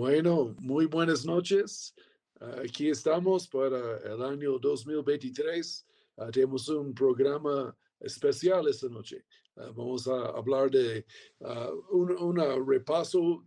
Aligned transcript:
Bueno, 0.00 0.56
muy 0.60 0.86
buenas 0.86 1.26
noches. 1.26 1.94
Aquí 2.64 2.88
estamos 2.88 3.46
para 3.46 3.98
el 3.98 4.22
año 4.22 4.58
2023. 4.58 5.86
Ah, 6.16 6.30
tenemos 6.32 6.70
un 6.70 6.94
programa 6.94 7.76
especial 8.00 8.66
esta 8.66 8.88
noche. 8.88 9.22
Ah, 9.56 9.70
vamos 9.76 10.08
a 10.08 10.30
hablar 10.30 10.70
de 10.70 11.04
uh, 11.40 12.24
un 12.24 12.66
repaso 12.66 13.44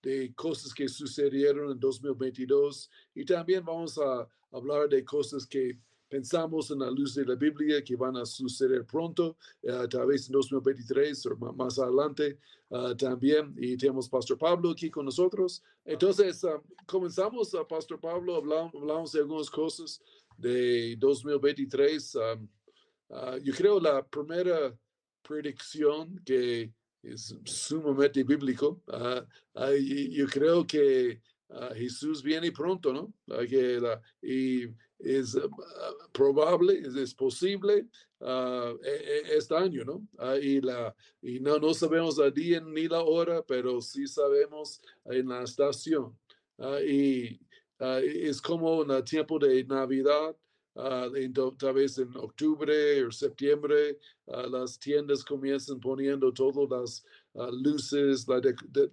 de 0.00 0.32
cosas 0.36 0.72
que 0.72 0.88
sucedieron 0.88 1.72
en 1.72 1.80
2022 1.80 2.88
y 3.16 3.24
también 3.24 3.64
vamos 3.64 3.98
a 3.98 4.28
hablar 4.52 4.88
de 4.88 5.04
cosas 5.04 5.44
que 5.44 5.76
pensamos 6.08 6.70
en 6.70 6.80
la 6.80 6.90
luz 6.90 7.14
de 7.14 7.24
la 7.24 7.34
Biblia 7.34 7.82
que 7.82 7.96
van 7.96 8.16
a 8.16 8.24
suceder 8.24 8.84
pronto, 8.84 9.36
uh, 9.62 9.88
tal 9.88 10.06
vez 10.06 10.26
en 10.26 10.32
2023 10.32 11.26
o 11.26 11.36
más 11.54 11.78
adelante 11.78 12.38
uh, 12.70 12.94
también. 12.94 13.54
Y 13.56 13.76
tenemos 13.76 14.08
Pastor 14.08 14.38
Pablo 14.38 14.70
aquí 14.70 14.90
con 14.90 15.04
nosotros. 15.04 15.62
Entonces, 15.84 16.42
uh, 16.44 16.60
comenzamos, 16.86 17.54
a 17.54 17.66
Pastor 17.66 18.00
Pablo, 18.00 18.36
hablamos, 18.36 18.74
hablamos, 18.74 19.12
de 19.12 19.20
algunas 19.20 19.50
cosas 19.50 20.00
de 20.36 20.96
2023. 20.96 22.14
Um, 22.16 22.48
yo 23.42 23.54
creo 23.54 23.80
la 23.80 24.04
primera 24.04 24.76
predicción 25.22 26.20
que 26.24 26.72
es 27.02 27.36
sumamente 27.44 28.24
bíblico. 28.24 28.82
yo 29.54 30.26
creo 30.26 30.66
que 30.66 31.20
Jesús 31.74 32.22
viene 32.22 32.50
pronto, 32.50 32.92
¿no? 32.92 33.14
que 33.46 33.80
la, 33.80 34.02
y 34.20 34.66
es 34.98 35.34
uh, 35.34 35.50
probable, 36.12 36.80
es, 36.80 37.14
posible 37.14 37.86
uh, 38.20 38.78
este 38.82 39.56
año, 39.56 39.84
¿no? 39.84 40.06
Uh, 40.18 40.36
y 40.40 40.60
la, 40.60 40.94
y 41.22 41.40
no, 41.40 41.58
no 41.58 41.74
sabemos 41.74 42.18
el 42.18 42.32
día 42.32 42.60
ni 42.60 42.88
la 42.88 43.02
hora, 43.02 43.42
pero 43.46 43.80
sí 43.80 44.06
sabemos 44.06 44.80
en 45.04 45.28
la 45.28 45.42
estación. 45.42 46.16
y 46.86 47.38
es 47.78 48.40
como 48.40 48.82
en 48.82 48.90
el 48.90 49.04
tiempo 49.04 49.38
de 49.38 49.62
Navidad, 49.64 50.34
tal 50.74 51.74
vez 51.74 51.98
en 51.98 52.16
octubre 52.16 53.04
o 53.04 53.10
septiembre, 53.10 53.98
las 54.26 54.78
tiendas 54.78 55.22
comienzan 55.22 55.78
poniendo 55.78 56.32
todas 56.32 56.70
las 56.70 57.04
Ah, 57.38 57.50
luces, 57.52 58.26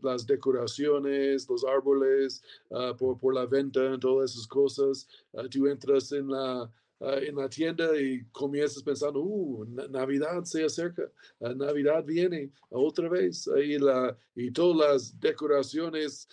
las 0.01 0.27
decoraciones, 0.27 1.47
los 1.47 1.63
árboles 1.63 2.43
uh, 2.71 2.93
por, 2.97 3.17
por, 3.17 3.33
la 3.33 3.45
venta, 3.45 3.97
todas 3.99 4.31
esas 4.31 4.47
cosas. 4.47 5.07
Uh, 5.31 5.47
tú 5.47 5.65
entras 5.65 6.11
en 6.11 6.29
la, 6.29 6.69
en 6.99 7.37
la 7.37 7.47
tienda 7.47 7.97
y 7.97 8.25
comienzas 8.33 8.83
pensando, 8.83 9.21
uh, 9.21 9.65
Navidad 9.89 10.43
se 10.43 10.65
acerca, 10.65 11.03
Navidad 11.39 12.03
viene 12.03 12.51
otra 12.69 13.07
vez. 13.07 13.47
y, 13.47 13.77
la, 13.79 14.17
y 14.35 14.51
todas 14.51 14.89
las 14.89 15.19
decoraciones 15.21 16.27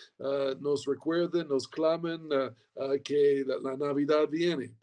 nos 0.58 0.86
recuerdan, 0.86 1.46
nos 1.46 1.68
claman 1.68 2.28
que 3.04 3.44
la, 3.46 3.76
Navidad 3.76 4.28
viene. 4.28 4.74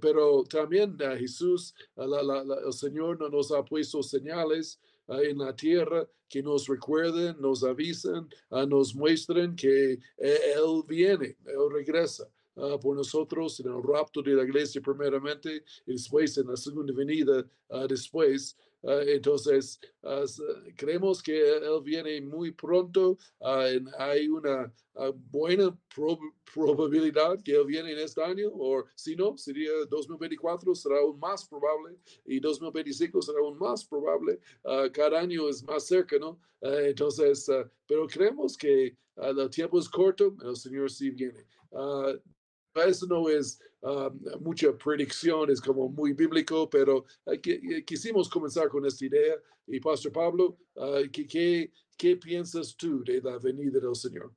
pero 0.00 0.42
también 0.44 0.98
Jesús, 1.18 1.72
el 1.96 2.72
Señor 2.72 3.30
nos 3.30 3.52
ha 3.52 3.64
puesto 3.64 4.02
señales 4.02 4.80
en 5.08 5.38
la 5.38 5.54
tierra 5.54 6.06
que 6.28 6.42
nos 6.42 6.66
recuerden, 6.66 7.36
nos 7.40 7.62
avisen, 7.62 8.28
nos 8.50 8.94
muestren 8.94 9.54
que 9.54 9.92
eh, 10.16 10.38
Él 10.56 10.82
viene, 10.86 11.36
Él 11.44 11.70
regresa. 11.70 12.28
Uh, 12.54 12.78
por 12.78 12.94
nosotros 12.94 13.58
en 13.60 13.72
el 13.72 13.82
rapto 13.82 14.20
de 14.20 14.34
la 14.34 14.42
iglesia 14.42 14.82
primeramente 14.82 15.64
y 15.86 15.92
después 15.92 16.36
en 16.36 16.48
la 16.48 16.56
segunda 16.58 16.92
venida 16.92 17.46
uh, 17.70 17.86
después. 17.86 18.54
Uh, 18.82 19.00
entonces, 19.06 19.78
creemos 20.76 21.22
que 21.22 21.56
Él 21.56 21.80
viene 21.84 22.20
muy 22.20 22.50
pronto. 22.50 23.16
hay 23.40 24.28
una 24.28 24.72
buena 25.30 25.78
probabilidad 26.52 27.40
que 27.42 27.52
Él 27.52 27.64
viene 27.66 27.92
en 27.92 27.98
este 27.98 28.22
año, 28.22 28.50
o 28.52 28.84
si 28.94 29.14
no, 29.14 29.36
sería 29.36 29.70
2024, 29.88 30.74
será 30.74 30.98
aún 30.98 31.18
más 31.18 31.46
probable, 31.46 31.96
y 32.26 32.40
2025 32.40 33.22
será 33.22 33.38
aún 33.38 33.58
más 33.58 33.84
probable. 33.84 34.40
cada 34.92 35.20
año 35.20 35.48
es 35.48 35.62
más 35.62 35.86
cerca, 35.86 36.18
¿no? 36.18 36.40
entonces, 36.60 37.46
pero 37.86 38.06
creemos 38.06 38.56
que 38.56 38.96
el 39.16 39.50
tiempo 39.50 39.78
es 39.78 39.88
corto, 39.88 40.34
el 40.44 40.56
Señor 40.56 40.90
sí 40.90 41.10
viene 41.10 41.46
eso 42.74 43.06
no 43.06 43.28
es 43.28 43.60
um, 43.80 44.18
mucha 44.40 44.76
predicción, 44.76 45.50
es 45.50 45.60
como 45.60 45.88
muy 45.88 46.12
bíblico, 46.12 46.68
pero 46.68 47.04
uh, 47.26 47.84
quisimos 47.84 48.28
comenzar 48.28 48.68
con 48.68 48.86
esta 48.86 49.04
idea. 49.04 49.34
Y 49.66 49.80
Pastor 49.80 50.12
Pablo, 50.12 50.58
uh, 50.74 51.08
¿qué, 51.12 51.70
qué, 51.96 52.16
piensas 52.16 52.76
tú 52.76 53.04
de 53.04 53.20
la 53.20 53.38
venida 53.38 53.78
del 53.78 53.94
Señor? 53.94 54.32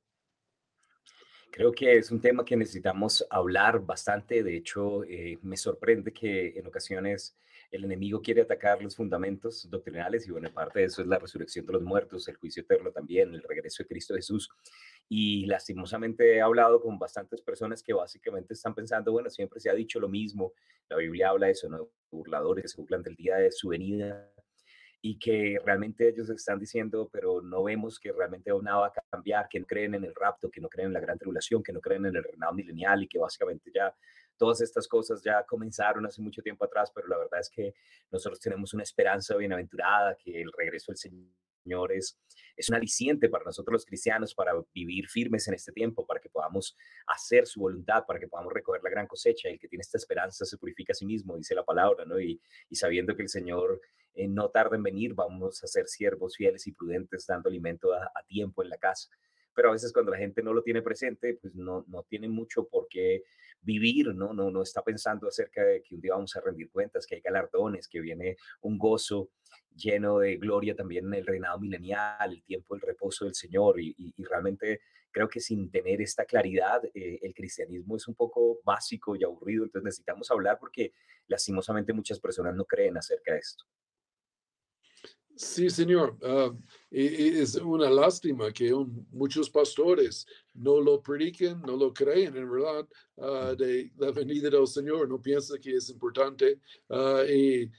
Creo 1.50 1.72
que 1.72 1.96
es 1.96 2.10
un 2.10 2.20
tema 2.20 2.44
que 2.44 2.56
necesitamos 2.56 3.26
hablar 3.30 3.80
bastante. 3.80 4.42
De 4.42 4.56
hecho, 4.56 5.04
eh, 5.04 5.38
me 5.42 5.56
sorprende 5.56 6.12
que 6.12 6.48
en 6.56 6.66
ocasiones 6.66 7.36
el 7.70 7.84
enemigo 7.84 8.22
quiere 8.22 8.42
atacar 8.42 8.82
los 8.82 8.96
fundamentos 8.96 9.68
doctrinales 9.70 10.26
y 10.26 10.30
bueno, 10.30 10.52
parte 10.52 10.80
de 10.80 10.86
eso 10.86 11.02
es 11.02 11.08
la 11.08 11.18
resurrección 11.18 11.66
de 11.66 11.72
los 11.72 11.82
muertos, 11.82 12.28
el 12.28 12.36
juicio 12.36 12.62
eterno 12.62 12.90
también, 12.90 13.34
el 13.34 13.42
regreso 13.42 13.82
de 13.82 13.88
Cristo 13.88 14.14
Jesús 14.14 14.48
y 15.08 15.46
lastimosamente 15.46 16.36
he 16.36 16.40
hablado 16.40 16.80
con 16.80 16.98
bastantes 16.98 17.40
personas 17.42 17.82
que 17.82 17.92
básicamente 17.92 18.54
están 18.54 18.74
pensando, 18.74 19.12
bueno, 19.12 19.30
siempre 19.30 19.60
se 19.60 19.70
ha 19.70 19.74
dicho 19.74 20.00
lo 20.00 20.08
mismo, 20.08 20.52
la 20.88 20.96
Biblia 20.96 21.30
habla 21.30 21.46
de 21.46 21.52
eso, 21.52 21.68
¿no? 21.68 21.88
Burladores 22.10 22.62
que 22.62 22.68
se 22.68 22.80
burlan 22.80 23.02
del 23.02 23.16
día 23.16 23.36
de 23.36 23.50
su 23.50 23.68
venida 23.68 24.32
y 25.02 25.18
que 25.18 25.58
realmente 25.64 26.08
ellos 26.08 26.28
están 26.30 26.58
diciendo, 26.58 27.08
pero 27.12 27.40
no 27.40 27.62
vemos 27.62 28.00
que 28.00 28.12
realmente 28.12 28.50
nada 28.62 28.78
va 28.78 28.86
a 28.88 28.92
cambiar, 29.10 29.48
que 29.48 29.60
no 29.60 29.66
creen 29.66 29.94
en 29.94 30.04
el 30.04 30.14
rapto, 30.14 30.50
que 30.50 30.60
no 30.60 30.68
creen 30.68 30.88
en 30.88 30.94
la 30.94 31.00
gran 31.00 31.18
tribulación, 31.18 31.62
que 31.62 31.72
no 31.72 31.80
creen 31.80 32.06
en 32.06 32.16
el 32.16 32.24
reinado 32.24 32.54
milenial 32.54 33.02
y 33.02 33.08
que 33.08 33.18
básicamente 33.18 33.70
ya 33.72 33.94
todas 34.36 34.60
estas 34.60 34.88
cosas 34.88 35.22
ya 35.22 35.44
comenzaron 35.44 36.06
hace 36.06 36.22
mucho 36.22 36.42
tiempo 36.42 36.64
atrás, 36.64 36.90
pero 36.94 37.08
la 37.08 37.18
verdad 37.18 37.40
es 37.40 37.50
que 37.50 37.74
nosotros 38.10 38.40
tenemos 38.40 38.74
una 38.74 38.82
esperanza 38.82 39.36
bienaventurada, 39.36 40.16
que 40.16 40.40
el 40.40 40.52
regreso 40.52 40.92
del 40.92 40.98
Señor 40.98 41.30
Señores, 41.66 42.16
es 42.56 42.68
un 42.68 42.76
aliciente 42.76 43.28
para 43.28 43.44
nosotros 43.44 43.72
los 43.72 43.84
cristianos 43.84 44.36
para 44.36 44.52
vivir 44.72 45.08
firmes 45.08 45.48
en 45.48 45.54
este 45.54 45.72
tiempo, 45.72 46.06
para 46.06 46.20
que 46.20 46.28
podamos 46.28 46.76
hacer 47.08 47.44
su 47.44 47.58
voluntad, 47.58 48.04
para 48.06 48.20
que 48.20 48.28
podamos 48.28 48.52
recoger 48.52 48.80
la 48.84 48.90
gran 48.90 49.08
cosecha. 49.08 49.48
El 49.48 49.58
que 49.58 49.66
tiene 49.66 49.82
esta 49.82 49.98
esperanza 49.98 50.44
se 50.44 50.58
purifica 50.58 50.92
a 50.92 50.94
sí 50.94 51.04
mismo, 51.04 51.36
dice 51.36 51.56
la 51.56 51.64
palabra, 51.64 52.04
¿no? 52.04 52.20
Y, 52.20 52.40
sabiendo 52.70 53.16
que 53.16 53.22
el 53.22 53.28
Señor 53.28 53.80
eh, 54.14 54.28
no 54.28 54.48
tarda 54.50 54.76
en 54.76 54.84
venir, 54.84 55.14
vamos 55.14 55.64
a 55.64 55.66
ser 55.66 55.88
siervos 55.88 56.36
fieles 56.36 56.68
y 56.68 56.72
prudentes, 56.72 57.26
dando 57.26 57.48
alimento 57.48 57.92
a, 57.92 58.12
a 58.14 58.22
tiempo 58.28 58.62
en 58.62 58.70
la 58.70 58.78
casa 58.78 59.08
pero 59.56 59.70
a 59.70 59.72
veces 59.72 59.90
cuando 59.90 60.12
la 60.12 60.18
gente 60.18 60.42
no 60.42 60.52
lo 60.52 60.62
tiene 60.62 60.82
presente, 60.82 61.38
pues 61.40 61.54
no, 61.54 61.82
no 61.88 62.02
tiene 62.02 62.28
mucho 62.28 62.68
por 62.68 62.88
qué 62.90 63.24
vivir, 63.60 64.14
¿no? 64.14 64.32
¿no? 64.32 64.50
No 64.50 64.62
está 64.62 64.82
pensando 64.82 65.28
acerca 65.28 65.62
de 65.64 65.82
que 65.82 65.94
un 65.94 66.00
día 66.00 66.14
vamos 66.14 66.34
a 66.36 66.40
rendir 66.40 66.70
cuentas, 66.70 67.06
que 67.06 67.16
hay 67.16 67.20
galardones, 67.20 67.88
que 67.88 68.00
viene 68.00 68.36
un 68.62 68.78
gozo 68.78 69.30
lleno 69.74 70.18
de 70.18 70.36
gloria 70.36 70.74
también 70.74 71.06
en 71.06 71.14
el 71.14 71.26
reinado 71.26 71.58
milenial, 71.58 72.32
el 72.32 72.42
tiempo 72.44 72.74
del 72.74 72.82
reposo 72.82 73.24
del 73.24 73.34
Señor 73.34 73.80
y, 73.80 74.14
realmente 74.18 74.80
creo 75.10 75.28
que 75.28 75.40
sin 75.40 75.70
tener 75.70 76.02
esta 76.02 76.26
claridad, 76.26 76.82
eh, 76.92 77.18
el 77.22 77.32
cristianismo 77.32 77.96
es 77.96 78.06
un 78.06 78.14
poco 78.14 78.60
básico 78.64 79.16
y 79.16 79.24
aburrido, 79.24 79.64
entonces 79.64 79.84
necesitamos 79.84 80.30
hablar 80.30 80.58
porque 80.58 80.92
lastimosamente 81.26 81.94
muchas 81.94 82.20
personas 82.20 82.54
no 82.54 82.66
creen 82.66 82.98
acerca 82.98 83.32
de 83.32 83.38
esto. 83.38 83.64
Sí, 85.36 85.68
señor. 85.68 86.16
Uh, 86.22 86.58
es 86.90 87.56
una 87.56 87.90
lástima 87.90 88.52
que 88.52 88.72
muchos 89.10 89.50
pastores 89.50 90.26
no 90.54 90.80
lo 90.80 91.02
prediquen, 91.02 91.60
no 91.62 91.76
lo 91.76 91.92
creen 91.92 92.36
en 92.36 92.50
verdad 92.50 92.88
uh, 93.16 93.56
de 93.56 93.90
la 93.98 94.12
venida 94.12 94.48
del 94.48 94.66
Señor, 94.66 95.08
no 95.08 95.20
piensan 95.20 95.60
que 95.60 95.74
es 95.74 95.90
importante. 95.90 96.60
Uh, 96.88 97.24
y 97.28 97.70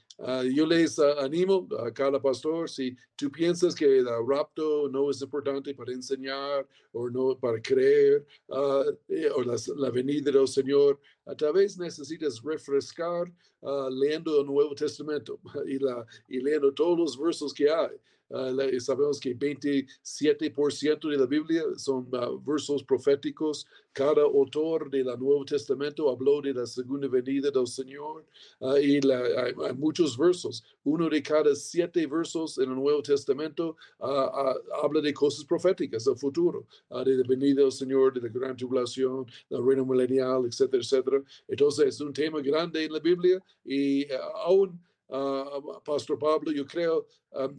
yo 0.52 0.66
les 0.66 0.98
animo 0.98 1.68
a 1.78 1.92
cada 1.92 2.20
pastor, 2.20 2.68
si 2.68 2.96
tú 3.16 3.30
piensas 3.30 3.74
que 3.74 3.98
el 3.98 4.06
rapto 4.26 4.88
no 4.88 5.10
es 5.10 5.22
importante 5.22 5.74
para 5.74 5.92
enseñar 5.92 6.66
o 6.92 7.08
no 7.08 7.38
para 7.38 7.62
creer, 7.62 8.26
eh, 9.08 9.30
o 9.30 9.42
la, 9.42 9.90
venida 9.90 10.32
del 10.32 10.48
Señor, 10.48 11.00
tal 11.36 11.52
vez 11.52 11.78
necesitas 11.78 12.42
refrescar 12.42 13.32
leyendo 13.92 14.40
el 14.40 14.46
Nuevo 14.46 14.74
Testamento 14.74 15.38
y, 15.66 15.78
la, 15.78 16.04
y 16.28 16.40
leyendo 16.40 16.74
todos 16.74 16.98
los 16.98 17.18
versos 17.18 17.54
que 17.54 17.70
hay. 17.70 17.96
Uh, 18.30 18.78
sabemos 18.78 19.18
que 19.18 19.34
27% 19.34 21.08
de 21.08 21.16
la 21.16 21.26
Biblia 21.26 21.62
son 21.76 22.06
uh, 22.12 22.38
versos 22.38 22.82
proféticos. 22.82 23.66
Cada 23.92 24.22
autor 24.22 24.90
del 24.90 25.06
Nuevo 25.18 25.44
Testamento 25.44 26.10
habló 26.10 26.42
de 26.42 26.52
la 26.52 26.66
segunda 26.66 27.08
venida 27.08 27.50
del 27.50 27.66
Señor 27.66 28.26
uh, 28.60 28.76
y 28.76 29.00
la, 29.00 29.18
hay, 29.18 29.54
hay, 29.64 29.74
muchos 29.74 30.16
versos. 30.16 30.62
Uno 30.84 31.08
de 31.08 31.22
cada 31.22 31.54
siete 31.54 32.06
versos 32.06 32.58
en 32.58 32.70
el 32.70 32.76
Nuevo 32.76 33.02
Testamento 33.02 33.76
habla 33.98 35.00
de 35.00 35.14
cosas 35.14 35.44
proféticas 35.44 36.04
del 36.04 36.16
futuro, 36.16 36.66
de 36.90 37.16
la 37.16 37.26
venida 37.26 37.62
del 37.62 37.72
Señor, 37.72 38.12
de 38.12 38.20
la 38.20 38.28
gran 38.28 38.56
tribulación, 38.56 39.26
del 39.48 39.64
reino 39.66 39.84
milenial, 39.86 40.44
etcétera, 40.46 40.82
etcétera. 40.82 41.22
Entonces 41.48 41.86
es 41.86 42.00
un 42.00 42.12
tema 42.12 42.40
grande 42.40 42.84
en 42.84 42.92
la 42.92 43.00
Biblia 43.00 43.42
y 43.64 44.06
aún 44.44 44.78
uh, 45.08 45.82
Pastor 45.84 46.18
Pablo, 46.18 46.52
yo 46.52 46.66
creo 46.66 47.06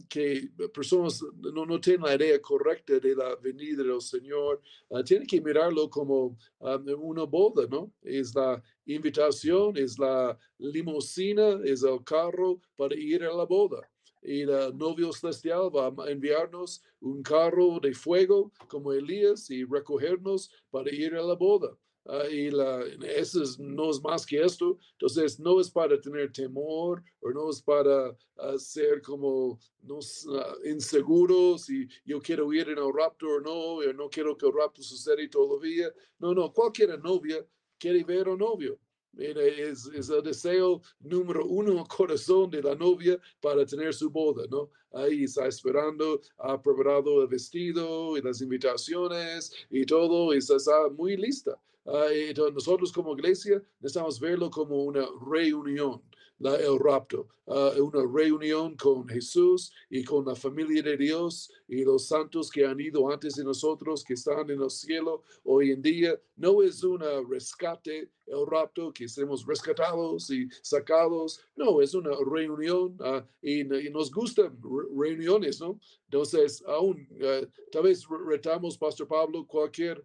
que 0.08 0.48
personas 0.74 1.22
no, 1.36 1.64
no 1.64 1.80
tienen 1.80 2.02
la 2.02 2.14
idea 2.14 2.40
correcta 2.40 2.98
de 2.98 3.14
la 3.14 3.36
venida 3.36 3.82
del 3.82 4.00
Señor. 4.00 4.60
Uh, 4.88 5.02
tienen 5.02 5.26
que 5.26 5.40
mirarlo 5.40 5.88
como 5.88 6.36
una 6.58 7.24
boda, 7.24 7.66
¿no? 7.68 7.92
Es 8.02 8.34
la 8.34 8.62
invitación, 8.86 9.76
es 9.76 9.98
la 9.98 10.36
limusina, 10.58 11.60
es 11.64 11.82
el 11.82 12.02
carro 12.04 12.60
para 12.76 12.94
ir 12.94 13.22
a 13.24 13.32
la 13.32 13.44
boda 13.44 13.88
y 14.22 14.42
el 14.42 14.76
novio 14.76 15.12
celestial 15.12 15.70
va 15.74 15.86
a 16.04 16.10
enviarnos 16.10 16.82
un 17.00 17.22
carro 17.22 17.80
de 17.80 17.94
fuego 17.94 18.52
como 18.68 18.92
Elías 18.92 19.50
y 19.50 19.64
recogernos 19.64 20.50
para 20.70 20.92
ir 20.92 21.14
a 21.14 21.22
la 21.22 21.34
boda. 21.34 21.76
Ah, 22.12 22.28
y 22.28 22.50
la, 22.50 22.82
eso 23.06 23.40
no 23.60 23.88
es 23.88 24.02
más 24.02 24.26
que 24.26 24.42
esto. 24.42 24.76
Entonces, 24.92 25.38
no 25.38 25.60
es 25.60 25.70
para 25.70 26.00
tener 26.00 26.32
temor 26.32 27.04
o 27.20 27.30
no 27.30 27.50
es 27.50 27.62
para 27.62 28.10
uh, 28.10 28.58
ser 28.58 29.00
como 29.00 29.60
no, 29.82 29.98
uh, 29.98 30.68
inseguros 30.68 31.70
y 31.70 31.86
yo 32.04 32.20
quiero 32.20 32.52
ir 32.52 32.68
en 32.68 32.78
el 32.78 32.92
rapto 32.92 33.26
o 33.28 33.40
no, 33.40 33.52
o 33.52 33.92
no 33.92 34.10
quiero 34.10 34.36
que 34.36 34.46
el 34.46 34.52
rapto 34.52 34.82
suceda 34.82 35.22
todavía. 35.30 35.88
No, 36.18 36.34
no, 36.34 36.52
cualquier 36.52 36.98
novia 36.98 37.46
quiere 37.78 38.02
ver 38.02 38.26
a 38.26 38.32
un 38.32 38.38
novio. 38.38 38.76
Es, 39.16 39.86
es, 39.86 40.10
el 40.10 40.22
deseo 40.24 40.82
número 40.98 41.46
uno 41.46 41.72
en 41.72 41.78
el 41.78 41.86
corazón 41.86 42.50
de 42.50 42.60
la 42.60 42.74
novia 42.74 43.20
para 43.40 43.64
tener 43.64 43.94
su 43.94 44.10
boda, 44.10 44.46
¿no? 44.50 44.70
Ahí 44.92 45.24
está 45.24 45.46
esperando, 45.46 46.20
ha 46.38 46.60
preparado 46.60 47.22
el 47.22 47.28
vestido 47.28 48.16
y 48.16 48.22
las 48.22 48.40
invitaciones 48.40 49.52
y 49.70 49.86
todo, 49.86 50.34
y 50.34 50.38
está 50.38 50.88
muy 50.90 51.16
lista. 51.16 51.56
Entonces 51.84 52.54
nosotros 52.54 52.92
como 52.92 53.14
iglesia 53.14 53.62
necesitamos 53.80 54.20
verlo 54.20 54.50
como 54.50 54.84
una 54.84 55.06
reunión 55.30 56.02
la, 56.40 56.56
el 56.56 56.78
rapto, 56.78 57.28
uh, 57.46 57.82
una 57.82 58.02
reunión 58.02 58.74
con 58.76 59.06
Jesús 59.06 59.70
y 59.90 60.02
con 60.02 60.24
la 60.24 60.34
familia 60.34 60.82
de 60.82 60.96
Dios 60.96 61.50
y 61.68 61.84
los 61.84 62.08
santos 62.08 62.50
que 62.50 62.64
han 62.64 62.80
ido 62.80 63.10
antes 63.10 63.34
de 63.34 63.44
nosotros, 63.44 64.02
que 64.02 64.14
están 64.14 64.50
en 64.50 64.62
el 64.62 64.70
cielo 64.70 65.22
hoy 65.44 65.70
en 65.70 65.82
día. 65.82 66.18
No 66.36 66.62
es 66.62 66.82
un 66.82 67.00
rescate, 67.28 68.10
el 68.26 68.46
rapto, 68.46 68.90
que 68.92 69.04
estemos 69.04 69.46
rescatados 69.46 70.30
y 70.30 70.48
sacados. 70.62 71.40
No, 71.56 71.82
es 71.82 71.92
una 71.92 72.12
reunión 72.30 72.96
uh, 73.00 73.22
y, 73.42 73.60
y, 73.60 73.90
nos 73.90 74.10
gustan 74.10 74.58
reuniones, 74.96 75.60
¿no? 75.60 75.78
Entonces, 76.04 76.64
aún, 76.66 77.06
uh, 77.20 77.46
tal 77.70 77.82
vez 77.82 78.06
retamos, 78.26 78.78
Pastor 78.78 79.06
Pablo, 79.06 79.46
cualquier 79.46 80.02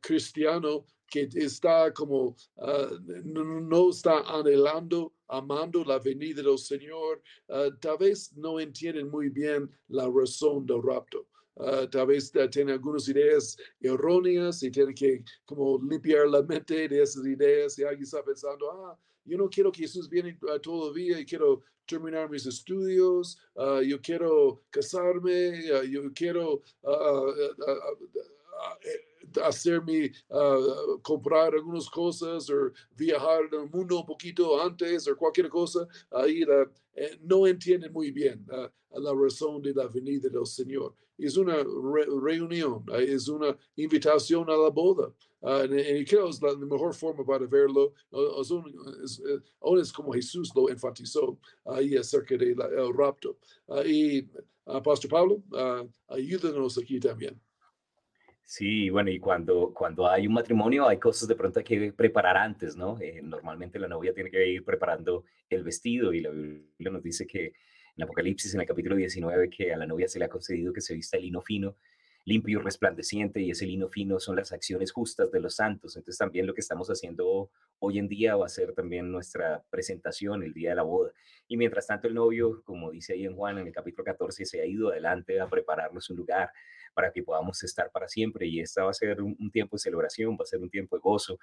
cristiano 0.00 0.86
que 1.08 1.28
está 1.34 1.92
como, 1.92 2.36
no, 3.24 3.44
no 3.60 3.90
está 3.90 4.20
anhelando 4.20 5.12
amando 5.28 5.84
la 5.84 5.98
venida 5.98 6.42
del 6.42 6.58
Señor, 6.58 7.22
uh, 7.48 7.70
tal 7.80 7.98
vez 7.98 8.32
no 8.36 8.60
entienden 8.60 9.10
muy 9.10 9.28
bien 9.28 9.70
la 9.88 10.08
razón 10.08 10.66
del 10.66 10.82
rapto. 10.82 11.26
Uh, 11.54 11.86
tal 11.90 12.08
vez 12.08 12.32
uh, 12.34 12.48
tienen 12.48 12.74
algunas 12.74 13.08
ideas 13.08 13.56
erróneas 13.80 14.62
y 14.62 14.70
tienen 14.70 14.94
que 14.94 15.24
como 15.46 15.80
limpiar 15.82 16.28
la 16.28 16.42
mente 16.42 16.86
de 16.88 17.02
esas 17.02 17.24
ideas 17.26 17.78
y 17.78 17.84
alguien 17.84 18.02
está 18.02 18.22
pensando, 18.22 18.70
ah, 18.70 18.98
yo 19.24 19.38
no 19.38 19.48
quiero 19.48 19.72
que 19.72 19.82
Jesús 19.82 20.08
viene 20.08 20.38
todavía 20.62 21.18
y 21.18 21.24
quiero 21.24 21.62
terminar 21.86 22.28
mis 22.28 22.46
estudios, 22.46 23.38
yo 23.84 24.00
quiero 24.00 24.62
casarme, 24.70 25.64
yo 25.88 26.12
quiero 26.12 26.62
hacerme 29.44 30.12
uh, 30.28 31.00
comprar 31.02 31.54
algunas 31.54 31.88
cosas 31.88 32.48
o 32.50 32.72
viajar 32.96 33.42
el 33.52 33.70
mundo 33.70 34.00
un 34.00 34.06
poquito 34.06 34.60
antes 34.60 35.08
o 35.08 35.16
cualquier 35.16 35.48
cosa, 35.48 35.86
ahí 36.10 36.44
eh, 36.94 37.18
no 37.22 37.46
entienden 37.46 37.92
muy 37.92 38.10
bien 38.10 38.46
uh, 38.50 39.00
la 39.00 39.12
razón 39.12 39.62
de 39.62 39.74
la 39.74 39.86
venida 39.86 40.28
del 40.28 40.46
Señor. 40.46 40.94
Es 41.18 41.36
una 41.36 41.64
reunión, 42.22 42.84
uh, 42.88 42.94
es 42.96 43.28
una 43.28 43.56
invitación 43.76 44.48
a 44.50 44.56
la 44.56 44.70
boda. 44.70 45.12
y 45.42 46.04
creo 46.04 46.24
que 46.24 46.30
es 46.30 46.42
la 46.42 46.56
mejor 46.56 46.94
forma 46.94 47.24
para 47.24 47.46
verlo. 47.46 47.92
Es, 48.40 48.50
es, 49.04 49.22
es, 49.80 49.92
como 49.92 50.12
Jesús 50.12 50.50
lo 50.54 50.68
enfatizó 50.68 51.38
ahí 51.64 51.96
acerca 51.96 52.36
del 52.36 52.56
rapto. 52.94 53.38
y 53.84 54.22
Pastor 54.82 55.10
Pablo, 55.10 55.42
ayúdanos 56.08 56.76
aquí 56.76 56.98
también. 56.98 57.40
Sí, 58.48 58.90
bueno, 58.90 59.10
y 59.10 59.18
cuando, 59.18 59.72
cuando 59.74 60.08
hay 60.08 60.28
un 60.28 60.34
matrimonio 60.34 60.86
hay 60.86 60.98
cosas 60.98 61.26
de 61.26 61.34
pronto 61.34 61.64
que 61.64 61.92
preparar 61.92 62.36
antes, 62.36 62.76
¿no? 62.76 62.96
Eh, 63.00 63.20
normalmente 63.20 63.76
la 63.80 63.88
novia 63.88 64.14
tiene 64.14 64.30
que 64.30 64.48
ir 64.48 64.64
preparando 64.64 65.24
el 65.50 65.64
vestido 65.64 66.12
y 66.12 66.20
la 66.20 66.30
Biblia 66.30 66.92
nos 66.92 67.02
dice 67.02 67.26
que 67.26 67.52
en 67.96 68.04
Apocalipsis, 68.04 68.54
en 68.54 68.60
el 68.60 68.66
capítulo 68.66 68.94
19, 68.94 69.50
que 69.50 69.74
a 69.74 69.76
la 69.76 69.84
novia 69.84 70.06
se 70.06 70.20
le 70.20 70.26
ha 70.26 70.28
concedido 70.28 70.72
que 70.72 70.80
se 70.80 70.94
vista 70.94 71.16
el 71.16 71.24
lino 71.24 71.42
fino, 71.42 71.76
limpio 72.24 72.60
resplandeciente, 72.60 73.40
y 73.40 73.50
ese 73.50 73.66
lino 73.66 73.88
fino 73.88 74.20
son 74.20 74.36
las 74.36 74.52
acciones 74.52 74.92
justas 74.92 75.32
de 75.32 75.40
los 75.40 75.56
santos. 75.56 75.96
Entonces 75.96 76.18
también 76.18 76.46
lo 76.46 76.54
que 76.54 76.60
estamos 76.60 76.88
haciendo 76.88 77.50
hoy 77.80 77.98
en 77.98 78.06
día 78.06 78.36
va 78.36 78.46
a 78.46 78.48
ser 78.48 78.74
también 78.74 79.10
nuestra 79.10 79.64
presentación 79.70 80.44
el 80.44 80.52
día 80.52 80.70
de 80.70 80.76
la 80.76 80.82
boda. 80.82 81.10
Y 81.48 81.56
mientras 81.56 81.88
tanto 81.88 82.06
el 82.06 82.14
novio, 82.14 82.62
como 82.64 82.92
dice 82.92 83.14
ahí 83.14 83.24
en 83.24 83.34
Juan 83.34 83.58
en 83.58 83.66
el 83.66 83.72
capítulo 83.72 84.04
14, 84.04 84.44
se 84.44 84.60
ha 84.60 84.66
ido 84.66 84.90
adelante 84.90 85.40
a 85.40 85.48
prepararnos 85.48 86.10
un 86.10 86.16
lugar, 86.16 86.50
para 86.96 87.12
que 87.12 87.22
podamos 87.22 87.62
estar 87.62 87.90
para 87.90 88.08
siempre. 88.08 88.46
Y 88.46 88.60
esta 88.60 88.82
va 88.82 88.90
a 88.90 88.94
ser 88.94 89.20
un, 89.20 89.50
tiempo 89.50 89.76
de 89.76 89.80
celebración, 89.80 90.32
va 90.32 90.44
a 90.44 90.46
ser 90.46 90.60
un 90.60 90.70
tiempo 90.70 90.96
de 90.96 91.02
gozo, 91.02 91.38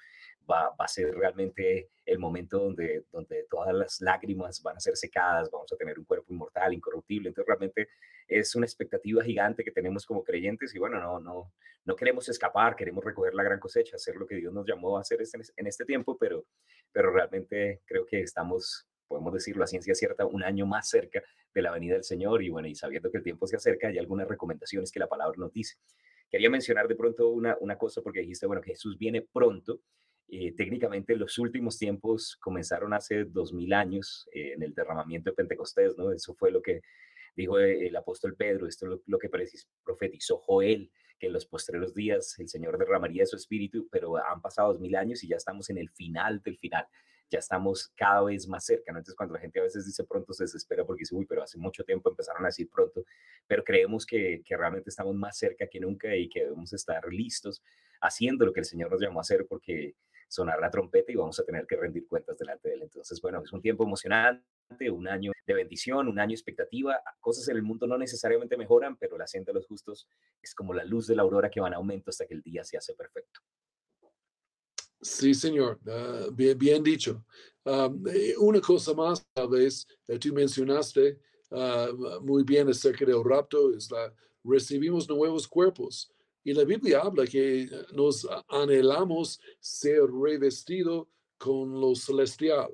va, 0.49 0.73
a 0.75 0.87
ser 0.87 1.13
realmente 1.13 1.91
el 2.07 2.17
momento 2.17 2.57
donde, 2.57 3.05
donde 3.11 3.45
todas 3.47 3.71
las 3.71 4.01
lágrimas 4.01 4.63
van 4.63 4.77
a 4.77 4.79
ser 4.79 4.97
secadas, 4.97 5.51
vamos 5.51 5.71
a 5.71 5.75
tener 5.75 5.99
un 5.99 6.05
cuerpo 6.05 6.33
inmortal, 6.33 6.73
incorruptible. 6.73 7.29
Entonces 7.29 7.47
realmente 7.47 7.89
es 8.27 8.55
una 8.55 8.65
expectativa 8.65 9.23
gigante 9.23 9.63
que 9.63 9.69
tenemos 9.69 10.07
como 10.07 10.23
creyentes 10.23 10.73
y 10.73 10.79
bueno, 10.79 10.99
no, 10.99 11.19
no, 11.19 11.53
no 11.85 11.95
queremos 11.95 12.27
escapar, 12.29 12.75
queremos 12.75 13.05
recoger 13.05 13.35
la 13.35 13.43
gran 13.43 13.59
cosecha, 13.59 13.97
hacer 13.97 14.15
lo 14.15 14.25
que 14.25 14.37
Dios 14.37 14.51
nos 14.51 14.65
llamó 14.65 14.97
a 14.97 15.01
hacer 15.01 15.21
este, 15.21 15.39
en 15.55 15.67
este 15.67 15.85
tiempo, 15.85 16.17
pero, 16.17 16.47
pero 16.91 17.11
realmente 17.11 17.83
creo 17.85 18.07
que 18.07 18.21
estamos 18.21 18.87
podemos 19.07 19.33
decirlo 19.33 19.63
a 19.63 19.67
ciencia 19.67 19.95
cierta, 19.95 20.25
un 20.25 20.43
año 20.43 20.65
más 20.65 20.89
cerca 20.89 21.23
de 21.53 21.61
la 21.61 21.71
venida 21.71 21.93
del 21.95 22.03
Señor 22.03 22.43
y 22.43 22.49
bueno, 22.49 22.67
y 22.67 22.75
sabiendo 22.75 23.11
que 23.11 23.17
el 23.17 23.23
tiempo 23.23 23.47
se 23.47 23.55
acerca, 23.55 23.87
hay 23.87 23.97
algunas 23.97 24.27
recomendaciones 24.27 24.91
que 24.91 24.99
la 24.99 25.07
palabra 25.07 25.35
nos 25.37 25.53
dice. 25.53 25.75
Quería 26.29 26.49
mencionar 26.49 26.87
de 26.87 26.95
pronto 26.95 27.29
una, 27.29 27.57
una 27.59 27.77
cosa 27.77 28.01
porque 28.01 28.21
dijiste, 28.21 28.47
bueno, 28.47 28.61
que 28.61 28.71
Jesús 28.71 28.97
viene 28.97 29.21
pronto. 29.21 29.81
Eh, 30.27 30.53
técnicamente 30.55 31.15
los 31.15 31.37
últimos 31.37 31.77
tiempos 31.77 32.37
comenzaron 32.41 32.93
hace 32.93 33.25
dos 33.25 33.53
mil 33.53 33.71
años 33.73 34.27
eh, 34.33 34.53
en 34.53 34.63
el 34.63 34.73
derramamiento 34.73 35.29
de 35.29 35.35
Pentecostés, 35.35 35.95
¿no? 35.95 36.11
Eso 36.11 36.33
fue 36.33 36.49
lo 36.49 36.61
que 36.61 36.81
dijo 37.35 37.59
el 37.59 37.95
apóstol 37.95 38.35
Pedro, 38.35 38.67
esto 38.67 38.85
es 38.85 38.91
lo, 38.91 39.01
lo 39.05 39.19
que 39.19 39.29
profetizó 39.83 40.37
Joel, 40.37 40.91
que 41.19 41.27
en 41.27 41.33
los 41.33 41.45
postreros 41.45 41.93
días 41.93 42.37
el 42.39 42.47
Señor 42.47 42.77
derramaría 42.77 43.25
su 43.25 43.35
espíritu, 43.35 43.87
pero 43.91 44.17
han 44.17 44.41
pasado 44.41 44.73
dos 44.73 44.81
mil 44.81 44.95
años 44.95 45.23
y 45.23 45.27
ya 45.27 45.37
estamos 45.37 45.69
en 45.69 45.77
el 45.77 45.89
final 45.89 46.41
del 46.41 46.57
final 46.57 46.87
ya 47.33 47.39
estamos 47.39 47.91
cada 47.95 48.23
vez 48.23 48.47
más 48.47 48.63
cerca, 48.63 48.91
¿no? 48.91 48.99
Entonces, 48.99 49.15
cuando 49.15 49.33
la 49.33 49.41
gente 49.41 49.59
a 49.59 49.63
veces 49.63 49.85
dice 49.85 50.03
pronto, 50.03 50.33
se 50.33 50.43
desespera 50.43 50.85
porque 50.85 51.01
dice, 51.01 51.15
uy, 51.15 51.25
pero 51.25 51.41
hace 51.41 51.57
mucho 51.57 51.83
tiempo 51.83 52.09
empezaron 52.09 52.43
a 52.43 52.47
decir 52.47 52.69
pronto, 52.69 53.03
pero 53.47 53.63
creemos 53.63 54.05
que, 54.05 54.43
realmente 54.47 54.91
estamos 54.91 55.15
más 55.15 55.37
cerca 55.37 55.67
que 55.67 55.79
nunca 55.79 56.15
y 56.15 56.29
que 56.29 56.41
debemos 56.41 56.71
estar 56.73 57.03
listos 57.11 57.63
haciendo 58.01 58.45
lo 58.45 58.53
que 58.53 58.59
el 58.59 58.65
Señor 58.65 58.91
nos 58.91 59.01
llamó 59.01 59.19
a 59.19 59.21
hacer 59.21 59.47
porque 59.49 59.95
sonar 60.27 60.59
la 60.59 60.69
trompeta 60.69 61.11
y 61.11 61.15
vamos 61.15 61.39
a 61.39 61.43
tener 61.43 61.65
que 61.65 61.75
rendir 61.75 62.07
cuentas 62.07 62.37
delante 62.37 62.69
de 62.69 62.75
Él. 62.75 62.81
Entonces, 62.83 63.19
bueno, 63.21 63.41
es 63.43 63.51
un 63.51 63.61
tiempo 63.61 63.83
emocionante, 63.83 64.89
un 64.91 65.07
año 65.07 65.31
de 65.45 65.53
bendición, 65.53 66.07
un 66.07 66.19
año 66.19 66.29
de 66.29 66.35
expectativa. 66.35 67.01
Cosas 67.19 67.47
en 67.49 67.57
el 67.57 67.63
mundo 67.63 67.87
no 67.87 67.97
necesariamente 67.97 68.57
mejoran, 68.57 68.95
pero 68.97 69.17
la 69.17 69.27
siente 69.27 69.51
de 69.51 69.55
los 69.55 69.67
justos 69.67 70.07
es 70.41 70.53
como 70.53 70.73
la 70.73 70.83
luz 70.83 71.07
de 71.07 71.15
la 71.15 71.23
aurora 71.23 71.49
que 71.49 71.61
va 71.61 71.67
en 71.67 71.73
aumento 71.73 72.09
hasta 72.09 72.25
que 72.25 72.35
el 72.35 72.41
día 72.41 72.63
se 72.63 72.77
hace 72.77 72.93
perfecto. 72.93 73.41
Sí, 75.03 75.33
señor, 75.33 75.79
uh, 75.85 76.31
bien, 76.31 76.81
dicho. 76.81 77.25
Um, 77.65 78.03
una 78.39 78.61
cosa 78.61 78.93
más, 78.93 79.25
tal 79.33 79.49
vez, 79.49 79.85
uh, 80.07 80.17
tú 80.17 80.33
mencionaste 80.33 81.19
uh, 81.51 82.21
muy 82.21 82.43
bien 82.43 82.69
acerca 82.69 83.05
del 83.05 83.21
rapto, 83.21 83.73
es 83.75 83.91
la, 83.91 84.13
recibimos 84.45 85.07
nuevos 85.09 85.45
cuerpos. 85.45 86.09
Y 86.45 86.53
la 86.53 86.63
Biblia 86.63 87.01
habla 87.01 87.25
que 87.25 87.69
nos 87.91 88.25
anhelamos 88.47 89.39
ser 89.59 90.03
revestido 90.09 91.09
con 91.37 91.79
lo 91.79 91.95
celestial, 91.95 92.69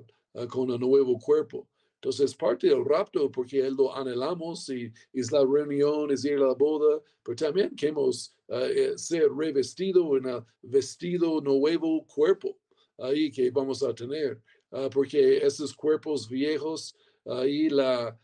con 0.48 0.70
un 0.70 0.80
nuevo 0.80 1.18
cuerpo. 1.18 1.68
Entonces, 2.02 2.34
parte 2.34 2.66
del 2.66 2.82
rapto, 2.82 3.30
porque 3.30 3.70
lo 3.70 3.94
anhelamos 3.94 4.70
y 4.70 4.90
es 5.12 5.30
la 5.30 5.44
reunión, 5.44 6.10
es 6.10 6.24
ir 6.24 6.38
a 6.38 6.46
la 6.46 6.54
boda, 6.54 7.02
pero 7.22 7.36
también 7.36 7.76
queremos 7.76 8.34
uh, 8.48 8.96
ser 8.96 9.30
revestido 9.30 10.16
en 10.16 10.26
el 10.26 10.42
vestido 10.62 11.42
nuevo 11.42 12.06
cuerpo 12.06 12.56
ahí 12.96 13.30
que 13.30 13.50
vamos 13.50 13.82
a 13.82 13.94
tener, 13.94 14.40
uh, 14.70 14.88
porque 14.88 15.44
esos 15.44 15.74
cuerpos 15.74 16.26
viejos, 16.26 16.96
ahí 17.26 17.68
la, 17.68 18.18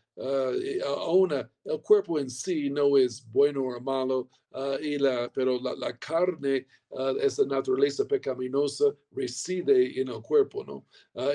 aún 0.83 1.29
el 1.67 1.81
cuerpo 1.81 2.19
en 2.19 2.29
sí 2.29 2.69
no 2.69 2.97
es 2.97 3.25
bueno 3.31 3.63
o 3.63 3.79
malo, 3.81 4.29
uh, 4.53 4.81
y 4.81 4.97
la, 4.97 5.31
pero 5.33 5.59
la, 5.61 5.75
la 5.75 5.97
carne, 5.97 6.65
uh, 6.89 7.17
esa 7.19 7.45
naturaleza 7.45 8.05
pecaminosa, 8.05 8.95
reside 9.11 9.99
en 9.99 10.09
el 10.09 10.21
cuerpo, 10.21 10.63
¿no? 10.63 10.85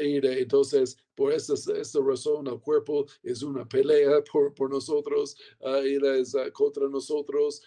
y 0.01 0.21
de, 0.21 0.41
entonces, 0.41 0.97
por 1.15 1.33
esta, 1.33 1.55
esta, 1.55 2.01
razón, 2.01 2.47
el 2.47 2.59
cuerpo 2.61 3.07
es 3.23 3.43
una 3.43 3.69
pelea 3.69 4.23
por, 4.33 4.55
por 4.55 4.71
nosotros, 4.71 5.37
y 5.85 6.05
es 6.07 6.35
contra 6.53 6.89
nosotros, 6.89 7.62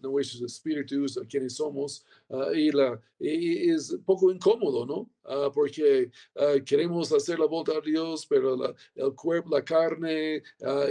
nuestros 0.00 0.42
espíritus, 0.42 1.18
quienes 1.28 1.56
somos, 1.56 2.04
y, 2.54 2.70
la, 2.70 3.00
y 3.18 3.70
es 3.70 3.90
un 3.90 4.04
poco 4.04 4.30
incómodo, 4.30 4.86
¿no? 4.86 5.10
porque 5.52 6.10
queremos 6.64 7.12
hacer 7.12 7.38
la 7.38 7.46
voluntad 7.46 7.82
de 7.82 7.90
Dios, 7.90 8.26
pero 8.26 8.56
la, 8.56 8.74
el 8.94 9.14
cuerpo, 9.14 9.50
la 9.50 9.64
carne, 9.64 10.42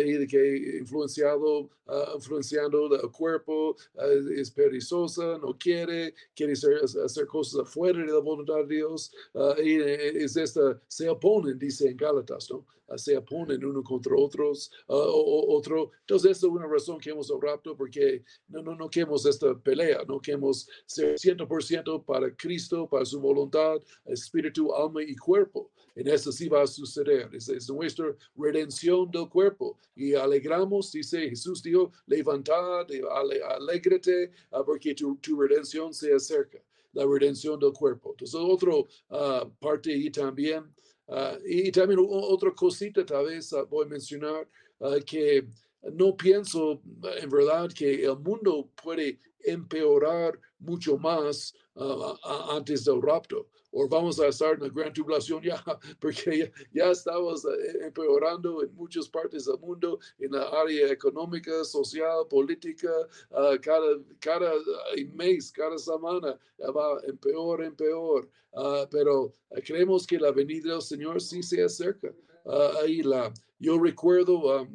y 0.05 0.27
que 0.27 0.80
influenciado, 0.81 1.69
influenciando 2.15 2.93
el 2.95 3.11
cuerpo, 3.11 3.75
eh, 3.95 4.39
es 4.41 4.51
perezosa, 4.51 5.38
no 5.38 5.57
quiere, 5.57 6.13
quiere 6.35 6.53
hacer, 6.53 7.25
cosas 7.27 7.61
afuera 7.61 8.00
de 8.00 8.11
la 8.11 8.19
voluntad 8.19 8.65
de 8.67 8.75
Dios, 8.75 9.11
ah, 9.35 9.55
y 9.57 9.75
eh, 9.75 10.23
es 10.23 10.35
esta, 10.35 10.81
se 10.88 11.09
oponen, 11.09 11.57
dice 11.57 11.89
en 11.89 11.97
Gálatas, 11.97 12.50
¿no? 12.50 12.65
Ah, 12.91 12.97
se 12.97 13.15
oponen 13.15 13.63
uno 13.63 13.81
contra 13.83 14.15
otros, 14.17 14.69
uh, 14.88 14.93
o, 14.93 15.55
otro. 15.55 15.91
Entonces, 16.01 16.31
esta 16.31 16.47
es 16.47 16.51
una 16.51 16.67
razón 16.67 17.00
que 17.00 17.09
hemos 17.09 17.31
orado 17.31 17.75
porque 17.77 18.23
no, 18.50 18.61
no, 18.61 18.75
no 18.75 18.89
queremos 18.89 19.25
esta 19.25 19.57
pelea, 19.57 20.03
no 20.07 20.19
queremos 20.19 20.67
ser 20.85 21.15
100% 21.15 22.03
para 22.03 22.35
Cristo, 22.35 22.88
para 22.89 23.05
su 23.05 23.21
voluntad, 23.21 23.77
espíritu, 24.05 24.75
alma 24.75 25.01
y 25.03 25.15
cuerpo. 25.15 25.71
En 25.95 26.07
eso 26.07 26.31
sí 26.31 26.48
va 26.48 26.63
a 26.63 26.67
suceder. 26.67 27.29
Es, 27.33 27.50
es 27.50 27.69
nuestra 27.69 28.15
redención 28.36 29.10
del 29.12 29.27
cuerpo. 29.27 29.77
Y 29.95 30.13
alegramos, 30.13 30.91
dice 30.91 31.29
Jesús 31.29 31.62
dijo, 31.62 31.91
levantad, 32.05 32.88
ale, 33.12 33.41
alégrate, 33.43 34.31
uh, 34.51 34.63
porque 34.65 34.95
tu, 34.95 35.17
redención 35.39 35.93
se 35.93 36.13
acerca 36.13 36.60
la 36.93 37.05
redención 37.05 37.60
del 37.60 37.74
cuerpo. 37.74 38.12
Entonces, 38.12 38.36
otra 38.36 38.75
uh, 38.75 39.50
parte 39.60 39.91
y 39.91 40.10
también 40.10 40.74
Ah, 41.13 41.38
y 41.45 41.69
también 41.71 42.00
otra 42.10 42.51
cosita 42.51 43.05
tal 43.05 43.25
vez 43.25 43.51
ah, 43.51 43.63
voy 43.63 43.86
a 43.86 43.89
mencionar 43.89 44.48
ah, 44.79 44.95
que 45.05 45.45
no 45.93 46.15
pienso 46.15 46.81
en 47.21 47.29
verdad 47.29 47.69
que 47.75 48.05
el 48.05 48.17
mundo 48.19 48.69
puede 48.81 49.19
empeorar 49.39 50.39
mucho 50.60 50.98
más 50.98 51.53
antes 52.50 52.86
del 52.86 53.01
rapto. 53.01 53.50
O 53.71 53.87
vamos 53.87 54.19
a 54.19 54.27
estar 54.27 54.53
en 54.53 54.61
la 54.61 54.69
gran 54.69 54.93
tribulación 54.93 55.41
ya, 55.43 55.63
porque 55.99 56.51
ya, 56.73 56.91
estamos 56.91 57.45
eh, 57.45 57.85
empeorando 57.85 58.63
en 58.63 58.73
muchas 58.75 59.07
partes 59.07 59.45
del 59.45 59.59
mundo, 59.59 59.99
en 60.19 60.31
la 60.31 60.43
área 60.49 60.91
económica, 60.91 61.63
social, 61.63 62.27
política, 62.29 62.91
cada, 63.61 63.97
cada 64.19 64.53
mes, 65.13 65.51
cada 65.51 65.77
semana 65.77 66.37
va 66.59 66.99
en 67.07 67.17
peor, 67.17 67.63
en 67.63 67.75
peor. 67.75 68.29
pero 68.91 69.33
creemos 69.65 70.05
que 70.05 70.19
la 70.19 70.31
venida 70.31 70.73
del 70.73 70.81
Señor 70.81 71.21
sí 71.21 71.41
se 71.41 71.63
acerca. 71.63 72.13
ahí 72.81 73.01
la, 73.01 73.33
yo 73.59 73.79
recuerdo 73.79 74.67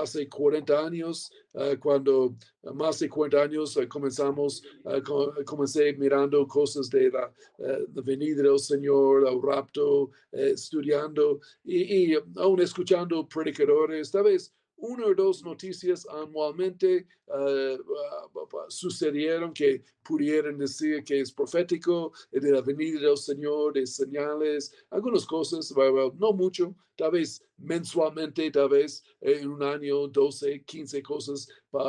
hace 0.00 0.28
40 0.28 0.86
años, 0.86 1.30
uh, 1.52 1.78
cuando 1.78 2.34
más 2.74 2.98
de 2.98 3.08
40 3.08 3.42
años 3.42 3.76
uh, 3.76 3.86
comenzamos, 3.88 4.62
uh, 4.84 5.44
comencé 5.44 5.92
mirando 5.94 6.46
cosas 6.46 6.88
de 6.90 7.10
la, 7.10 7.32
la, 7.58 8.02
venida 8.02 8.42
del 8.42 8.58
Señor, 8.58 9.26
el 9.28 9.40
rapto, 9.40 10.10
estudiando 10.32 11.40
y, 11.64 12.14
aún 12.36 12.60
escuchando 12.60 13.26
predicadores, 13.28 14.12
vez 14.12 14.52
una 14.76 15.06
o 15.06 15.14
dos 15.14 15.42
noticias 15.42 16.06
anualmente 16.06 17.06
uh, 17.28 17.74
uh, 17.74 18.70
sucedieron 18.70 19.52
que 19.52 19.82
pudieran 20.02 20.58
decir 20.58 21.02
que 21.04 21.20
es 21.20 21.32
profético 21.32 22.12
de 22.30 22.52
la 22.52 22.60
venida 22.60 23.00
del 23.00 23.16
Señor, 23.16 23.72
de 23.74 23.86
señales, 23.86 24.72
algunas 24.90 25.24
cosas, 25.26 25.72
no 26.18 26.32
mucho, 26.32 26.74
tal 26.96 27.12
vez 27.12 27.42
mensualmente, 27.56 28.50
tal 28.50 28.68
vez 28.68 29.02
en 29.20 29.48
un 29.48 29.62
año, 29.62 30.08
12, 30.08 30.64
15 30.64 31.02
cosas 31.02 31.48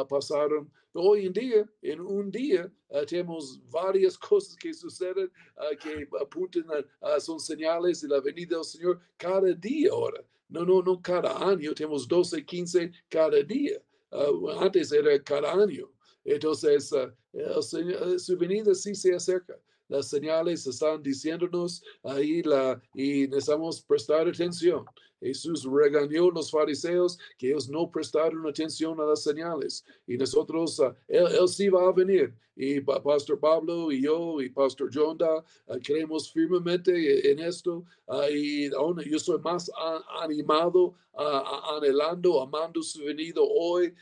pasaron. 0.10 0.72
Hoy 0.98 1.26
en 1.26 1.34
día, 1.34 1.70
en 1.82 2.00
un 2.00 2.32
día, 2.32 2.72
uh, 2.88 3.06
tenemos 3.06 3.60
varias 3.70 4.18
cosas 4.18 4.56
que 4.56 4.74
suceden 4.74 5.30
que 5.82 6.08
apuntan 6.22 6.66
a, 7.02 7.20
son 7.20 7.38
señales 7.38 8.00
de 8.00 8.08
la 8.08 8.22
venida 8.22 8.56
del 8.56 8.64
Señor 8.64 9.02
cada 9.18 9.54
día 9.54 9.90
ahora. 9.92 10.24
No, 10.48 10.64
no, 10.64 10.82
no 10.82 11.02
cada 11.02 11.38
año, 11.50 11.74
tenemos 11.74 12.08
12, 12.08 12.46
15 12.46 12.92
cada 13.10 13.44
día. 13.44 13.82
Uh, 14.10 14.52
antes 14.52 14.94
era 14.94 15.22
cada 15.22 15.52
año. 15.52 15.92
Entonces, 16.24 16.90
el, 17.34 18.18
su 18.18 18.38
venida 18.38 18.74
sí 18.74 18.96
se 18.96 19.14
acerca. 19.14 19.60
Las 19.90 20.10
señales 20.10 20.66
están 20.66 21.04
diciéndonos 21.04 21.84
ahí 22.04 22.42
y 22.94 23.28
necesitamos 23.28 23.82
prestar 23.82 24.28
atención. 24.30 24.86
Jesús 25.20 25.64
regañó 25.64 26.30
a 26.30 26.34
los 26.34 26.52
fariseos 26.52 27.18
que 27.38 27.48
ellos 27.48 27.70
no 27.70 27.90
prestaron 27.90 28.48
atención 28.48 29.00
a 29.00 29.06
las 29.06 29.24
señales. 29.24 29.84
Y 30.08 30.18
nosotros, 30.18 30.80
uh, 30.80 30.94
él, 31.08 31.28
él, 31.40 31.48
sí 31.48 31.70
va 31.70 31.88
a 31.88 31.92
venir. 31.92 32.34
Y 32.58 32.80
Pastor 32.80 33.38
Pablo 33.38 33.92
y 33.92 34.04
yo 34.04 34.40
y 34.40 34.50
Pastor 34.50 34.90
Jonda 34.94 35.44
uh, 35.68 35.78
creemos 35.84 36.32
firmemente 36.32 37.32
en 37.32 37.40
esto. 37.40 37.84
Uh, 38.08 38.30
y 38.32 38.74
aún 38.74 39.02
yo 39.02 39.20
soy 39.20 39.40
más 39.40 39.70
animado, 40.22 40.96
anhelando, 41.18 42.42
amando 42.42 42.84
su 42.84 43.04
venido 43.04 43.48
hoy 43.48 43.94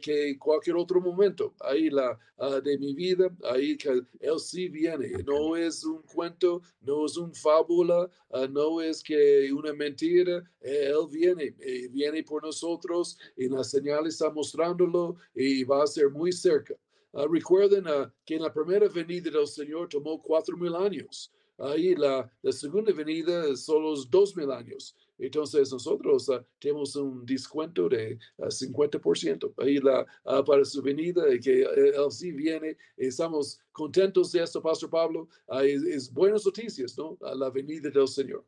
que 0.00 0.38
cualquier 0.38 0.76
otro 0.76 1.02
momento. 1.02 1.52
Ahí 1.60 1.90
la 1.90 2.18
de 2.64 2.78
mi 2.78 2.94
vida, 2.94 3.28
ahí 3.44 3.76
que 3.76 4.02
Él 4.20 4.40
sí 4.40 4.68
viene. 4.68 5.10
No 5.24 5.54
es 5.54 5.84
un 5.84 6.00
cuento, 6.02 6.62
no 6.80 7.04
es 7.04 7.16
una 7.18 7.34
fábula, 7.34 8.10
no 8.50 8.80
es 8.80 9.02
que 9.02 9.52
una 9.52 9.74
mentira. 9.74 10.42
Él 10.62 11.08
viene, 11.10 11.54
eh, 11.58 11.88
viene 11.88 12.22
por 12.22 12.42
nosotros 12.42 13.18
y 13.36 13.48
la 13.48 13.64
señal 13.64 14.06
está 14.06 14.30
mostrándolo 14.30 15.16
y 15.34 15.64
va 15.64 15.82
a 15.82 15.86
ser 15.86 16.10
muy 16.10 16.32
cerca. 16.32 16.74
Ah, 17.12 17.26
recuerden 17.30 17.86
ah, 17.88 18.12
que 18.24 18.36
en 18.36 18.42
la 18.42 18.52
primera 18.52 18.88
venida 18.88 19.30
del 19.30 19.46
Señor 19.46 19.88
tomó 19.88 20.20
cuatro 20.22 20.56
mil 20.56 20.74
años. 20.74 21.30
Ahí 21.58 21.94
la, 21.94 22.30
la 22.40 22.52
segunda 22.52 22.92
venida 22.92 23.54
solo 23.56 23.94
dos 24.08 24.34
mil 24.34 24.50
años. 24.50 24.96
Entonces 25.18 25.70
nosotros 25.70 26.30
ah, 26.30 26.44
tenemos 26.58 26.96
un 26.96 27.26
descuento 27.26 27.88
de 27.88 28.18
50% 28.38 29.52
ahí 29.58 29.78
la, 29.78 30.06
para 30.44 30.64
su 30.64 30.80
venida, 30.80 31.24
que 31.38 31.62
eh, 31.62 31.92
él 31.94 32.10
sí 32.10 32.32
viene. 32.32 32.76
Estamos 32.96 33.60
contentos 33.72 34.32
de 34.32 34.42
esto, 34.42 34.62
Pastor 34.62 34.88
Pablo. 34.88 35.28
es, 35.62 35.82
es, 35.82 36.12
buenas 36.12 36.46
noticias, 36.46 36.96
¿no? 36.96 37.18
la 37.20 37.50
venida 37.50 37.90
del 37.90 38.08
Señor. 38.08 38.44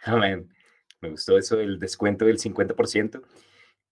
Amén. 0.04 0.48
Me 1.00 1.10
gustó 1.10 1.36
eso 1.36 1.56
del 1.56 1.78
descuento 1.78 2.24
del 2.24 2.38
50%. 2.38 3.22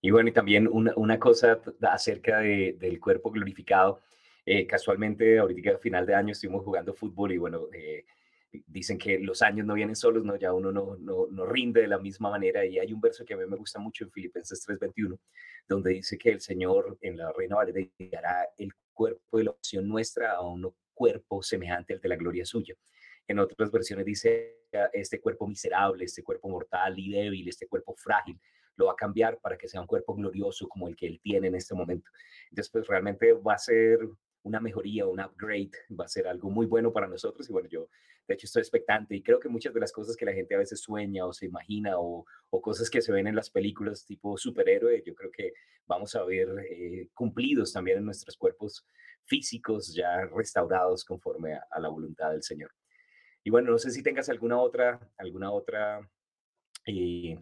Y 0.01 0.11
bueno, 0.11 0.29
y 0.29 0.31
también 0.31 0.67
una, 0.67 0.93
una 0.95 1.19
cosa 1.19 1.59
acerca 1.81 2.39
de, 2.39 2.75
del 2.79 2.99
cuerpo 2.99 3.31
glorificado. 3.31 4.01
Eh, 4.45 4.65
casualmente, 4.65 5.37
ahorita 5.37 5.71
a 5.75 5.77
final 5.77 6.05
de 6.05 6.15
año 6.15 6.31
estuvimos 6.31 6.63
jugando 6.63 6.93
fútbol 6.93 7.33
y 7.33 7.37
bueno, 7.37 7.67
eh, 7.73 8.05
dicen 8.65 8.97
que 8.97 9.19
los 9.19 9.41
años 9.41 9.65
no 9.65 9.75
vienen 9.75 9.95
solos, 9.95 10.23
¿no? 10.23 10.35
Ya 10.37 10.53
uno 10.53 10.71
no, 10.71 10.95
no, 10.97 11.27
no, 11.29 11.45
rinde 11.45 11.81
de 11.81 11.87
la 11.87 11.99
misma 11.99 12.31
manera. 12.31 12.65
Y 12.65 12.79
hay 12.79 12.91
un 12.93 13.01
verso 13.01 13.25
que 13.25 13.33
a 13.33 13.37
mí 13.37 13.45
me 13.45 13.57
gusta 13.57 13.79
mucho 13.79 14.05
en 14.05 14.11
Filipenses 14.11 14.65
3:21, 14.65 15.19
donde 15.67 15.91
dice 15.91 16.17
que 16.17 16.31
el 16.31 16.41
Señor 16.41 16.97
en 17.01 17.17
la 17.17 17.31
Reina 17.33 17.57
Valera 17.57 17.87
dará 18.11 18.47
el 18.57 18.71
cuerpo 18.93 19.37
de 19.37 19.43
la 19.43 19.51
opción 19.51 19.87
nuestra 19.87 20.31
a 20.31 20.41
un 20.41 20.73
cuerpo 20.93 21.43
semejante 21.43 21.93
al 21.93 22.01
de 22.01 22.09
la 22.09 22.15
gloria 22.15 22.45
suya. 22.45 22.75
En 23.27 23.39
otras 23.39 23.71
versiones 23.71 24.05
dice, 24.05 24.58
este 24.93 25.19
cuerpo 25.19 25.47
miserable, 25.47 26.05
este 26.05 26.23
cuerpo 26.23 26.49
mortal 26.49 26.97
y 26.97 27.11
débil, 27.11 27.47
este 27.47 27.67
cuerpo 27.67 27.95
frágil, 27.95 28.39
lo 28.75 28.85
va 28.85 28.93
a 28.93 28.95
cambiar 28.95 29.39
para 29.39 29.57
que 29.57 29.67
sea 29.67 29.81
un 29.81 29.87
cuerpo 29.87 30.15
glorioso 30.15 30.67
como 30.67 30.87
el 30.87 30.95
que 30.95 31.07
él 31.07 31.19
tiene 31.21 31.47
en 31.47 31.55
este 31.55 31.75
momento. 31.75 32.09
Entonces, 32.49 32.71
pues 32.71 32.87
realmente 32.87 33.33
va 33.33 33.53
a 33.53 33.57
ser 33.57 33.99
una 34.43 34.59
mejoría, 34.59 35.05
un 35.05 35.19
upgrade, 35.19 35.71
va 35.99 36.05
a 36.05 36.07
ser 36.07 36.27
algo 36.27 36.49
muy 36.49 36.65
bueno 36.65 36.91
para 36.91 37.07
nosotros. 37.07 37.49
Y 37.49 37.53
bueno, 37.53 37.67
yo 37.69 37.89
de 38.27 38.35
hecho 38.35 38.45
estoy 38.45 38.61
expectante 38.61 39.15
y 39.15 39.23
creo 39.23 39.39
que 39.39 39.49
muchas 39.49 39.73
de 39.73 39.79
las 39.79 39.91
cosas 39.91 40.15
que 40.15 40.25
la 40.25 40.33
gente 40.33 40.55
a 40.55 40.59
veces 40.59 40.79
sueña 40.79 41.25
o 41.25 41.33
se 41.33 41.47
imagina 41.47 41.99
o, 41.99 42.25
cosas 42.61 42.89
que 42.89 43.01
se 43.01 43.11
ven 43.11 43.27
en 43.27 43.35
las 43.35 43.49
películas 43.49 44.05
tipo 44.05 44.37
superhéroe, 44.37 45.01
yo 45.05 45.15
creo 45.15 45.31
que 45.31 45.53
vamos 45.87 46.15
a 46.15 46.23
ver 46.23 46.47
eh, 46.69 47.09
cumplidos 47.13 47.73
también 47.73 47.97
en 47.97 48.05
nuestros 48.05 48.37
cuerpos 48.37 48.85
físicos 49.25 49.93
ya 49.93 50.25
restaurados 50.25 51.03
conforme 51.03 51.53
a 51.53 51.79
la 51.79 51.89
voluntad 51.89 52.31
del 52.31 52.43
Señor. 52.43 52.71
Y 53.49 53.51
bueno, 53.51 53.71
no 53.71 53.79
sé 53.79 53.89
si 53.89 54.03
tengas 54.03 54.29
alguna 54.29 54.61
otra, 54.61 54.99
alguna 55.17 55.51
otra, 55.51 56.07
eh, 56.85 57.35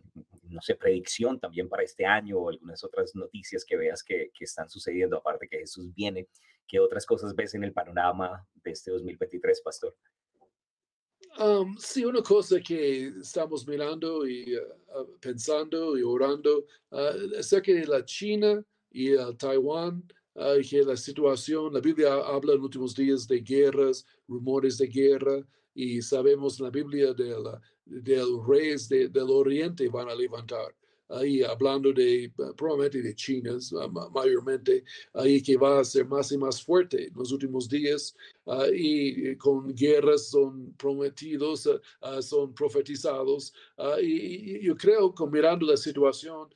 no 0.43 0.61
sé, 0.61 0.75
predicción 0.75 1.37
también 1.37 1.67
para 1.67 1.83
este 1.83 2.05
año 2.05 2.37
o 2.37 2.47
algunas 2.47 2.81
otras 2.81 3.13
noticias 3.13 3.65
que 3.65 3.75
veas 3.75 4.01
que, 4.03 4.31
que 4.33 4.45
están 4.45 4.69
sucediendo, 4.69 5.17
aparte 5.17 5.49
que 5.49 5.57
Jesús 5.59 5.93
viene. 5.93 6.29
¿Qué 6.65 6.79
otras 6.79 7.05
cosas 7.05 7.35
ves 7.35 7.55
en 7.55 7.65
el 7.65 7.73
panorama 7.73 8.47
de 8.63 8.71
este 8.71 8.89
2023, 8.91 9.59
Pastor? 9.59 9.97
Um, 11.39 11.75
sí, 11.77 12.05
una 12.05 12.21
cosa 12.21 12.61
que 12.61 13.07
estamos 13.07 13.67
mirando 13.67 14.25
y 14.25 14.55
uh, 14.55 15.01
uh, 15.01 15.19
pensando 15.19 15.97
y 15.97 16.03
orando 16.03 16.59
uh, 16.91 17.37
acerca 17.37 17.73
de 17.73 17.85
la 17.85 18.05
China 18.05 18.63
y 18.91 19.13
Taiwán, 19.37 20.07
que 20.69 20.83
la 20.83 20.95
situación, 20.95 21.73
la 21.73 21.81
Biblia 21.81 22.13
habla 22.13 22.53
en 22.53 22.61
últimos 22.61 22.95
días 22.95 23.27
de 23.27 23.41
guerras, 23.41 24.05
rumores 24.25 24.77
de 24.77 24.87
guerra, 24.87 25.45
y 25.77 26.01
sabemos 26.01 26.59
la 26.59 26.71
Biblia 26.71 27.13
de 27.13 27.39
la, 27.39 27.61
del 27.85 28.43
reyes 28.47 28.89
del 28.89 29.29
oriente 29.29 29.87
van 29.89 30.09
a 30.09 30.15
levantar. 30.15 30.75
Ahí 31.09 31.43
hablando 31.43 31.93
de 31.93 32.33
probablemente 32.57 33.01
de 33.03 33.13
China 33.13 33.57
mayormente, 34.11 34.83
ahí 35.13 35.41
que 35.41 35.55
va 35.55 35.79
a 35.79 35.85
ser 35.85 36.07
más 36.07 36.31
y 36.31 36.37
más 36.37 36.63
fuerte 36.63 37.07
en 37.07 37.13
los 37.13 37.31
últimos 37.31 37.69
días. 37.69 38.15
Y 38.73 39.35
con 39.35 39.73
guerras 39.75 40.29
son 40.29 40.73
prometidos, 40.73 41.69
son 42.21 42.55
profetizados. 42.55 43.53
Y, 44.01 44.59
yo 44.65 44.75
creo 44.75 45.13
que 45.13 45.27
mirando 45.27 45.67
la 45.67 45.77
situación, 45.77 46.49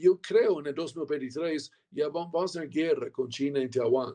yo 0.00 0.18
creo 0.20 0.60
en 0.60 0.68
el 0.68 0.74
2023 0.74 1.70
ya 1.90 2.08
vamos 2.08 2.34
a 2.34 2.44
hacer 2.44 2.70
guerra 2.70 3.10
con 3.12 3.28
China 3.28 3.62
y 3.62 3.68
Taiwán 3.68 4.14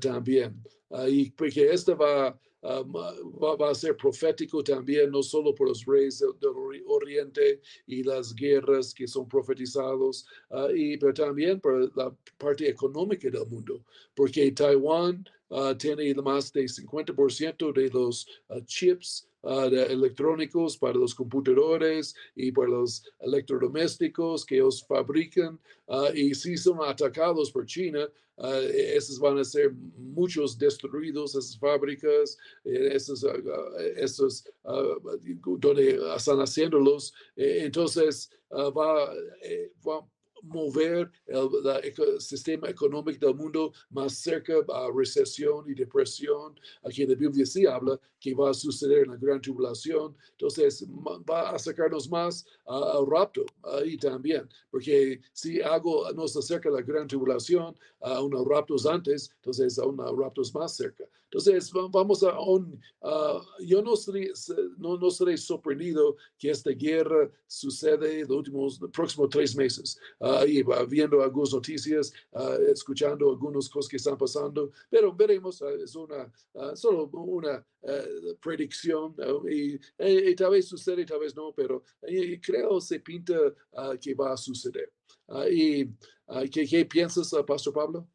también, 0.00 0.60
y 1.08 1.30
porque 1.30 1.70
esta 1.70 1.94
va 1.94 2.38
Um, 2.68 2.92
va, 2.92 3.70
a 3.70 3.74
ser 3.74 3.96
profético 3.96 4.62
también, 4.62 5.10
no 5.10 5.22
solo 5.22 5.54
por 5.54 5.68
los 5.68 5.86
reyes 5.86 6.18
del, 6.18 6.82
oriente 6.86 7.62
y 7.86 8.02
las 8.02 8.34
guerras 8.34 8.92
que 8.92 9.08
son 9.08 9.26
profetizados, 9.26 10.26
uh, 10.50 10.68
y, 10.74 10.98
pero 10.98 11.14
también 11.14 11.60
por 11.60 11.90
la 11.96 12.14
parte 12.36 12.68
económica 12.68 13.30
del 13.30 13.46
mundo, 13.46 13.82
porque 14.14 14.52
Taiwán 14.52 15.24
uh, 15.48 15.74
tiene 15.76 16.12
más 16.16 16.52
de 16.52 16.64
50% 16.64 17.72
de 17.72 17.88
los 17.88 18.26
uh, 18.50 18.60
chips 18.66 19.27
Uh, 19.40 19.70
electrónicos 19.72 20.76
para 20.76 20.94
los 20.94 21.14
computadores 21.14 22.12
y 22.34 22.50
para 22.50 22.70
los 22.70 23.04
electrodomésticos 23.20 24.44
que 24.44 24.56
ellos 24.56 24.84
fabrican. 24.84 25.60
Uh, 25.86 26.12
y 26.12 26.34
si 26.34 26.56
son 26.56 26.78
atacados 26.82 27.52
por 27.52 27.64
China, 27.64 28.08
uh, 28.38 28.44
esos 28.96 29.20
van 29.20 29.38
a 29.38 29.44
ser 29.44 29.72
muchos 29.96 30.58
destruidos, 30.58 31.36
esas 31.36 31.56
fábricas, 31.56 32.36
eh, 32.64 32.90
esos, 32.92 33.24
esos 33.96 34.44
donde 35.44 36.00
están 36.16 36.38
haciéndolos. 36.38 37.14
Eh, 37.36 37.60
entonces, 37.62 38.30
va, 38.50 39.14
eh, 39.42 39.70
va 39.86 40.04
mover 40.42 41.10
el, 41.26 42.20
sistema 42.20 42.68
económico 42.68 43.26
del 43.26 43.34
mundo 43.34 43.72
más 43.90 44.14
cerca 44.14 44.54
a 44.54 44.88
recesión 44.94 45.68
y 45.68 45.74
depresión. 45.74 46.58
Aquí 46.84 47.02
en 47.02 47.10
la 47.10 47.14
Biblia 47.16 47.46
sí 47.46 47.66
habla 47.66 47.98
que 48.20 48.34
va 48.34 48.50
a 48.50 48.54
suceder 48.54 49.04
en 49.04 49.10
la 49.10 49.16
gran 49.16 49.40
tribulación. 49.40 50.16
Entonces 50.32 50.84
va 51.28 51.50
a 51.50 51.58
sacarnos 51.58 52.08
más 52.10 52.44
al 52.66 53.06
rapto 53.06 53.44
ahí 53.62 53.96
también, 53.96 54.48
porque 54.70 55.20
si 55.32 55.60
algo 55.60 56.10
nos 56.12 56.36
acerca 56.36 56.68
a 56.68 56.72
la 56.72 56.82
gran 56.82 57.06
tribulación, 57.06 57.78
a 58.00 58.20
unos 58.22 58.46
raptos 58.46 58.86
antes, 58.86 59.30
entonces 59.36 59.78
a 59.78 59.86
unos 59.86 60.16
raptos 60.16 60.54
más 60.54 60.76
cerca. 60.76 61.04
Entonces, 61.30 61.70
vamos 61.90 62.22
a 62.22 62.40
un, 62.40 62.80
yo 63.60 63.82
no 63.82 63.96
seré, 63.96 64.32
no, 64.78 64.96
no 64.96 65.10
seré 65.10 65.36
sorprendido 65.36 66.16
que 66.38 66.50
esta 66.50 66.70
guerra 66.70 67.30
sucede 67.46 68.20
los 68.20 68.38
últimos, 68.38 68.80
los 68.80 68.90
próximos 68.90 69.28
tres 69.28 69.54
meses. 69.54 70.00
y 70.46 70.62
viendo 70.88 71.22
algunas 71.22 71.52
noticias, 71.52 72.12
escuchando 72.72 73.28
algunas 73.28 73.68
cosas 73.68 73.90
que 73.90 73.98
están 73.98 74.16
pasando, 74.16 74.72
pero 74.88 75.14
veremos, 75.14 75.60
es 75.60 75.94
una, 75.94 76.32
solo 76.74 77.10
una 77.12 77.64
predicción 78.40 79.14
y, 79.50 79.78
y, 79.98 80.34
tal 80.34 80.52
vez 80.52 80.66
sucede, 80.66 81.04
tal 81.04 81.20
vez 81.20 81.36
no, 81.36 81.52
pero 81.52 81.82
creo 82.40 82.80
se 82.80 83.00
pinta 83.00 83.34
que 84.00 84.14
va 84.14 84.32
a 84.32 84.36
suceder. 84.38 84.90
y, 85.50 85.84
¿qué, 86.50 86.66
¿Qué 86.66 86.86
piensas, 86.86 87.34
Pastor 87.46 87.74
Pablo? 87.74 88.08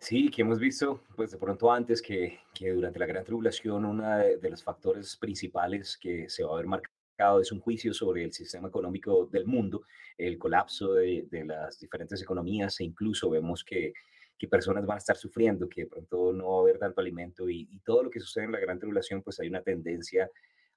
Sí, 0.00 0.30
que 0.30 0.40
hemos 0.40 0.58
visto, 0.58 1.02
pues 1.14 1.30
de 1.30 1.36
pronto 1.36 1.70
antes 1.70 2.00
que, 2.00 2.40
que 2.54 2.70
durante 2.70 2.98
la 2.98 3.04
gran 3.04 3.22
tribulación, 3.22 3.84
uno 3.84 4.16
de, 4.16 4.50
los 4.50 4.64
factores 4.64 5.14
principales 5.16 5.98
que 5.98 6.26
se 6.28 6.42
va 6.42 6.54
a 6.54 6.56
ver 6.56 6.66
marcado 6.66 7.38
es 7.38 7.52
un 7.52 7.60
juicio 7.60 7.92
sobre 7.92 8.24
el 8.24 8.32
sistema 8.32 8.68
económico 8.68 9.26
del 9.26 9.44
mundo, 9.46 9.82
el 10.16 10.38
colapso 10.38 10.94
de, 10.94 11.26
de 11.30 11.44
las 11.44 11.78
diferentes 11.78 12.22
economías 12.22 12.80
e 12.80 12.84
incluso 12.84 13.28
vemos 13.28 13.62
que, 13.62 13.92
que, 14.38 14.48
personas 14.48 14.86
van 14.86 14.94
a 14.94 14.98
estar 14.98 15.18
sufriendo, 15.18 15.68
que 15.68 15.82
de 15.82 15.88
pronto 15.88 16.32
no 16.32 16.50
va 16.50 16.56
a 16.56 16.60
haber 16.62 16.78
tanto 16.78 17.02
alimento 17.02 17.48
y, 17.50 17.68
todo 17.84 18.04
lo 18.04 18.10
que 18.10 18.20
sucede 18.20 18.44
en 18.44 18.52
la 18.52 18.60
gran 18.60 18.78
tribulación, 18.78 19.22
pues 19.22 19.38
hay 19.38 19.48
una 19.48 19.62
tendencia 19.62 20.30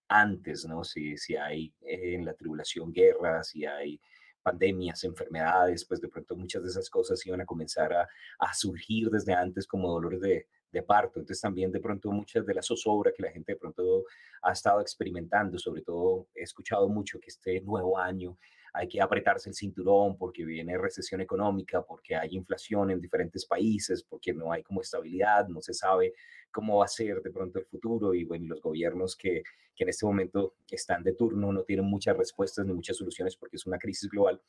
antes, 0.09 0.65
¿no? 0.65 0.83
Si, 0.83 1.17
si 1.17 1.38
hay 1.38 1.73
en 1.81 2.25
la 2.25 2.33
tribulación 2.33 2.91
guerras, 2.91 3.47
si 3.47 3.65
hay 3.65 4.01
pandemias, 4.43 5.03
enfermedades, 5.03 5.86
pues 5.86 6.01
de 6.01 6.10
pronto 6.10 6.36
muchas 6.36 6.63
de 6.63 6.69
esas 6.69 6.89
cosas 6.89 7.25
iban 7.25 7.41
a 7.41 7.45
comenzar 7.45 7.93
a, 7.93 8.08
a 8.39 8.53
surgir 8.53 9.10
desde 9.10 9.34
antes 9.34 9.65
como 9.65 9.89
dolores 9.89 10.21
de, 10.21 10.47
de, 10.71 10.84
parto. 10.84 11.19
Entonces 11.19 11.41
también 11.41 11.71
de 11.71 11.79
pronto 11.79 12.12
muchas 12.12 12.45
de 12.45 12.53
la 12.53 12.62
zozobra 12.62 13.12
que 13.15 13.23
la 13.23 13.32
gente 13.32 13.53
de 13.53 13.60
pronto 13.60 14.06
ha 14.41 14.51
estado 14.51 14.82
experimentando, 14.82 15.58
sobre 15.58 15.82
todo 15.82 16.27
he 16.36 16.43
escuchado 16.43 16.88
mucho 16.89 17.19
que 17.19 17.29
este 17.29 17.62
nuevo 17.62 17.97
año 17.97 18.38
hay 18.73 18.88
que 18.88 18.99
apretarse 18.99 19.49
el 19.49 19.55
cinturón 19.55 20.17
porque 20.17 20.43
viene 20.43 20.77
recesión 20.77 21.21
económica, 21.21 21.83
porque 21.83 22.15
hay 22.15 22.36
inflación 22.36 22.89
en 22.89 22.99
diferentes 22.99 23.45
países, 23.45 24.03
porque 24.03 24.33
no 24.33 24.51
hay 24.51 24.63
como 24.63 24.81
estabilidad, 24.81 25.47
no 25.47 25.62
se 25.62 25.73
sabe 25.73 26.13
cómo 26.51 26.79
va 26.79 26.86
a 26.86 26.88
ser 26.88 27.21
de 27.21 27.31
pronto 27.31 27.59
el 27.59 27.65
futuro 27.65 28.15
y 28.15 28.25
bueno, 28.25 28.47
los 28.47 28.62
gobiernos 28.62 29.15
que, 29.15 29.43
que 29.75 29.83
en 29.83 29.89
este 29.89 30.05
momento 30.05 30.55
están 30.69 31.03
de 31.03 31.13
turno 31.13 31.53
no 31.53 31.63
tienen 31.63 31.86
muchas 31.86 32.17
respuestas 32.17 32.65
ni 32.65 32.73
muchas 32.73 32.97
soluciones 32.97 33.36
porque 33.36 33.57
es 33.57 33.65
una 33.67 33.77
crisis 33.77 34.09
global. 34.09 34.41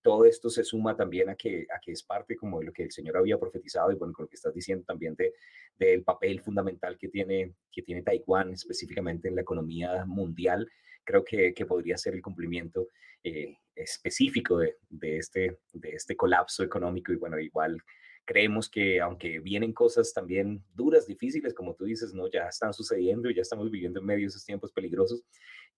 Todo 0.00 0.24
esto 0.24 0.48
se 0.48 0.64
suma 0.64 0.96
también 0.96 1.28
a 1.28 1.34
que, 1.34 1.66
a 1.74 1.78
que 1.80 1.92
es 1.92 2.02
parte 2.02 2.36
como 2.36 2.60
de 2.60 2.66
lo 2.66 2.72
que 2.72 2.84
el 2.84 2.92
Señor 2.92 3.16
había 3.16 3.38
profetizado 3.38 3.90
y 3.90 3.96
bueno, 3.96 4.12
con 4.12 4.24
lo 4.24 4.28
que 4.28 4.36
estás 4.36 4.54
diciendo 4.54 4.84
también 4.84 5.14
de, 5.16 5.34
del 5.76 6.04
papel 6.04 6.40
fundamental 6.40 6.96
que 6.98 7.08
tiene, 7.08 7.54
que 7.70 7.82
tiene 7.82 8.02
Taiwán 8.02 8.52
específicamente 8.52 9.28
en 9.28 9.36
la 9.36 9.42
economía 9.42 10.04
mundial, 10.04 10.68
creo 11.04 11.24
que, 11.24 11.54
que 11.54 11.66
podría 11.66 11.96
ser 11.96 12.14
el 12.14 12.22
cumplimiento 12.22 12.88
eh, 13.22 13.56
específico 13.74 14.58
de, 14.58 14.76
de, 14.88 15.18
este, 15.18 15.58
de 15.72 15.90
este 15.90 16.16
colapso 16.16 16.62
económico 16.62 17.12
y 17.12 17.16
bueno, 17.16 17.38
igual 17.38 17.82
creemos 18.24 18.68
que 18.68 19.00
aunque 19.00 19.40
vienen 19.40 19.72
cosas 19.72 20.12
también 20.12 20.62
duras, 20.74 21.06
difíciles, 21.06 21.54
como 21.54 21.74
tú 21.74 21.84
dices, 21.84 22.14
¿no? 22.14 22.30
Ya 22.30 22.46
están 22.46 22.72
sucediendo 22.72 23.28
y 23.28 23.34
ya 23.34 23.42
estamos 23.42 23.70
viviendo 23.70 24.00
en 24.00 24.06
medio 24.06 24.22
de 24.22 24.28
esos 24.28 24.44
tiempos 24.44 24.72
peligrosos. 24.72 25.22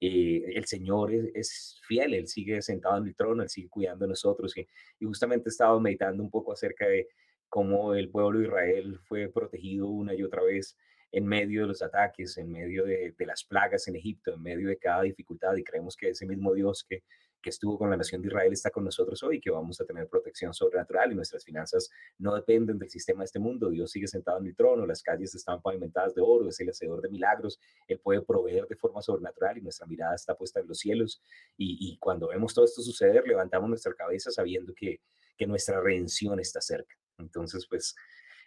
Eh, 0.01 0.43
el 0.55 0.67
Señor 0.67 1.13
es, 1.35 1.81
fiel, 1.87 2.15
Él 2.15 2.29
sigue 2.29 2.61
sentado 2.63 2.99
en 2.99 3.07
el 3.07 3.17
trono, 3.17 3.43
Él 3.43 3.49
sigue 3.49 3.69
cuidando 3.69 4.05
de 4.05 4.11
nosotros. 4.11 4.57
Y, 4.57 4.69
y 5.01 5.07
justamente 5.07 5.49
estaba 5.49 5.79
meditando 5.81 6.23
un 6.23 6.31
poco 6.31 6.53
acerca 6.53 6.87
de 6.87 7.09
cómo 7.49 7.95
el 7.95 8.11
pueblo 8.11 8.41
de 8.41 8.47
Israel 8.47 8.99
fue 9.05 9.29
protegido 9.29 9.87
una 9.87 10.15
y 10.15 10.23
otra 10.23 10.43
vez 10.43 10.77
en 11.17 11.27
medio 11.27 11.63
de 11.63 11.69
los 11.69 11.83
ataques, 11.83 12.37
en 12.39 12.51
medio 12.51 12.85
de, 12.85 13.15
de 13.17 13.27
las 13.27 13.45
plagas 13.45 13.89
en 13.89 13.97
Egipto, 13.97 14.35
en 14.35 14.43
medio 14.43 14.69
de 14.69 14.79
cada 14.79 15.03
dificultad. 15.03 15.55
Y 15.57 15.65
creemos 15.65 15.97
que 15.97 16.11
ese 16.11 16.27
mismo 16.27 16.53
Dios 16.53 16.85
que 16.89 17.03
que 17.45 17.51
estuvo 17.51 17.77
con 17.77 17.91
la 17.91 17.97
nación 17.99 18.23
de 18.23 18.29
Israel 18.29 18.53
está 18.55 18.71
con 18.71 18.85
nosotros 18.85 19.23
hoy, 19.23 19.39
que 19.39 19.51
vamos 19.51 19.79
a 19.79 19.85
tener 19.85 20.09
protección 20.09 20.55
sobrenatural 20.55 21.13
y 21.13 21.15
nuestras 21.15 21.45
finanzas 21.45 21.91
no 22.17 22.35
dependen 22.35 22.79
del 22.79 22.89
sistema 22.89 23.21
de 23.21 23.27
este 23.27 23.39
mundo. 23.39 23.69
Dios 23.69 23.91
sigue 23.91 24.09
sentado 24.09 24.39
en 24.39 24.47
el 24.47 24.57
trono, 24.57 24.87
las 24.87 25.03
calles 25.03 25.35
están 25.35 25.61
pavimentadas 25.61 26.15
de 26.15 26.23
oro, 26.23 26.49
es 26.49 26.59
el 26.61 26.71
hacedor 26.71 27.03
de 27.03 27.11
milagros, 27.11 27.61
Él 27.87 28.01
puede 28.01 28.23
proveer 28.23 28.67
de 28.67 28.77
forma 28.77 29.03
sobrenatural 29.03 29.59
y 29.59 29.61
nuestra 29.61 29.87
mirada 29.87 30.15
está 30.15 30.35
puesta 30.35 30.61
en 30.61 30.69
los 30.69 30.79
cielos. 30.79 31.23
Y, 31.59 31.99
cuando 31.99 32.29
vemos 32.29 32.55
todo 32.55 32.65
esto 32.65 32.81
suceder, 32.81 33.25
levantamos 33.27 33.69
nuestra 33.69 33.93
cabeza 33.93 34.31
sabiendo 34.31 34.73
que, 34.75 35.03
que 35.37 35.47
nuestra 35.47 35.81
redención 35.81 36.41
está 36.41 36.63
cerca. 36.63 36.97
Entonces, 37.19 37.67
pues 37.69 37.95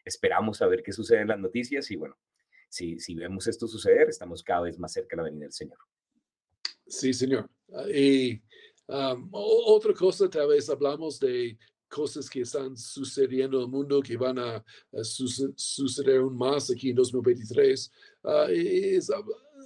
esperamos 0.05 0.61
a 0.63 0.67
ver 0.67 0.81
qué 0.81 0.91
sucede 0.91 1.21
en 1.21 1.27
las 1.27 1.39
noticias 1.39 1.91
y 1.91 1.97
bueno, 1.97 2.17
si, 2.69 2.99
si 2.99 3.15
vemos 3.15 3.47
esto 3.47 3.67
suceder, 3.67 4.09
estamos 4.09 4.43
cada 4.43 4.61
vez 4.61 4.77
más 4.79 4.93
cerca 4.93 5.15
de 5.15 5.17
la 5.17 5.23
venida 5.23 5.45
del 5.45 5.53
Señor. 5.53 5.77
Sí, 6.85 7.13
Señor. 7.13 7.49
Y 7.93 8.41
otra 9.31 9.93
cosa, 9.93 10.29
tal 10.29 10.47
vez 10.47 10.69
hablamos 10.69 11.19
de 11.19 11.57
cosas 11.89 12.29
que 12.29 12.41
están 12.41 12.75
sucediendo 12.77 13.57
en 13.57 13.63
el 13.63 13.69
mundo 13.69 14.01
que 14.01 14.17
van 14.17 14.39
a, 14.39 14.63
suceder 15.01 16.19
aún 16.19 16.37
más 16.37 16.69
aquí 16.69 16.89
en 16.89 16.95
2023. 16.95 17.91
Ah, 18.23 18.47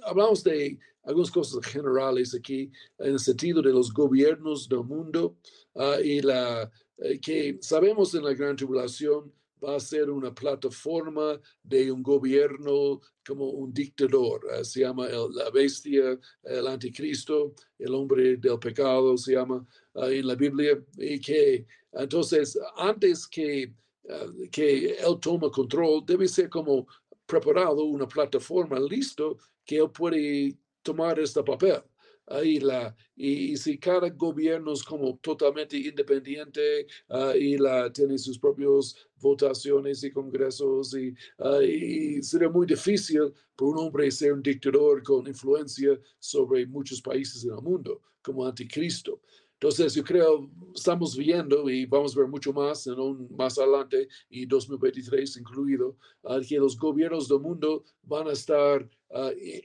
hablamos 0.04 0.42
de 0.42 0.78
algunas 1.04 1.30
cosas 1.30 1.64
generales 1.66 2.34
aquí 2.34 2.70
en 2.98 3.12
el 3.12 3.18
sentido 3.18 3.60
de 3.60 3.72
los 3.72 3.92
gobiernos 3.92 4.68
del 4.68 4.84
mundo 4.84 5.36
ah, 5.74 5.98
y 6.02 6.20
la 6.20 6.70
eh, 6.98 7.20
que 7.20 7.58
sabemos 7.60 8.14
en 8.14 8.24
la 8.24 8.34
gran 8.34 8.54
tribulación 8.54 9.32
va 9.62 9.76
a 9.76 9.80
ser 9.80 10.10
una 10.10 10.34
plataforma 10.34 11.40
de 11.62 11.90
un 11.92 12.02
gobierno 12.02 13.00
como 13.26 13.50
un 13.50 13.72
dictador. 13.72 14.40
Eh, 14.52 14.64
se 14.64 14.80
llama 14.80 15.08
la 15.08 15.50
bestia, 15.50 16.18
el 16.42 16.66
anticristo, 16.66 17.54
el 17.78 17.94
hombre 17.94 18.36
del 18.36 18.58
pecado, 18.58 19.16
se 19.16 19.32
llama 19.32 19.66
eh, 19.94 20.18
en 20.18 20.26
la 20.26 20.34
Biblia. 20.34 20.82
Y 20.96 21.20
que 21.20 21.66
entonces, 21.92 22.58
antes 22.76 23.26
que, 23.26 23.62
eh, 23.62 24.48
que 24.50 24.96
él 24.96 25.18
toma 25.20 25.50
control, 25.50 26.04
debe 26.04 26.26
ser 26.26 26.48
como 26.48 26.86
preparado 27.26 27.84
una 27.84 28.08
plataforma 28.08 28.80
listo 28.80 29.38
que 29.64 29.78
él 29.78 29.90
puede 29.90 30.56
tomar 30.82 31.20
este 31.20 31.42
papel 31.42 31.82
ahí 32.26 32.60
la, 32.60 32.94
y, 33.16 33.56
si 33.56 33.78
cada 33.78 34.08
gobierno 34.10 34.72
es 34.72 34.82
como 34.82 35.16
totalmente 35.18 35.76
independiente 35.76 36.86
uh, 37.08 37.36
y 37.36 37.58
la, 37.58 37.92
tiene 37.92 38.18
sus 38.18 38.38
propias 38.38 38.96
votaciones 39.20 40.02
y 40.04 40.10
congresos 40.10 40.94
y, 40.94 41.14
uh, 41.38 41.60
y, 41.60 42.22
sería 42.22 42.48
muy 42.48 42.66
difícil 42.66 43.32
para 43.56 43.70
un 43.70 43.78
hombre 43.78 44.10
ser 44.10 44.32
un 44.32 44.42
dictador 44.42 45.02
con 45.02 45.26
influencia 45.26 45.98
sobre 46.18 46.66
muchos 46.66 47.00
países 47.00 47.44
en 47.44 47.50
el 47.50 47.62
mundo 47.62 48.00
como 48.22 48.46
anticristo. 48.46 49.20
Entonces, 49.54 49.94
yo 49.94 50.02
creo, 50.02 50.50
estamos 50.74 51.16
viendo 51.16 51.70
y 51.70 51.86
vamos 51.86 52.16
a 52.16 52.20
ver 52.20 52.28
mucho 52.28 52.52
más 52.52 52.84
en 52.88 52.98
un, 52.98 53.28
más 53.36 53.56
adelante, 53.58 54.08
y 54.28 54.44
2023 54.44 55.36
incluido, 55.36 55.96
uh, 56.22 56.40
que 56.40 56.56
los 56.56 56.76
gobiernos 56.76 57.28
del 57.28 57.38
mundo 57.38 57.84
van 58.02 58.26
a 58.28 58.32
estar 58.32 58.88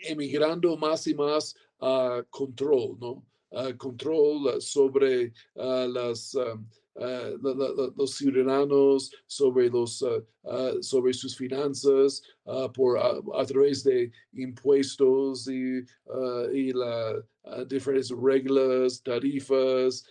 emigrando 0.04 0.76
más 0.76 1.08
y 1.08 1.16
más 1.16 1.56
a 1.80 2.24
control, 2.30 2.98
¿no? 3.00 3.26
control 3.78 4.62
sobre 4.62 5.32
las, 5.56 6.38
los 6.96 8.12
ciudadanos, 8.12 9.12
sobre, 9.26 9.70
los, 9.70 10.04
sobre 10.82 11.14
sus 11.14 11.36
finanzas, 11.36 12.24
por, 12.74 12.98
a, 12.98 13.46
través 13.46 13.84
de 13.84 14.12
impuestos 14.34 15.48
y, 15.50 15.84
y 16.54 16.72
la, 16.74 17.24
diferentes 17.68 18.12
reglas, 18.12 19.02
tarifas, 19.04 20.06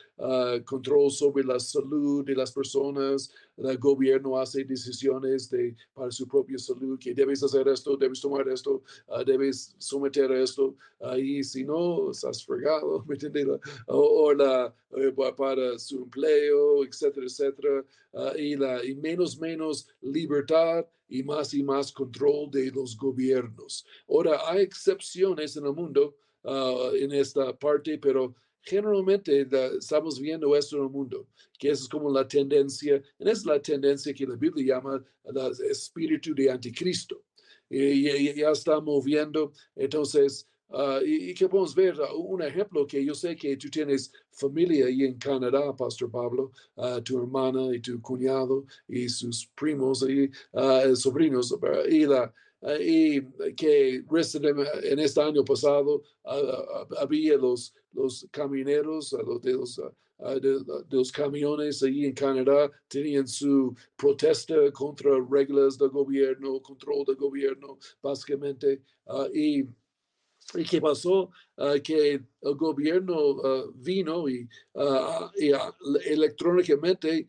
control 0.65 1.11
sobre 1.11 1.45
la 1.45 1.59
salud 1.59 2.25
de 2.25 2.35
las 2.35 2.53
personas, 2.53 3.31
el 3.57 3.79
gobierno 3.79 4.39
hace 4.39 4.65
decisiones 4.65 5.49
de, 5.51 5.75
para 5.95 6.11
su 6.11 6.27
propia 6.29 6.59
salud, 6.59 6.99
que 6.99 7.15
debes 7.15 7.43
hacer 7.43 7.67
esto, 7.69 7.97
debes 7.97 8.21
tomar 8.21 8.49
esto, 8.49 8.83
uh, 9.09 9.25
debes 9.25 9.75
someter 9.79 10.31
a 10.31 10.43
esto, 10.43 10.77
y 11.17 11.43
si 11.43 11.65
no, 11.65 12.11
estás 12.11 12.45
fregado, 12.45 13.05
¿me 13.09 13.15
entiendes? 13.15 13.47
O, 13.87 14.33
la, 14.33 14.75
eh, 14.97 15.13
para 15.37 15.79
su 15.79 16.03
empleo, 16.03 16.85
etcétera, 16.85 17.27
etcétera, 17.27 17.85
uh, 18.13 18.37
y, 18.37 18.57
la, 18.57 18.85
y 18.85 18.95
menos, 18.95 19.39
menos 19.39 19.89
libertad 20.03 20.26
y 21.09 21.23
más 21.23 21.55
y 21.55 21.63
más 21.63 21.93
control 21.93 22.51
de 22.51 22.71
los 22.71 22.97
gobiernos. 22.97 23.87
Ahora, 24.09 24.41
hay 24.49 24.63
excepciones 24.63 25.57
en 25.57 25.67
el 25.67 25.73
mundo 25.73 26.17
uh, 26.43 26.95
en 26.95 27.13
esta 27.13 27.57
parte, 27.57 27.99
pero 27.99 28.35
generalmente 28.61 29.47
estamos 29.79 30.21
viendo 30.21 30.57
esto 30.57 30.77
en 30.77 30.83
el 30.83 30.91
mundo, 30.91 31.29
que 31.59 31.71
es 31.71 31.89
como 31.89 32.11
la 32.11 32.27
tendencia, 32.27 33.01
y 33.19 33.29
es 33.29 33.45
la 33.45 33.61
tendencia 33.63 34.13
que 34.13 34.27
la 34.27 34.35
Biblia 34.35 34.77
llama 34.77 35.05
el 35.25 35.71
espíritu 35.71 36.35
de 36.35 36.51
anticristo. 36.51 37.23
Y, 37.69 38.35
ya 38.35 38.51
está 38.51 38.81
moviendo, 38.81 39.53
entonces, 39.75 40.49
uh, 40.71 41.01
y, 41.05 41.35
que 41.35 41.49
podemos 41.49 41.75
ver 41.75 41.97
un 42.17 42.43
ejemplo 42.43 42.87
que 42.87 43.05
yo 43.05 43.15
sé 43.15 43.37
que 43.37 43.57
tú 43.57 43.69
tienes 43.69 44.13
familia 44.31 44.87
ahí 44.87 45.05
en 45.05 45.19
Canadá, 45.19 45.75
Pastor 45.75 46.11
Pablo, 46.11 46.53
uh, 46.77 47.01
tu 47.01 47.19
hermana 47.19 47.75
y 47.75 47.81
tu 47.81 48.01
cuñado 48.01 48.65
y 48.89 49.09
sus 49.09 49.47
primos 49.55 50.05
y 50.09 50.31
uh, 50.53 50.95
sobrinos, 50.95 51.57
y 51.89 52.07
la, 52.07 52.33
y 52.81 53.23
que 53.55 54.03
en 54.83 54.99
este 54.99 55.21
año 55.21 55.45
pasado 55.45 56.03
había 56.99 57.37
los 57.37 57.75
los 57.97 58.27
camineros, 58.31 59.13
los 59.13 59.43
de 59.43 59.53
los, 59.53 59.77
de, 59.77 60.65
los 60.91 61.11
camiones 61.11 61.83
ahí 61.83 62.05
en 62.05 62.13
Canadá 62.13 62.71
tenían 62.89 63.27
su 63.27 63.75
protesta 63.97 64.55
contra 64.73 65.11
reglas 65.31 65.79
del 65.79 65.91
gobierno, 65.91 66.61
control 66.61 67.05
del 67.07 67.17
gobierno, 67.17 67.79
básicamente. 68.03 68.83
Ah, 69.07 69.27
y, 69.35 69.65
y, 70.55 70.65
qué 70.65 70.81
pasó? 70.81 71.31
Ah, 71.57 71.75
que 71.83 72.15
el 72.15 72.55
gobierno 72.57 73.37
ah, 73.45 73.65
vino 73.75 74.29
y, 74.29 74.49
y 75.39 75.53
electrónicamente 76.07 77.29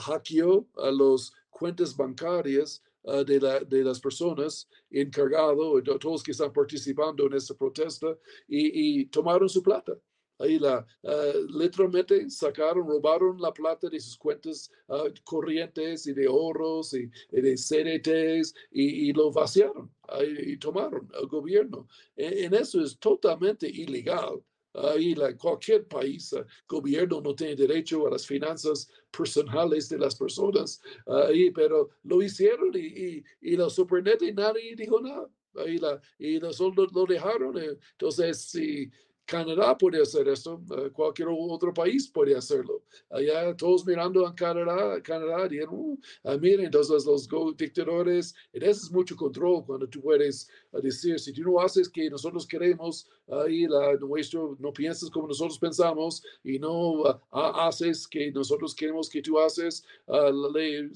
hackeó 0.00 0.66
a 0.76 0.90
las 0.90 1.32
cuentas 1.50 1.96
bancarias 1.96 2.82
de, 3.26 3.40
la, 3.40 3.60
de, 3.60 3.84
las 3.84 4.00
personas 4.00 4.68
encargado, 4.90 5.82
todos 5.82 6.22
que 6.22 6.32
están 6.32 6.52
participando 6.52 7.26
en 7.26 7.34
esta 7.34 7.54
protesta, 7.54 8.16
y 8.48 9.04
tomaron 9.06 9.48
su 9.48 9.62
plata. 9.62 9.94
Ahí 10.38 10.58
la, 10.58 10.84
uh, 11.02 11.58
literalmente 11.58 12.28
sacaron, 12.28 12.88
robaron 12.88 13.40
la 13.40 13.52
plata 13.52 13.88
de 13.88 14.00
sus 14.00 14.16
cuentas 14.16 14.70
uh, 14.88 15.08
corrientes 15.22 16.06
y 16.06 16.12
de 16.12 16.26
ahorros 16.26 16.94
y, 16.94 17.10
y 17.30 17.40
de 17.40 17.56
CDTs 17.56 18.54
y, 18.72 19.08
y, 19.08 19.12
lo 19.12 19.30
vaciaron 19.30 19.90
y 20.38 20.56
tomaron 20.56 21.08
el 21.20 21.26
gobierno. 21.28 21.88
En, 22.16 22.46
en, 22.46 22.54
eso 22.54 22.82
es 22.82 22.98
totalmente 22.98 23.68
ilegal. 23.68 24.42
Ahí 24.74 25.14
la, 25.14 25.36
cualquier 25.36 25.86
país, 25.86 26.32
uh, 26.32 26.44
gobierno 26.66 27.20
no 27.20 27.34
tiene 27.34 27.54
derecho 27.54 28.06
a 28.06 28.10
las 28.10 28.26
finanzas 28.26 28.90
personales 29.16 29.88
de 29.88 29.98
las 29.98 30.16
personas, 30.16 30.80
ahí, 31.06 31.52
pero 31.52 31.90
lo 32.02 32.20
hicieron 32.20 32.72
y, 32.74 32.78
y, 32.80 33.24
y 33.40 33.56
lo 33.56 33.70
sorprendente, 33.70 34.32
nadie 34.32 34.74
dijo 34.74 35.00
nada. 35.00 35.28
Ahí 35.56 35.78
la, 35.78 36.00
y 36.18 36.38
nosotros 36.38 36.92
lo 36.92 37.04
dejaron. 37.06 37.56
Eh, 37.58 37.78
entonces, 37.92 38.42
si 38.42 38.90
Canadá 39.26 39.76
puede 39.76 40.02
hacer 40.02 40.28
esto, 40.28 40.60
eh, 40.76 40.90
cualquier 40.90 41.28
otro 41.30 41.72
país 41.72 42.08
puede 42.08 42.36
hacerlo. 42.36 42.82
Allá 43.10 43.56
todos 43.56 43.86
mirando 43.86 44.26
a 44.26 44.34
Canadá, 44.34 45.02
Canadá 45.02 45.48
dijeron, 45.48 45.74
uh, 45.74 45.98
ah, 46.24 46.36
miren, 46.36 46.66
entonces 46.66 47.06
los 47.06 47.28
dictadores, 47.56 48.34
eso 48.52 48.70
es 48.70 48.90
mucho 48.90 49.16
control 49.16 49.64
cuando 49.64 49.88
tú 49.88 50.02
puedes 50.02 50.48
uh, 50.72 50.80
decir, 50.80 51.18
si 51.18 51.32
tú 51.32 51.42
no 51.42 51.60
haces 51.60 51.88
que 51.88 52.10
nosotros 52.10 52.46
queremos, 52.46 53.08
ahí 53.28 53.66
la, 53.66 53.94
nuestro, 53.94 54.56
no 54.58 54.72
piensas 54.72 55.08
como 55.10 55.28
nosotros 55.28 55.58
pensamos 55.58 56.22
y 56.42 56.58
no 56.58 57.04
haces 57.30 58.06
que 58.06 58.30
nosotros 58.30 58.74
queremos 58.74 59.08
que 59.08 59.22
tú 59.22 59.38
haces, 59.38 59.84
le, 60.06 60.82
le, 60.82 60.90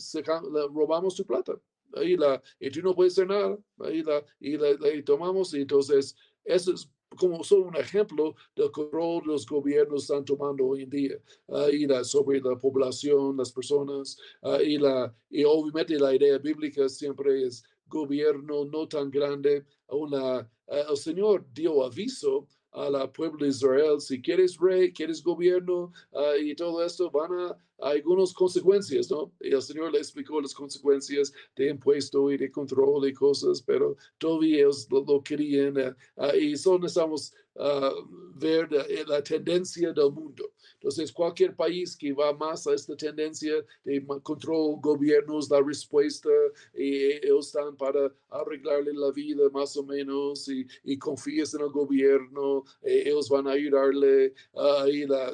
robamos 0.75 1.15
tu 1.15 1.25
plata. 1.25 1.59
Ahí 1.95 2.17
la, 2.17 2.43
y 2.61 2.71
tú 2.71 2.83
no 2.83 2.95
puedes 2.95 3.15
hacer 3.15 3.29
nada, 3.29 3.59
ahí 3.81 4.03
la, 4.03 4.23
y 4.39 4.59
la, 4.59 4.77
tomamos, 5.05 5.55
y 5.55 5.63
entonces 5.63 6.15
eso 6.45 6.75
es 6.75 6.91
como 7.17 7.43
solo 7.43 7.67
un 7.67 7.77
ejemplo 7.77 8.35
del 8.55 8.71
control 8.71 9.23
los 9.27 9.47
gobiernos 9.47 10.03
están 10.03 10.25
tomando 10.25 10.67
hoy 10.67 10.83
en 10.83 10.91
día 10.91 11.17
uh, 11.47 11.69
y 11.69 11.87
la, 11.87 12.05
sobre 12.05 12.41
la 12.41 12.57
población, 12.57 13.37
las 13.37 13.53
personas 13.53 14.19
uh, 14.43 14.61
y, 14.61 14.79
la, 14.79 15.15
y 15.31 15.45
obviamente 15.45 15.99
la 15.99 16.15
idea 16.15 16.39
bíblica 16.39 16.89
siempre 16.89 17.45
es 17.45 17.65
gobierno 17.87 18.65
no 18.67 18.87
tan 18.87 19.11
grande. 19.11 19.65
Una, 19.89 20.41
uh, 20.41 20.91
el 20.91 20.97
Señor 20.97 21.47
dio 21.53 21.85
aviso 21.85 22.47
a 22.79 22.91
la 22.91 23.13
pueblo 23.13 23.45
de 23.45 23.51
Israel, 23.51 24.01
si 24.01 24.21
quieres 24.21 24.57
rey, 24.59 24.93
quieres 24.93 25.23
gobierno 25.23 25.93
y 26.41 26.55
todo 26.55 26.85
esto, 26.85 27.11
van 27.11 27.33
a 27.33 27.57
algunas 27.81 28.33
consecuencias, 28.33 29.11
¿no? 29.11 29.33
Y 29.41 29.55
el 29.55 29.63
Señor 29.63 29.93
le 29.93 29.99
explicó 29.99 30.41
las 30.41 30.55
consecuencias 30.55 31.33
de 31.57 31.71
impuesto 31.71 32.31
y 32.31 32.37
de 32.37 32.51
control 32.51 33.09
y 33.09 33.13
cosas, 33.13 33.63
pero 33.63 33.97
todavía 34.19 34.59
ellos 34.59 34.89
lo, 34.91 35.23
querían 35.23 35.77
uh, 36.17 36.37
y 36.37 36.57
son 36.57 36.85
estamos 36.85 37.33
uh, 37.59 38.07
ver 38.35 38.69
la, 39.07 39.23
tendencia 39.23 39.93
del 39.93 40.13
mundo. 40.13 40.53
Entonces, 40.75 41.13
cualquier 41.13 41.57
país 41.57 41.97
que 41.97 42.13
va 42.13 42.33
más 42.33 42.67
a 42.67 42.75
esta 42.75 42.97
tendencia 42.97 43.53
de 43.85 44.07
control, 44.23 44.77
gobiernos, 44.81 45.51
la 45.51 45.61
respuesta, 45.61 46.31
y 46.73 47.13
ellos 47.25 47.49
están 47.49 47.77
para 47.77 48.15
arreglarle 48.31 48.93
la 48.95 49.11
vida 49.11 49.49
más 49.53 49.77
o 49.77 49.83
menos 49.83 50.49
y, 50.49 50.67
y 50.85 50.93
en 50.93 51.61
el 51.61 51.71
gobierno, 51.71 52.65
ellos 52.83 53.29
van 53.29 53.49
a 53.49 53.53
ayudarle. 53.53 54.33
y 54.89 55.07
la, 55.07 55.33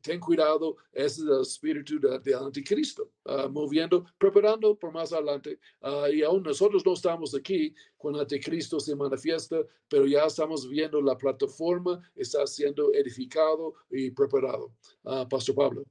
ten 0.00 0.18
cuidado, 0.18 0.76
ese 0.92 1.22
es 1.22 1.28
el 1.28 1.40
espíritu 1.40 2.00
del 2.00 2.34
anticristo, 2.34 3.08
uh, 3.24 3.48
moviendo, 3.50 4.04
preparando 4.18 4.76
por 4.78 4.92
más 4.92 5.12
adelante. 5.12 5.58
Uh, 5.80 6.08
y 6.12 6.22
aún 6.22 6.42
nosotros 6.42 6.84
no 6.84 6.92
estamos 6.92 7.34
aquí 7.34 7.74
cuando 7.96 8.20
anticristo 8.20 8.80
se 8.80 8.94
manifiesta, 8.94 9.58
pero 9.88 10.06
ya 10.06 10.24
estamos 10.24 10.68
viendo 10.68 11.00
la 11.00 11.16
plataforma, 11.16 12.00
está 12.14 12.46
siendo 12.46 12.92
edificado 12.92 13.74
y 13.90 14.10
preparado. 14.10 14.72
Uh, 15.02 15.28
Pastor 15.28 15.54
Pablo. 15.54 15.84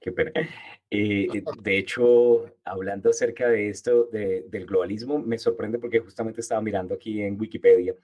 Qué 0.00 0.12
pena. 0.12 0.32
Eh, 0.90 1.26
de 1.62 1.78
hecho, 1.78 2.44
hablando 2.64 3.10
acerca 3.10 3.48
de 3.48 3.68
esto, 3.68 4.04
de, 4.12 4.44
del 4.48 4.66
globalismo, 4.66 5.18
me 5.18 5.38
sorprende 5.38 5.78
porque 5.78 6.00
justamente 6.00 6.40
estaba 6.40 6.60
mirando 6.60 6.94
aquí 6.94 7.20
en 7.22 7.40
Wikipedia 7.40 7.94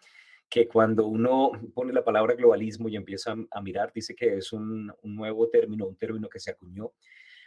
que 0.48 0.66
cuando 0.66 1.06
uno 1.06 1.52
pone 1.74 1.92
la 1.92 2.04
palabra 2.04 2.34
globalismo 2.34 2.88
y 2.88 2.96
empieza 2.96 3.34
a 3.50 3.60
mirar, 3.60 3.92
dice 3.94 4.14
que 4.14 4.36
es 4.36 4.52
un, 4.52 4.92
nuevo 5.02 5.48
término, 5.48 5.86
un 5.86 5.96
término 5.96 6.28
que 6.28 6.40
se 6.40 6.52
acuñó 6.52 6.92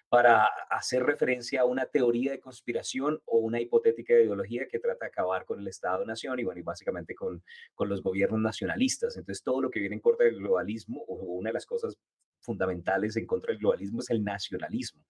para 0.08 0.46
hacer 0.70 1.04
referencia 1.04 1.62
a 1.62 1.66
una 1.66 1.86
teoría 1.86 2.32
de 2.32 2.42
conspiración 2.42 3.22
o 3.26 3.38
una 3.38 3.62
hipotética 3.62 4.14
ideología 4.14 4.68
que 4.70 4.78
trata 4.78 5.06
de 5.06 5.10
acabar 5.10 5.46
con 5.46 5.62
el 5.62 5.68
Estado-Nación 5.70 6.38
y, 6.40 6.44
bueno, 6.44 6.60
y 6.60 6.64
básicamente 6.64 7.16
con, 7.16 7.42
con 7.74 7.88
los 7.88 8.04
gobiernos 8.04 8.42
nacionalistas. 8.42 9.16
Entonces, 9.16 9.42
todo 9.42 9.62
lo 9.62 9.72
que 9.72 9.80
viene 9.80 9.96
en 9.96 10.02
corte 10.02 10.26
del 10.26 10.36
globalismo, 10.36 11.02
o 11.08 11.16
una 11.16 11.50
de 11.50 11.54
las 11.54 11.66
cosas 11.66 11.98
fundamentales 12.42 13.16
en 13.16 13.26
contra 13.26 13.52
del 13.54 13.60
globalismo 13.60 14.02
es 14.02 14.10
el 14.10 14.22
nacionalismo, 14.22 15.02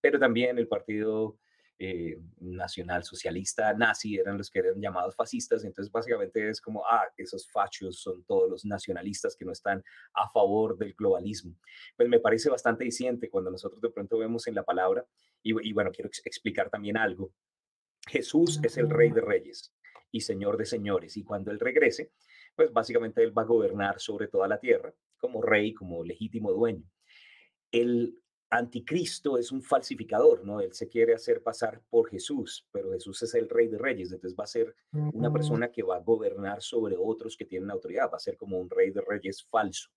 pero 0.00 0.20
también 0.20 0.56
el 0.56 0.68
Partido 0.68 1.36
eh, 1.78 2.16
nacional 2.38 3.02
socialista 3.02 3.74
nazi 3.74 4.16
eran 4.16 4.38
los 4.38 4.48
que 4.48 4.60
eran 4.60 4.80
llamados 4.80 5.16
fascistas, 5.16 5.64
entonces 5.64 5.90
básicamente 5.90 6.48
es 6.48 6.60
como, 6.60 6.84
ah, 6.86 7.04
esos 7.16 7.50
fachos 7.50 8.00
son 8.00 8.24
todos 8.24 8.48
los 8.48 8.64
nacionalistas 8.64 9.34
que 9.36 9.44
no 9.44 9.52
están 9.52 9.82
a 10.14 10.30
favor 10.30 10.78
del 10.78 10.94
globalismo. 10.94 11.56
Pues 11.96 12.08
me 12.08 12.20
parece 12.20 12.48
bastante 12.48 12.84
diciente 12.84 13.28
cuando 13.28 13.50
nosotros 13.50 13.80
de 13.80 13.90
pronto 13.90 14.18
vemos 14.18 14.46
en 14.46 14.54
la 14.54 14.62
palabra, 14.62 15.04
y, 15.42 15.72
bueno, 15.72 15.90
quiero 15.90 16.08
explicar 16.24 16.70
también 16.70 16.96
algo, 16.96 17.32
Jesús 18.08 18.60
es 18.62 18.78
el 18.78 18.88
rey 18.88 19.10
de 19.10 19.20
reyes 19.20 19.74
y 20.10 20.20
señor 20.20 20.56
de 20.56 20.64
señores, 20.64 21.16
y 21.16 21.24
cuando 21.24 21.50
él 21.50 21.58
regrese, 21.58 22.12
pues 22.54 22.72
básicamente 22.72 23.22
él 23.22 23.36
va 23.36 23.42
a 23.42 23.46
gobernar 23.46 24.00
sobre 24.00 24.28
toda 24.28 24.46
la 24.46 24.58
tierra 24.58 24.94
como 25.18 25.42
rey, 25.42 25.74
como 25.74 26.04
legítimo 26.04 26.52
dueño. 26.52 26.84
El 27.72 28.16
anticristo 28.54 29.36
es 29.36 29.50
un 29.50 29.62
falsificador, 29.62 30.44
¿no? 30.44 30.60
Él 30.60 30.72
se 30.72 30.88
quiere 30.88 31.14
hacer 31.14 31.42
pasar 31.42 31.82
por 31.90 32.08
Jesús, 32.08 32.66
pero 32.70 32.92
Jesús 32.92 33.20
es 33.24 33.34
el 33.34 33.48
rey 33.48 33.66
de 33.66 33.78
reyes, 33.78 34.12
entonces 34.12 34.38
va 34.38 34.44
a 34.44 34.48
ser 34.48 34.74
una 34.92 35.32
persona 35.32 35.72
que 35.72 35.82
va 35.82 35.96
a 35.96 36.00
gobernar 36.00 36.62
sobre 36.62 36.96
otros 36.96 37.36
que 37.36 37.44
tienen 37.44 37.70
autoridad, 37.70 38.10
va 38.12 38.16
a 38.16 38.20
ser 38.20 38.36
como 38.36 38.58
un 38.58 38.70
rey 38.70 38.92
de 38.92 39.00
reyes 39.00 39.42
falso. 39.42 39.90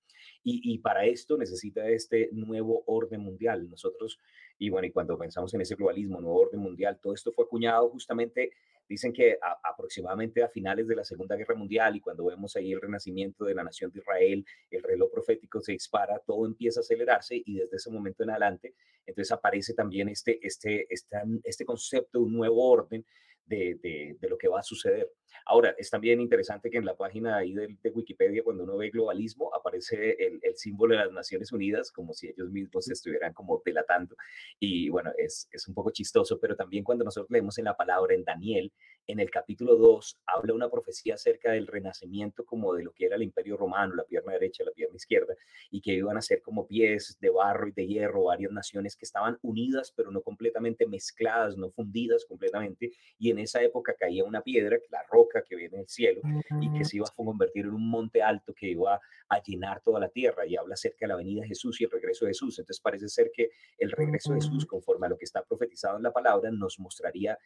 Y, 0.44 0.74
y 0.74 0.80
para 0.80 1.06
esto 1.06 1.38
necesita 1.38 1.88
este 1.88 2.30
nuevo 2.32 2.84
orden 2.88 3.22
mundial. 3.22 3.70
Nosotros, 3.70 4.20
y 4.58 4.70
bueno, 4.70 4.88
y 4.88 4.92
cuando 4.92 5.18
pensamos 5.18 5.54
en 5.54 5.62
ese 5.62 5.76
globalismo, 5.76 6.20
nuevo 6.20 6.40
orden 6.40 6.60
mundial, 6.60 7.00
todo 7.00 7.14
esto 7.14 7.32
fue 7.32 7.46
acuñado 7.46 7.90
justamente 7.90 8.52
Dicen 8.88 9.12
que 9.12 9.38
aproximadamente 9.64 10.44
a 10.44 10.50
finales 10.50 10.88
de 10.88 10.96
la 10.96 11.04
Segunda 11.04 11.36
Guerra 11.36 11.56
Mundial 11.56 11.96
y 11.96 12.00
cuando 12.00 12.26
vemos 12.26 12.56
ahí 12.56 12.72
el 12.72 12.82
renacimiento 12.82 13.46
de 13.46 13.54
la 13.54 13.64
nación 13.64 13.92
de 13.92 14.00
Israel, 14.00 14.46
el 14.72 14.84
reloj 14.84 15.12
profético 15.12 15.62
se 15.62 15.74
dispara, 15.74 16.20
todo 16.26 16.46
empieza 16.46 16.80
a 16.80 16.82
acelerarse 16.82 17.42
y 17.46 17.56
desde 17.56 17.78
ese 17.78 17.92
momento 17.92 18.24
en 18.24 18.30
adelante, 18.30 18.76
entonces 19.06 19.32
aparece 19.32 19.74
también 19.74 20.10
este, 20.10 20.40
este, 20.46 20.86
este, 20.90 21.18
este 21.44 21.66
concepto 21.66 22.20
de 22.20 22.26
un 22.26 22.34
nuevo 22.34 22.70
orden 22.70 23.06
de, 23.46 24.16
de, 24.20 24.30
lo 24.30 24.38
que 24.38 24.48
va 24.48 24.60
a 24.60 24.64
suceder. 24.64 25.10
Ahora, 25.46 25.76
es 25.78 25.90
también 25.90 26.20
interesante 26.20 26.70
que 26.70 26.78
en 26.78 26.86
la 26.86 26.96
página 26.96 27.38
ahí 27.38 27.54
de, 27.54 27.78
de 27.82 27.90
Wikipedia, 27.90 28.44
cuando 28.44 28.64
uno 28.64 28.78
ve 28.78 28.90
globalismo, 28.90 29.54
aparece 29.54 30.12
el, 30.20 30.40
el, 30.42 30.56
símbolo 30.56 30.96
de 30.96 31.06
las 31.06 31.12
Naciones 31.12 31.52
Unidas, 31.52 31.92
como 31.92 32.14
si 32.14 32.28
ellos 32.28 32.50
mismos 32.50 32.90
estuvieran 32.90 33.34
como 33.34 33.62
delatando. 33.64 34.16
Y 34.60 34.90
bueno, 34.90 35.12
es, 35.18 35.48
es 35.52 35.68
un 35.68 35.74
poco 35.74 35.92
chistoso, 35.92 36.40
pero 36.40 36.56
también 36.56 36.84
cuando 36.84 37.04
nosotros 37.04 37.30
leemos 37.30 37.58
en 37.58 37.66
la 37.66 37.76
palabra 37.76 38.16
en 38.16 38.24
Daniel, 38.24 38.72
en 39.08 39.22
el 39.22 39.32
capítulo 39.32 39.78
2 39.78 40.20
habla 40.26 40.54
una 40.54 40.70
profecía 40.70 41.14
acerca 41.14 41.52
del 41.52 41.66
renacimiento 41.66 42.46
como 42.46 42.74
de 42.74 42.84
lo 42.84 42.92
que 42.92 43.06
era 43.06 43.16
el 43.16 43.24
imperio 43.24 43.56
romano, 43.56 43.96
la 43.96 44.04
pierna 44.04 44.34
derecha, 44.34 44.66
la 44.66 44.72
pierna 44.72 44.98
izquierda, 44.98 45.34
y 45.72 45.80
que 45.80 45.94
iban 45.94 46.18
a 46.18 46.22
ser 46.22 46.42
como 46.42 46.68
pies 46.68 47.18
de 47.22 47.30
barro 47.30 47.70
y 47.70 47.72
de 47.72 47.88
hierro, 47.88 48.26
varias 48.26 48.52
naciones 48.52 48.98
que 48.98 49.06
estaban 49.06 49.38
unidas, 49.42 49.94
pero 49.96 50.12
no 50.12 50.22
completamente 50.22 50.86
mezcladas, 50.86 51.56
no 51.56 51.70
fundidas 51.72 52.26
completamente, 52.26 52.92
y 53.18 53.32
en 53.32 53.40
esa 53.40 53.64
época 53.64 53.96
caía 53.98 54.26
una 54.26 54.42
piedra, 54.42 54.78
la 54.90 55.04
roca 55.10 55.27
que 55.48 55.56
viene 55.56 55.78
del 55.78 55.88
cielo, 55.88 56.22
y 56.62 56.72
que 56.78 56.86
se 56.86 56.98
iba 56.98 57.06
a 57.08 57.14
convertir 57.16 57.66
en 57.66 57.74
un 57.74 57.90
monte 57.90 58.22
alto 58.22 58.54
que 58.54 58.70
iba 58.70 59.00
a 59.30 59.42
llenar 59.42 59.82
toda 59.82 60.00
la 60.00 60.10
tierra, 60.10 60.46
y 60.46 60.56
habla 60.56 60.74
acerca 60.74 61.00
de 61.02 61.08
la 61.08 61.16
venida 61.16 61.42
de 61.42 61.48
Jesús 61.48 61.80
y 61.82 61.86
el 61.86 61.92
regreso 61.92 62.26
de 62.26 62.32
Jesús. 62.32 62.60
Entonces 62.60 62.82
parece 62.82 63.10
ser 63.10 63.32
que 63.34 63.50
el 63.78 63.92
regreso 63.92 64.34
de 64.34 64.42
Jesús, 64.42 64.66
conforme 64.66 65.08
a 65.08 65.10
lo 65.10 65.18
que 65.18 65.26
está 65.26 65.44
profetizado 65.44 65.98
en 65.98 66.04
la 66.04 66.12
palabra, 66.12 66.52
nos 66.52 66.80
mostraría 66.80 67.38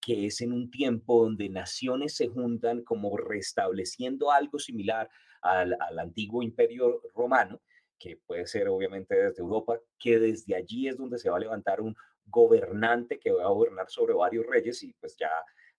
que 0.00 0.26
es 0.26 0.40
en 0.40 0.52
un 0.52 0.70
tiempo 0.70 1.22
donde 1.22 1.48
naciones 1.48 2.16
se 2.16 2.28
juntan 2.28 2.82
como 2.82 3.16
restableciendo 3.16 4.30
algo 4.32 4.58
similar 4.58 5.10
al, 5.42 5.76
antiguo 5.98 6.42
imperio 6.42 7.02
romano, 7.14 7.60
que 7.98 8.18
puede 8.26 8.46
ser 8.46 8.68
obviamente 8.68 9.14
desde 9.14 9.42
Europa, 9.42 9.78
que 9.98 10.18
desde 10.18 10.54
allí 10.54 10.88
es 10.88 10.96
donde 10.96 11.18
se 11.18 11.28
va 11.28 11.36
a 11.36 11.40
levantar 11.40 11.80
un 11.80 11.94
gobernante 12.26 13.18
que 13.18 13.32
va 13.32 13.44
a 13.44 13.48
gobernar 13.48 13.90
sobre 13.90 14.14
varios 14.14 14.46
reyes 14.46 14.82
y 14.82 14.92
pues 14.94 15.16
ya 15.18 15.30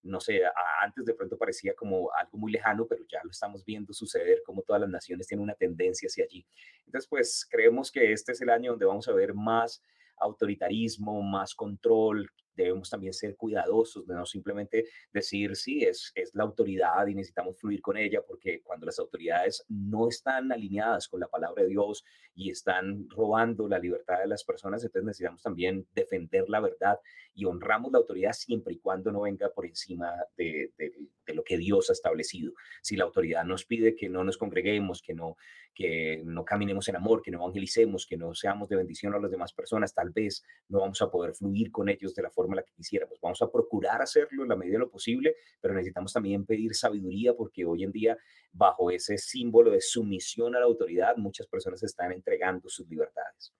no 0.03 0.19
sé, 0.19 0.41
antes 0.81 1.05
de 1.05 1.13
pronto 1.13 1.37
parecía 1.37 1.73
como 1.75 2.09
algo 2.13 2.37
muy 2.37 2.51
lejano, 2.51 2.87
pero 2.87 3.03
ya 3.07 3.19
lo 3.23 3.31
estamos 3.31 3.63
viendo 3.63 3.93
suceder, 3.93 4.41
como 4.45 4.61
todas 4.63 4.81
las 4.81 4.89
naciones 4.89 5.27
tienen 5.27 5.43
una 5.43 5.55
tendencia 5.55 6.07
hacia 6.07 6.25
allí. 6.25 6.45
Entonces, 6.85 7.07
pues 7.07 7.47
creemos 7.49 7.91
que 7.91 8.11
este 8.11 8.31
es 8.31 8.41
el 8.41 8.49
año 8.49 8.71
donde 8.71 8.85
vamos 8.85 9.07
a 9.07 9.13
ver 9.13 9.33
más 9.33 9.83
autoritarismo, 10.17 11.21
más 11.21 11.55
control, 11.55 12.29
debemos 12.55 12.89
también 12.89 13.13
ser 13.13 13.35
cuidadosos 13.35 14.05
de 14.05 14.13
no 14.13 14.25
simplemente 14.25 14.85
decir, 15.11 15.55
sí, 15.55 15.83
es, 15.83 16.11
es 16.15 16.33
la 16.33 16.43
autoridad 16.43 17.07
y 17.07 17.15
necesitamos 17.15 17.57
fluir 17.57 17.81
con 17.81 17.97
ella, 17.97 18.21
porque 18.25 18.61
cuando 18.61 18.85
las 18.85 18.99
autoridades 18.99 19.65
no 19.69 20.07
están 20.07 20.51
alineadas 20.51 21.07
con 21.07 21.19
la 21.19 21.27
palabra 21.27 21.63
de 21.63 21.69
Dios 21.69 22.03
y 22.35 22.49
están 22.49 23.09
robando 23.09 23.67
la 23.67 23.79
libertad 23.79 24.19
de 24.19 24.27
las 24.27 24.43
personas, 24.43 24.83
entonces 24.83 25.05
necesitamos 25.05 25.41
también 25.41 25.85
defender 25.93 26.49
la 26.49 26.59
verdad 26.59 26.99
y 27.33 27.45
honramos 27.45 27.91
la 27.91 27.99
autoridad 27.99 28.33
siempre 28.33 28.73
y 28.73 28.79
cuando 28.79 29.11
no 29.11 29.21
venga 29.21 29.49
por 29.49 29.65
encima 29.65 30.13
de, 30.37 30.71
de, 30.77 30.91
de 31.25 31.33
lo 31.33 31.43
que 31.43 31.57
Dios 31.57 31.89
ha 31.89 31.93
establecido. 31.93 32.53
Si 32.81 32.95
la 32.95 33.05
autoridad 33.05 33.43
nos 33.43 33.65
pide 33.65 33.95
que 33.95 34.09
no 34.09 34.23
nos 34.23 34.37
congreguemos, 34.37 35.01
que 35.01 35.13
no, 35.13 35.37
que 35.73 36.21
no 36.25 36.43
caminemos 36.43 36.87
en 36.89 36.97
amor, 36.97 37.21
que 37.21 37.31
no 37.31 37.39
evangelicemos, 37.39 38.05
que 38.05 38.17
no 38.17 38.33
seamos 38.33 38.69
de 38.69 38.75
bendición 38.75 39.13
a 39.13 39.19
las 39.19 39.31
demás 39.31 39.53
personas, 39.53 39.93
tal 39.93 40.09
vez 40.11 40.43
no 40.67 40.79
vamos 40.79 41.01
a 41.01 41.09
poder 41.09 41.33
fluir 41.33 41.71
con 41.71 41.89
ellos 41.89 42.13
de 42.15 42.23
la 42.23 42.29
forma 42.29 42.40
en 42.49 42.55
la 42.55 42.63
que 42.63 42.73
quisiéramos. 42.73 43.19
Vamos 43.21 43.41
a 43.41 43.51
procurar 43.51 44.01
hacerlo 44.01 44.43
en 44.43 44.49
la 44.49 44.55
medida 44.55 44.73
de 44.73 44.79
lo 44.79 44.89
posible, 44.89 45.35
pero 45.59 45.73
necesitamos 45.73 46.13
también 46.13 46.45
pedir 46.45 46.73
sabiduría 46.75 47.33
porque 47.33 47.65
hoy 47.65 47.83
en 47.83 47.91
día, 47.91 48.17
bajo 48.51 48.91
ese 48.91 49.17
símbolo 49.17 49.71
de 49.71 49.81
sumisión 49.81 50.55
a 50.55 50.59
la 50.59 50.65
autoridad, 50.65 51.15
muchas 51.17 51.47
personas 51.47 51.81
están 51.83 52.11
entregando 52.11 52.69
sus 52.69 52.87
libertades. 52.87 53.53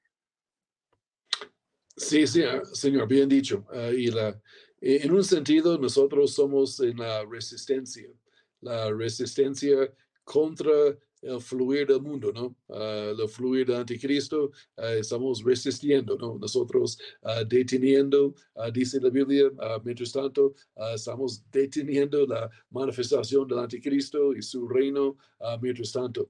Sí, 1.96 2.26
sí, 2.26 2.44
ah, 2.44 2.64
señor, 2.66 3.08
bien 3.08 3.30
dicho. 3.30 3.66
Uh, 3.72 3.92
y 3.92 4.08
la, 4.08 4.30
eh, 4.82 5.02
en 5.04 5.12
un 5.12 5.24
sentido, 5.24 5.78
nosotros 5.78 6.34
somos 6.34 6.80
en 6.80 6.98
la 6.98 7.24
resistencia, 7.26 8.10
la 8.62 8.92
resistencia 8.92 9.94
contra 10.24 10.72
el 11.22 11.40
fluir 11.40 11.88
del 11.88 12.02
mundo, 12.02 12.32
¿no? 12.34 12.56
Uh, 12.68 13.22
el 13.22 13.30
fluir 13.30 13.68
del 13.68 13.78
anticristo, 13.78 14.52
uh, 14.78 14.82
estamos 15.00 15.44
resistiendo, 15.44 16.18
¿no? 16.18 16.38
Nosotros 16.38 16.98
uh, 17.24 17.46
deteniendo, 17.46 18.34
dice 18.74 19.00
la 19.00 19.10
Biblia, 19.10 19.52
mientras 19.84 20.12
tanto, 20.12 20.54
estamos 20.94 21.44
deteniendo 21.52 22.26
la 22.26 22.50
manifestación 22.70 23.48
del 23.48 23.60
anticristo 23.60 24.34
y 24.36 24.42
su 24.42 24.68
reino, 24.68 25.18
mientras 25.62 25.92
tanto. 25.92 26.30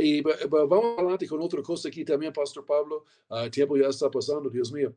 y 0.00 0.22
vamos 0.22 0.98
adelante 0.98 1.26
con 1.26 1.40
otra 1.40 1.62
cosa 1.62 1.88
aquí 1.88 2.04
también, 2.04 2.32
Pastor 2.32 2.64
Pablo, 2.64 3.04
el 3.30 3.50
tiempo 3.50 3.76
ya 3.76 3.88
está 3.88 4.10
pasando, 4.10 4.48
Dios 4.48 4.72
mío, 4.72 4.94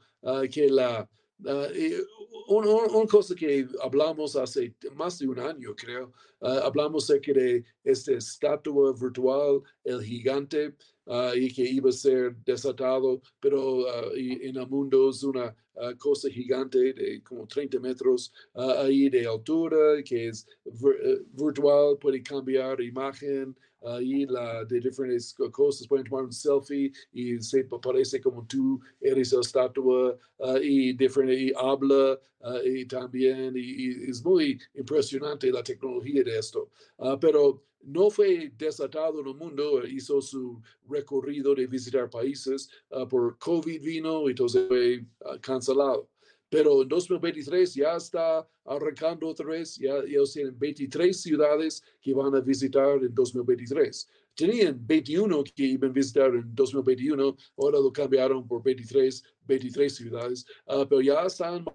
que 0.52 0.70
la 0.70 1.10
Uh, 1.46 2.54
una, 2.54 3.08
cosa 3.08 3.34
que 3.34 3.66
hablamos 3.82 4.36
hace 4.36 4.76
más 4.96 5.20
de 5.20 5.28
un 5.28 5.40
año, 5.40 5.74
creo, 5.76 6.12
uh, 6.42 6.66
hablamos 6.66 7.06
acerca 7.06 7.34
de 7.34 7.64
esta 7.84 8.14
estatua 8.14 8.94
virtual, 8.94 9.62
el 9.86 10.02
gigante, 10.04 10.76
uh, 11.06 11.34
y 11.34 11.54
que 11.54 11.64
iba 11.64 11.90
a 11.90 11.94
ser 11.94 12.36
desatado, 12.44 13.22
pero 13.40 13.86
en 14.16 14.58
el 14.58 14.68
mundo 14.68 15.10
es 15.10 15.24
una 15.24 15.56
cosa 15.98 16.30
gigante 16.30 16.94
de 16.94 17.22
como 17.24 17.48
30 17.48 17.80
metros 17.80 18.32
ahí 18.54 19.10
de 19.10 19.26
altura, 19.26 20.04
que 20.04 20.30
es 20.30 20.48
virtual, 21.34 21.98
puede 22.00 22.22
cambiar 22.22 22.82
imagen, 22.82 23.56
ahí 23.84 24.26
la, 24.26 24.66
de 24.66 24.80
diferentes 24.80 25.34
cosas, 25.52 25.88
pueden 25.88 26.06
tomar 26.06 26.26
un 26.26 26.32
selfie 26.32 26.92
y 27.12 27.42
se 27.42 27.64
parece 27.64 28.20
como 28.22 28.46
tú 28.46 28.80
eres 29.00 29.32
la 29.34 29.42
estatua 29.42 30.18
uh, 30.38 30.58
y 30.62 30.94
diferente 30.94 31.54
habla 31.58 32.20
uh, 32.42 32.66
y 32.66 32.86
también 32.86 33.54
y, 33.56 34.10
es 34.10 34.24
muy 34.24 34.60
impresionante 34.74 35.52
la 35.52 35.64
tecnología 35.64 36.24
de 36.24 36.38
esto. 36.38 36.70
Pero 37.22 37.64
no 37.82 38.10
fue 38.10 38.52
desatado 38.58 39.22
en 39.22 39.28
el 39.28 39.36
mundo, 39.36 39.86
hizo 39.88 40.22
su 40.22 40.62
recorrido 40.88 41.56
de 41.56 41.68
visitar 41.68 42.10
países, 42.10 42.70
por 43.10 43.38
COVID 43.38 43.82
vino 43.82 44.30
entonces 44.30 44.68
fue 44.68 45.06
cancelado. 45.42 46.10
Pero 46.50 46.82
en 46.82 46.88
2023 46.88 47.76
ya 47.76 47.96
está 47.96 48.48
arrancando 48.66 49.28
otra 49.28 49.46
vez, 49.46 49.76
ya 49.76 50.00
ellos 50.00 50.34
tienen 50.34 50.58
23 50.58 51.22
ciudades 51.22 51.84
que 52.02 52.14
van 52.14 52.34
a 52.36 52.40
visitar 52.40 53.04
en 53.04 53.14
2023. 53.14 54.10
Tenían 54.36 54.80
21 54.88 55.44
que 55.44 55.64
iban 55.64 55.92
a 55.92 55.94
visitar 55.94 56.34
en 56.34 56.56
2021, 56.56 57.36
ahora 57.58 57.80
lo 57.80 57.94
cambiaron 57.94 58.48
por 58.48 58.64
23, 58.64 59.24
23 59.46 59.96
ciudades, 59.96 60.46
uh, 60.66 60.86
pero 60.88 61.02
ya 61.02 61.22
están. 61.22 61.66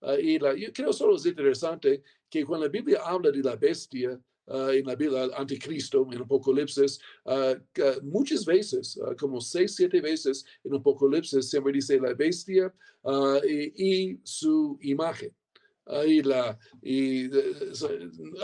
Uh, 0.00 0.12
y 0.18 0.38
la, 0.38 0.54
yo 0.54 0.72
creo 0.72 0.92
solo 0.92 1.16
es 1.16 1.26
interesante 1.26 2.02
que 2.30 2.44
cuando 2.44 2.66
la 2.66 2.72
Biblia 2.72 3.00
habla 3.04 3.30
de 3.30 3.42
la 3.42 3.56
bestia, 3.56 4.18
Uh, 4.48 4.70
en 4.70 4.86
la 4.86 4.94
Biblia, 4.94 5.28
anticristo, 5.36 6.06
en 6.12 6.22
Apocalipsis, 6.22 7.00
uh, 7.24 7.56
muchas 8.04 8.44
veces, 8.44 8.96
uh, 8.96 9.12
como 9.16 9.40
seis, 9.40 9.74
siete 9.74 10.00
veces 10.00 10.44
en 10.62 10.72
Apocalipsis, 10.72 11.50
siempre 11.50 11.72
dice 11.72 11.98
la 11.98 12.14
bestia 12.14 12.72
y, 13.44 14.12
y, 14.12 14.20
su 14.22 14.78
imagen. 14.82 15.34
y, 16.06 16.22
la, 16.22 16.56
y 16.80 17.28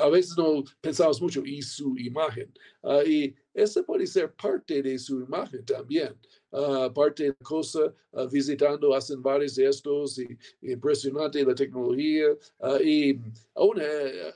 a 0.00 0.08
veces 0.08 0.34
no 0.36 0.64
pensamos 0.80 1.22
mucho, 1.22 1.44
y 1.44 1.62
su 1.62 1.96
imagen. 1.96 2.52
y 3.06 3.34
esa 3.54 3.84
puede 3.84 4.06
ser 4.06 4.34
parte 4.34 4.82
de 4.82 4.98
su 4.98 5.20
imagen 5.20 5.64
también. 5.64 6.16
Uh, 6.52 6.92
parte 6.92 7.24
de 7.24 7.28
la 7.30 7.44
cosa, 7.44 7.92
uh, 8.12 8.28
visitando, 8.28 8.94
hacen 8.94 9.22
varios 9.22 9.56
de 9.56 9.68
estos, 9.68 10.18
y, 10.18 10.28
impresionante 10.62 11.44
la 11.44 11.54
tecnología, 11.54 12.26
y 12.84 13.18
una 13.54 13.84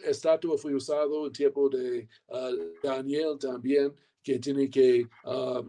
estatua 0.04 0.58
fue 0.58 0.74
usado 0.74 1.26
en 1.26 1.32
tiempo 1.32 1.68
de 1.68 2.08
Daniel 2.82 3.38
también, 3.38 3.92
que 4.22 4.38
tiene 4.40 4.68
que 4.68 5.06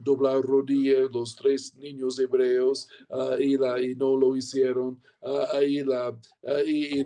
doblar 0.02 0.42
rodillas 0.42 1.12
los 1.12 1.36
tres 1.36 1.76
niños 1.76 2.18
hebreos 2.18 2.88
y, 3.40 3.56
la, 3.56 3.80
y 3.80 3.94
no 3.94 4.16
lo 4.18 4.36
hicieron. 4.36 5.00
ahí 5.54 5.84
la, 5.84 6.18
y, 6.66 7.06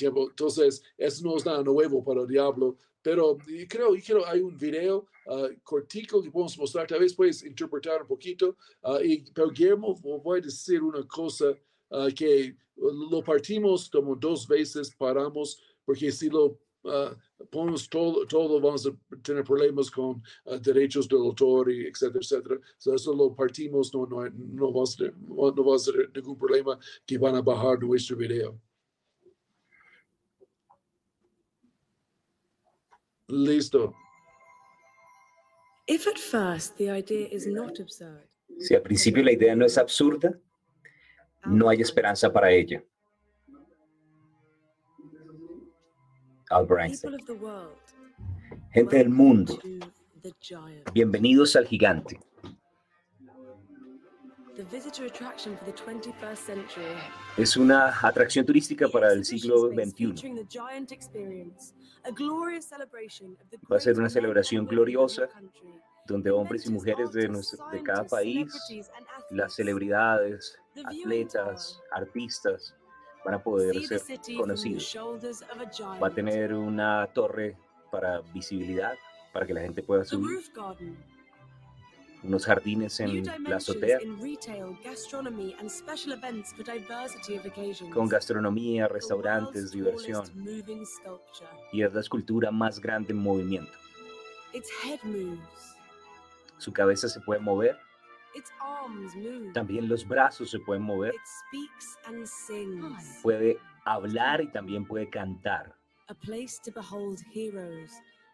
entonces, 0.00 0.82
eso 0.98 1.24
no 1.24 1.36
es 1.36 1.46
nada 1.46 1.62
nuevo 1.62 2.02
para 2.02 2.22
el 2.22 2.26
diablo, 2.26 2.76
pero 3.02 3.36
creo, 3.68 3.94
creo 4.04 4.26
hay 4.26 4.40
un 4.40 4.56
video 4.56 5.06
uh, 5.26 5.48
cortico 5.62 6.22
que 6.22 6.30
podemos 6.30 6.56
mostrar, 6.56 6.86
tal 6.86 7.00
vez 7.00 7.14
puedes 7.14 7.42
interpretar 7.44 8.02
un 8.02 8.08
poquito. 8.08 8.56
Uh, 8.82 9.00
y, 9.02 9.24
pero 9.34 9.50
Guillermo, 9.50 9.94
voy 9.94 10.38
a 10.38 10.42
decir 10.42 10.82
una 10.82 11.06
cosa 11.06 11.56
uh, 11.90 12.08
que 12.14 12.56
lo 12.76 13.22
partimos 13.22 13.90
como 13.90 14.14
dos 14.16 14.46
veces, 14.46 14.94
paramos, 14.96 15.60
porque 15.84 16.10
si 16.10 16.30
lo 16.30 16.58
ponemos 17.50 17.88
todo, 17.88 18.26
todo 18.26 18.60
vamos 18.60 18.84
a 18.86 19.18
tener 19.22 19.44
problemas 19.44 19.88
con 19.88 20.20
derechos 20.62 21.06
del 21.06 21.20
autor, 21.20 21.70
y 21.70 21.86
etcétera, 21.86 22.18
etcétera. 22.20 22.60
So, 22.76 22.92
eso 22.92 23.14
lo 23.14 23.32
partimos, 23.36 23.94
no, 23.94 24.04
no, 24.06 24.28
no, 24.30 24.72
va 24.72 24.82
a 24.82 25.52
no 25.52 25.64
va 25.64 25.76
a 25.76 26.08
ningún 26.12 26.36
problema 26.36 26.76
que 27.06 27.18
van 27.18 27.36
a 27.36 27.40
bajar 27.40 27.80
nuestro 27.80 28.16
video. 28.16 28.58
Absurd, 33.32 33.94
si 38.58 38.74
al 38.74 38.82
principio 38.82 39.22
la 39.22 39.32
idea 39.32 39.56
no 39.56 39.64
es 39.64 39.78
absurda, 39.78 40.38
no 41.46 41.70
hay 41.70 41.80
esperanza 41.80 42.30
para 42.30 42.50
ella. 42.50 42.84
Albert 46.50 46.80
Einstein. 46.82 47.16
Gente 48.70 48.96
del 48.98 49.08
mundo, 49.08 49.58
bienvenidos 50.92 51.56
al 51.56 51.66
gigante. 51.66 52.20
Es 57.36 57.56
una 57.56 57.92
atracción 58.02 58.44
turística 58.44 58.88
para 58.88 59.12
el 59.12 59.24
siglo 59.24 59.68
XXI. 59.68 60.14
Va 63.70 63.76
a 63.76 63.80
ser 63.80 63.98
una 63.98 64.10
celebración 64.10 64.66
gloriosa 64.66 65.28
donde 66.06 66.30
hombres 66.30 66.66
y 66.66 66.70
mujeres 66.70 67.12
de, 67.12 67.28
de 67.28 67.82
cada 67.82 68.04
país, 68.04 68.52
las 69.30 69.54
celebridades, 69.54 70.58
atletas, 70.84 71.80
artistas, 71.92 72.74
van 73.24 73.34
a 73.34 73.42
poder 73.42 73.80
ser 73.84 74.02
conocidos. 74.36 74.96
Va 76.02 76.08
a 76.08 76.10
tener 76.10 76.54
una 76.54 77.06
torre 77.14 77.56
para 77.90 78.20
visibilidad, 78.32 78.94
para 79.32 79.46
que 79.46 79.54
la 79.54 79.60
gente 79.60 79.82
pueda 79.82 80.04
subir 80.04 80.40
unos 82.24 82.46
jardines 82.46 83.00
en 83.00 83.24
la 83.44 83.56
azotea 83.56 83.98
con 87.92 88.08
gastronomía, 88.08 88.88
restaurantes, 88.88 89.72
diversión. 89.72 90.24
Y 91.72 91.82
es 91.82 91.92
la 91.92 92.00
escultura 92.00 92.50
más 92.50 92.80
grande 92.80 93.12
en 93.12 93.18
movimiento. 93.18 93.72
Su 96.58 96.72
cabeza 96.72 97.08
se 97.08 97.20
puede 97.20 97.40
mover. 97.40 97.76
También 99.52 99.88
los 99.88 100.06
brazos 100.06 100.50
se 100.50 100.58
pueden 100.60 100.82
mover. 100.82 101.14
Puede 103.22 103.58
hablar 103.84 104.40
y 104.40 104.50
también 104.50 104.86
puede 104.86 105.10
cantar. 105.10 105.74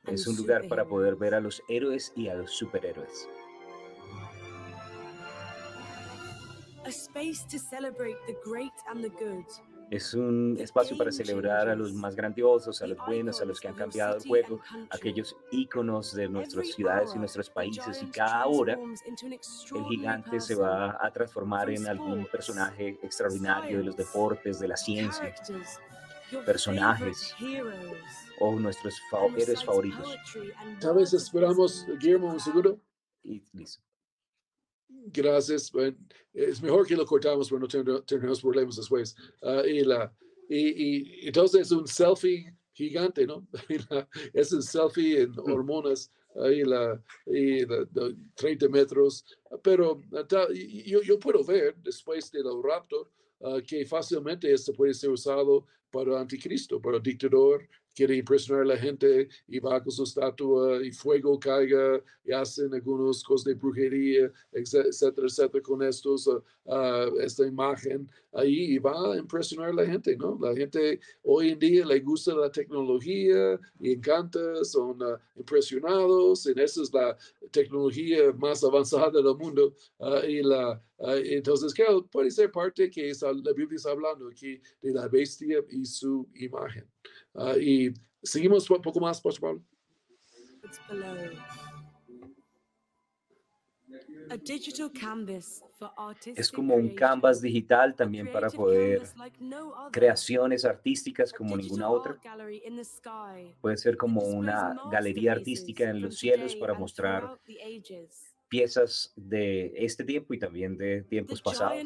Es 0.06 0.26
un 0.26 0.36
lugar 0.36 0.68
para 0.68 0.84
poder 0.84 1.16
ver 1.16 1.34
a 1.34 1.40
los 1.40 1.62
héroes 1.68 2.12
y 2.16 2.28
a 2.28 2.34
los 2.34 2.52
superhéroes. 2.52 3.28
Es 9.90 10.12
un 10.12 10.56
espacio 10.60 10.98
para 10.98 11.10
celebrar 11.10 11.68
a 11.68 11.74
los 11.74 11.94
más 11.94 12.14
grandiosos, 12.14 12.82
a 12.82 12.86
los 12.86 12.98
buenos, 13.06 13.40
a 13.40 13.46
los 13.46 13.58
que 13.58 13.68
han 13.68 13.74
cambiado 13.74 14.16
el 14.16 14.22
juego, 14.22 14.60
aquellos 14.90 15.34
íconos 15.50 16.14
de 16.14 16.28
nuestras 16.28 16.68
ciudades 16.68 17.12
y 17.14 17.18
nuestros 17.18 17.48
países. 17.48 18.02
Y 18.02 18.06
cada 18.06 18.46
hora 18.46 18.78
el 18.78 19.84
gigante 19.86 20.40
se 20.40 20.54
va 20.54 20.98
a 21.00 21.10
transformar 21.10 21.70
en 21.70 21.86
algún 21.88 22.26
personaje 22.26 22.98
extraordinario 23.02 23.78
de 23.78 23.84
los 23.84 23.96
deportes, 23.96 24.58
de 24.58 24.68
la 24.68 24.76
ciencia, 24.76 25.34
personajes 26.44 27.34
o 28.40 28.60
nuestros 28.60 29.00
héroes 29.38 29.64
favoritos. 29.64 30.16
¿Sabes? 30.80 31.14
Esperamos, 31.14 31.86
Guillermo, 31.98 32.32
un 32.32 32.40
segundo. 32.40 32.78
Y 33.22 33.42
listo. 33.52 33.87
Gracias. 35.12 35.72
es 36.32 36.62
mejor 36.62 36.86
que 36.86 36.96
lo 36.96 37.06
cortamos 37.06 37.48
para 37.48 37.60
no 37.60 37.68
tener, 37.68 38.40
problemas 38.40 38.76
después. 38.76 39.16
Uh, 39.42 39.66
y, 39.66 39.82
la, 39.82 40.12
y, 40.48 40.58
y, 40.58 41.26
entonces 41.28 41.62
es 41.62 41.72
un 41.72 41.86
selfie 41.86 42.54
gigante, 42.72 43.26
¿no? 43.26 43.46
es 44.32 44.52
un 44.52 44.62
selfie 44.62 45.22
en 45.22 45.38
hormonas 45.38 46.10
ahí 46.36 46.62
la, 46.62 47.02
y 47.26 47.66
la, 47.66 47.86
30 48.34 48.68
metros, 48.68 49.24
pero 49.62 50.00
yo, 50.86 51.02
yo, 51.02 51.18
puedo 51.18 51.42
ver 51.44 51.74
después 51.82 52.30
de 52.30 52.42
la 52.42 52.50
raptor 52.62 53.10
uh, 53.40 53.60
que 53.66 53.84
fácilmente 53.84 54.52
esto 54.52 54.72
puede 54.72 54.94
ser 54.94 55.10
usado 55.10 55.66
para 55.90 56.20
anticristo, 56.20 56.80
para 56.80 56.98
dictador, 56.98 57.66
quiere 57.98 58.14
impresionar 58.14 58.62
a 58.62 58.74
la 58.74 58.76
gente 58.76 59.28
y 59.48 59.58
va 59.58 59.82
con 59.82 59.90
su 59.90 60.04
estatua 60.04 60.80
y 60.86 60.92
fuego 60.92 61.36
caiga 61.36 62.00
y 62.24 62.30
hacen 62.30 62.72
algunos 62.72 63.24
cosas 63.24 63.46
de 63.46 63.54
brujería, 63.54 64.30
etcétera, 64.52 65.26
etcétera, 65.26 65.62
con 65.64 65.82
estos, 65.82 66.28
uh, 66.28 66.40
esta 67.20 67.44
imagen 67.44 68.08
ahí 68.32 68.78
va 68.78 69.14
a 69.14 69.18
impresionar 69.18 69.70
a 69.70 69.72
la 69.72 69.86
gente, 69.86 70.16
¿no? 70.16 70.38
La 70.40 70.54
gente 70.54 71.00
hoy 71.24 71.50
en 71.50 71.58
día 71.58 71.84
le 71.84 71.98
gusta 71.98 72.34
la 72.34 72.52
tecnología 72.52 73.58
y 73.80 73.94
encanta, 73.94 74.64
son 74.64 75.02
uh, 75.02 75.16
impresionados, 75.34 76.46
y 76.46 76.52
esa 76.60 76.82
es 76.82 76.92
la 76.92 77.16
tecnología 77.50 78.32
más 78.38 78.62
avanzada 78.62 79.10
del 79.10 79.36
mundo 79.36 79.74
y 80.28 80.42
la, 80.42 80.80
entonces, 80.98 81.72
¿qué 81.72 81.84
puede 82.10 82.30
ser 82.30 82.50
parte 82.50 82.90
que 82.90 83.12
la 83.22 83.52
Biblia 83.52 83.76
está 83.76 83.90
hablando 83.90 84.28
aquí 84.28 84.60
de 84.82 84.92
la 84.92 85.08
bestia 85.08 85.64
y 85.70 85.84
su 85.84 86.28
imagen. 86.34 86.84
Uh, 87.34 87.58
y 87.58 87.94
seguimos 88.22 88.68
un 88.70 88.82
poco 88.82 89.00
más, 89.00 89.20
Pastor 89.20 89.40
Pablo. 89.40 89.62
Es 96.36 96.52
como 96.52 96.74
un 96.74 96.94
canvas 96.94 97.40
digital 97.40 97.94
también 97.94 98.30
para 98.30 98.50
poder 98.50 99.02
creaciones 99.90 100.64
artísticas 100.64 101.32
como 101.32 101.56
ninguna 101.56 101.88
otra. 101.88 102.18
Puede 103.60 103.76
ser 103.76 103.96
como 103.96 104.22
una 104.22 104.76
galería 104.90 105.32
artística 105.32 105.88
en 105.88 106.02
los 106.02 106.18
cielos 106.18 106.54
para 106.56 106.74
mostrar 106.74 107.38
piezas 108.48 109.12
de 109.16 109.72
este 109.76 110.04
tiempo 110.04 110.34
y 110.34 110.38
también 110.38 110.76
de 110.76 111.02
tiempos 111.02 111.40
pasados 111.40 111.76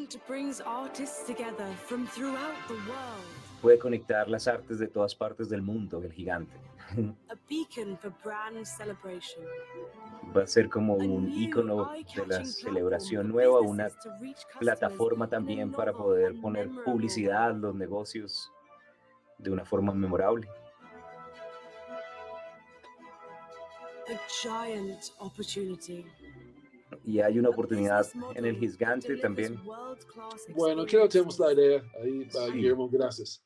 puede 3.63 3.79
conectar 3.79 4.29
las 4.29 4.49
artes 4.49 4.77
de 4.77 4.87
todas 4.87 5.15
partes 5.15 5.47
del 5.47 5.61
mundo, 5.61 6.03
el 6.03 6.11
gigante. 6.11 6.53
Va 10.35 10.43
a 10.43 10.47
ser 10.47 10.67
como 10.69 10.95
un 10.95 11.31
icono 11.31 11.89
de 11.93 12.27
la 12.27 12.43
celebración 12.43 13.29
nueva, 13.29 13.61
una 13.61 13.87
plataforma 14.59 15.29
también 15.29 15.71
para 15.71 15.93
poder 15.93 16.35
poner 16.41 16.69
publicidad 16.83 17.55
los 17.55 17.73
negocios 17.73 18.51
de 19.37 19.49
una 19.49 19.63
forma 19.63 19.93
memorable. 19.93 20.45
Y 27.05 27.21
hay 27.21 27.39
una 27.39 27.49
oportunidad 27.49 28.05
en 28.35 28.45
el 28.45 28.57
gigante 28.57 29.15
también. 29.17 29.57
Bueno, 30.53 30.85
creo 30.85 31.03
que 31.03 31.09
tenemos 31.09 31.39
la 31.39 31.53
idea. 31.53 31.81
Ahí, 32.01 32.27
Guillermo, 32.51 32.89
gracias. 32.89 33.41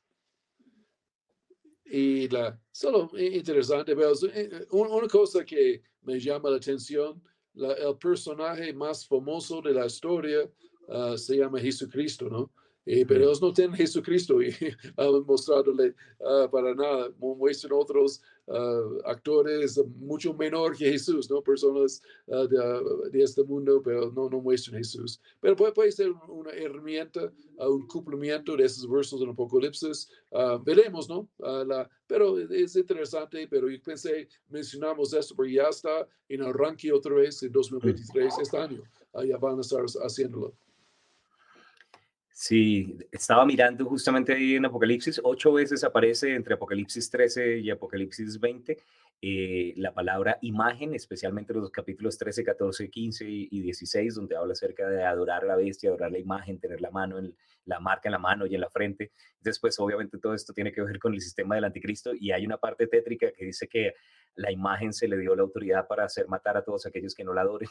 Y 1.90 2.28
la, 2.30 2.60
solo 2.72 3.10
interesante, 3.18 3.96
pero 3.96 4.12
eh, 4.12 4.50
eh, 4.52 4.68
una 4.72 5.08
cosa 5.08 5.46
que 5.46 5.82
me 6.02 6.20
llama 6.20 6.50
la 6.50 6.58
atención, 6.58 7.22
el 7.56 7.98
personaje 7.98 8.74
más 8.74 9.08
famoso 9.08 9.62
de 9.62 9.74
la 9.74 9.86
historia 9.86 10.50
ah, 10.90 11.16
se 11.18 11.38
llama 11.38 11.60
Jesucristo, 11.60 12.30
¿no? 12.30 12.52
Eh, 12.90 13.06
pero 13.06 13.26
ellos 13.26 13.42
no 13.42 13.52
tienen 13.52 13.76
Jesucristo 13.76 14.42
y 14.42 14.48
han 14.98 15.26
mostradole 15.26 15.94
ah, 16.22 16.48
para 16.50 16.74
nada. 16.74 17.12
Muestran 17.20 17.74
otros 17.74 18.22
ah, 18.48 18.82
actores 19.04 19.78
mucho 20.00 20.34
menor 20.34 20.76
que 20.76 20.92
Jesús, 20.92 21.30
¿no? 21.30 21.42
Personas 21.42 22.02
ah, 22.32 22.46
de, 22.50 23.10
de, 23.12 23.24
este 23.24 23.44
mundo, 23.44 23.82
pero 23.84 24.10
no, 24.14 24.30
no 24.30 24.40
muestran 24.40 24.78
Jesús. 24.78 25.20
Pero 25.42 25.58
puede, 25.58 25.74
puede 25.74 25.92
ser 25.92 26.14
una 26.30 26.52
herramienta, 26.52 27.30
un 27.58 27.86
cumplimiento 27.88 28.56
de 28.56 28.64
esos 28.64 28.90
versos 28.90 29.22
en 29.22 29.32
Apocalipsis. 29.32 30.10
veremos, 30.64 31.10
¿no? 31.10 31.28
La, 31.40 31.90
pero 32.08 32.40
es 32.40 32.74
interesante, 32.78 33.50
pero 33.50 33.70
yo 33.70 33.82
pensé, 33.84 34.30
mencionamos 34.48 35.12
esto, 35.12 35.36
porque 35.36 35.54
ya 35.54 35.68
está 35.68 36.08
en 36.30 36.42
arranque 36.42 36.94
otra 36.94 37.16
vez 37.16 37.44
en 37.44 37.52
2023, 37.52 38.34
este 38.42 38.58
año. 38.58 38.82
ya 39.26 39.38
van 39.38 39.58
a 39.58 39.62
estar 39.62 39.84
haciéndolo. 40.06 40.54
Sí, 42.40 42.96
estaba 43.12 43.48
mirando 43.48 43.84
justamente 43.86 44.32
ahí 44.32 44.54
en 44.54 44.66
Apocalipsis, 44.66 45.20
ocho 45.24 45.54
veces 45.54 45.84
aparece 45.84 46.36
entre 46.36 46.54
Apocalipsis 46.54 47.10
13 47.10 47.58
y 47.58 47.72
Apocalipsis 47.72 48.40
20 48.40 48.78
eh, 49.24 49.74
la 49.76 49.92
palabra 49.92 50.38
imagen, 50.42 50.94
especialmente 50.94 51.52
los 51.56 51.72
capítulos 51.72 52.16
13, 52.20 52.44
14, 52.44 52.92
15 52.92 53.26
y 53.28 53.62
16, 53.62 54.14
donde 54.14 54.36
habla 54.36 54.52
acerca 54.54 54.88
de 54.88 55.04
adorar 55.04 55.46
la 55.46 55.56
bestia, 55.56 55.90
adorar 55.90 56.12
la 56.12 56.20
imagen, 56.20 56.60
tener 56.60 56.80
la 56.80 56.92
mano, 56.92 57.18
en, 57.18 57.36
la 57.66 57.80
marca 57.80 58.08
en 58.08 58.12
la 58.12 58.20
mano 58.20 58.46
y 58.46 58.54
en 58.54 58.62
la 58.62 58.70
frente. 58.70 59.12
Después, 59.42 59.80
obviamente, 59.80 60.20
todo 60.20 60.36
esto 60.36 60.54
tiene 60.54 60.72
que 60.72 60.84
ver 60.84 61.00
con 61.00 61.16
el 61.16 61.22
sistema 61.22 61.56
del 61.56 61.64
anticristo 61.64 62.14
y 62.14 62.30
hay 62.30 62.46
una 62.46 62.58
parte 62.58 62.86
tétrica 62.86 63.32
que 63.32 63.46
dice 63.46 63.68
que 63.68 63.96
la 64.36 64.52
imagen 64.52 64.94
se 64.94 65.08
le 65.08 65.18
dio 65.18 65.36
la 65.36 65.42
autoridad 65.42 65.88
para 65.88 66.06
hacer 66.06 66.28
matar 66.28 66.56
a 66.56 66.64
todos 66.64 66.86
aquellos 66.86 67.16
que 67.16 67.24
no 67.24 67.34
la 67.34 67.42
adoren. 67.42 67.70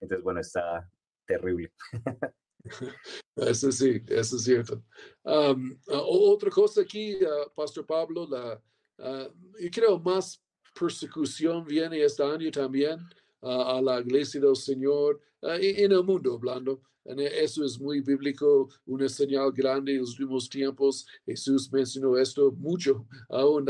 Entonces, 0.00 0.24
bueno, 0.24 0.40
está 0.40 0.90
terrible. 1.26 1.70
Eso 3.36 3.70
sí, 3.70 4.02
eso 4.08 4.36
es 4.36 4.44
cierto. 4.44 4.82
otra 5.24 6.50
cosa 6.50 6.80
aquí, 6.80 7.16
uh, 7.16 7.50
Pastor 7.54 7.84
Pablo, 7.84 8.26
la, 8.26 8.62
uh, 8.98 9.28
yo 9.60 9.70
creo 9.70 9.98
más 9.98 10.42
persecución 10.78 11.64
viene 11.66 12.02
este 12.02 12.22
año 12.22 12.50
también 12.50 12.98
uh, 13.42 13.76
a 13.76 13.82
la 13.82 14.00
iglesia 14.00 14.40
del 14.40 14.56
Señor 14.56 15.20
en 15.42 15.92
el 15.92 16.02
mundo 16.02 16.34
hablando. 16.34 16.80
Eso 17.04 17.64
es 17.64 17.78
muy 17.78 18.00
bíblico, 18.00 18.68
una 18.86 19.08
señal 19.08 19.52
grande 19.52 19.92
en 19.92 20.00
los 20.00 20.18
últimos 20.18 20.48
tiempos. 20.48 21.06
Jesús 21.24 21.70
mencionó 21.70 22.16
esto 22.18 22.50
mucho, 22.52 23.06
aún, 23.28 23.66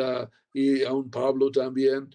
y 0.55 0.82
aún 0.84 1.11
Pablo 1.11 1.51
también, 1.51 2.09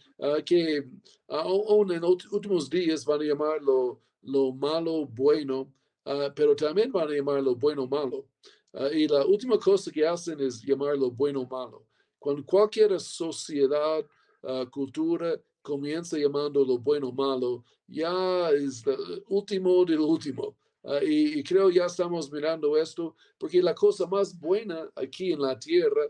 que 0.46 0.90
aún 1.28 1.92
en 1.92 2.02
los 2.02 2.26
últimos 2.32 2.70
días 2.70 3.06
van 3.06 3.22
a 3.22 3.26
llamarlo 3.26 4.02
lo 4.24 4.52
malo 4.54 5.06
bueno 5.06 5.72
Ah, 6.06 6.32
pero 6.36 6.56
también 6.56 6.92
van 6.92 7.08
a 7.10 7.14
llamarlo 7.14 7.56
bueno 7.56 7.88
malo. 7.88 8.28
Ah, 8.74 8.90
y 8.92 9.08
la 9.08 9.26
última 9.26 9.58
cosa 9.60 9.92
que 9.92 10.06
hacen 10.06 10.40
es 10.40 10.62
llamarlo 10.62 11.12
bueno 11.12 11.46
malo. 11.46 11.86
Cuando 12.18 12.46
cualquier 12.46 13.00
sociedad, 13.00 14.06
uh, 14.44 14.70
cultura 14.70 15.40
comienza 15.62 16.18
llamando 16.18 16.64
lo 16.64 16.78
bueno 16.78 17.12
malo, 17.12 17.64
ya 17.88 18.50
es 18.52 18.86
el 18.86 19.24
último 19.28 19.86
del 19.86 20.00
último. 20.00 20.56
Y, 21.04 21.40
y, 21.40 21.44
creo 21.44 21.70
ya 21.70 21.86
estamos 21.86 22.32
mirando 22.32 22.76
esto, 22.76 23.16
porque 23.38 23.62
la 23.62 23.76
cosa 23.76 24.08
más 24.08 24.40
buena 24.40 24.90
aquí 24.96 25.32
en 25.32 25.42
la 25.42 25.60
tierra, 25.60 26.08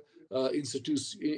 institu 0.54 0.94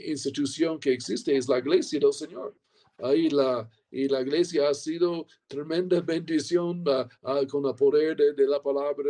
institución 0.06 0.80
que 0.80 0.94
existe, 0.94 1.36
es 1.36 1.48
la 1.48 1.58
iglesia 1.58 2.00
del 2.00 2.14
Señor. 2.14 2.56
Ahí 3.00 3.30
la, 3.30 3.68
y 3.94 4.08
la 4.08 4.22
iglesia 4.22 4.70
ha 4.70 4.74
sido 4.74 5.28
tremenda 5.48 6.02
bendición 6.02 6.84
uh, 6.88 7.06
uh, 7.30 7.48
con 7.48 7.64
el 7.68 7.76
poder 7.76 8.18
de, 8.18 8.48
la 8.48 8.60
palabra 8.60 9.08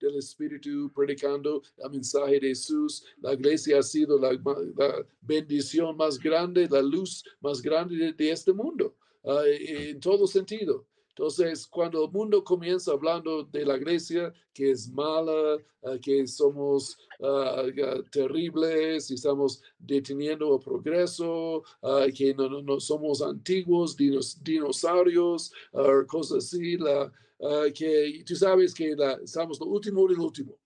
del 0.00 0.16
Espíritu, 0.16 0.90
predicando 0.94 1.62
el 1.76 1.90
mensaje 1.90 2.40
de 2.40 2.48
Jesús. 2.48 3.04
La 3.20 3.34
iglesia 3.34 3.80
ha 3.80 3.82
sido 3.82 4.18
la, 4.18 4.30
bendición 5.20 5.94
más 5.98 6.18
grande, 6.18 6.66
la 6.70 6.80
luz 6.80 7.22
más 7.40 7.60
grande 7.60 8.14
de, 8.14 8.30
este 8.30 8.54
mundo, 8.54 8.96
uh, 9.24 9.42
en 9.44 10.00
todo 10.00 10.26
sentido. 10.26 10.86
Entonces, 11.16 11.64
cuando 11.68 12.04
el 12.04 12.10
mundo 12.10 12.42
comienza 12.42 12.90
hablando 12.90 13.44
de 13.44 13.64
la 13.64 13.76
iglesia, 13.76 14.34
que 14.52 14.72
es 14.72 14.90
mala, 14.90 15.58
ah, 15.84 15.96
que 16.02 16.26
somos 16.26 16.98
uh, 17.20 18.02
terribles 18.10 19.12
estamos 19.12 19.62
deteniendo 19.78 20.56
el 20.56 20.60
progreso, 20.60 21.62
uh, 21.82 22.12
que 22.12 22.34
no, 22.34 22.60
no, 22.60 22.80
somos 22.80 23.22
antiguos, 23.22 23.96
dinos, 23.96 24.42
dinosaurios, 24.42 25.52
cosas 26.08 26.46
así, 26.46 26.76
la, 26.78 27.12
que 27.72 28.24
tú 28.26 28.34
sabes 28.34 28.74
que 28.74 28.96
la, 28.96 29.12
estamos 29.22 29.60
lo 29.60 29.66
último 29.66 30.08
del 30.08 30.18
último. 30.18 30.58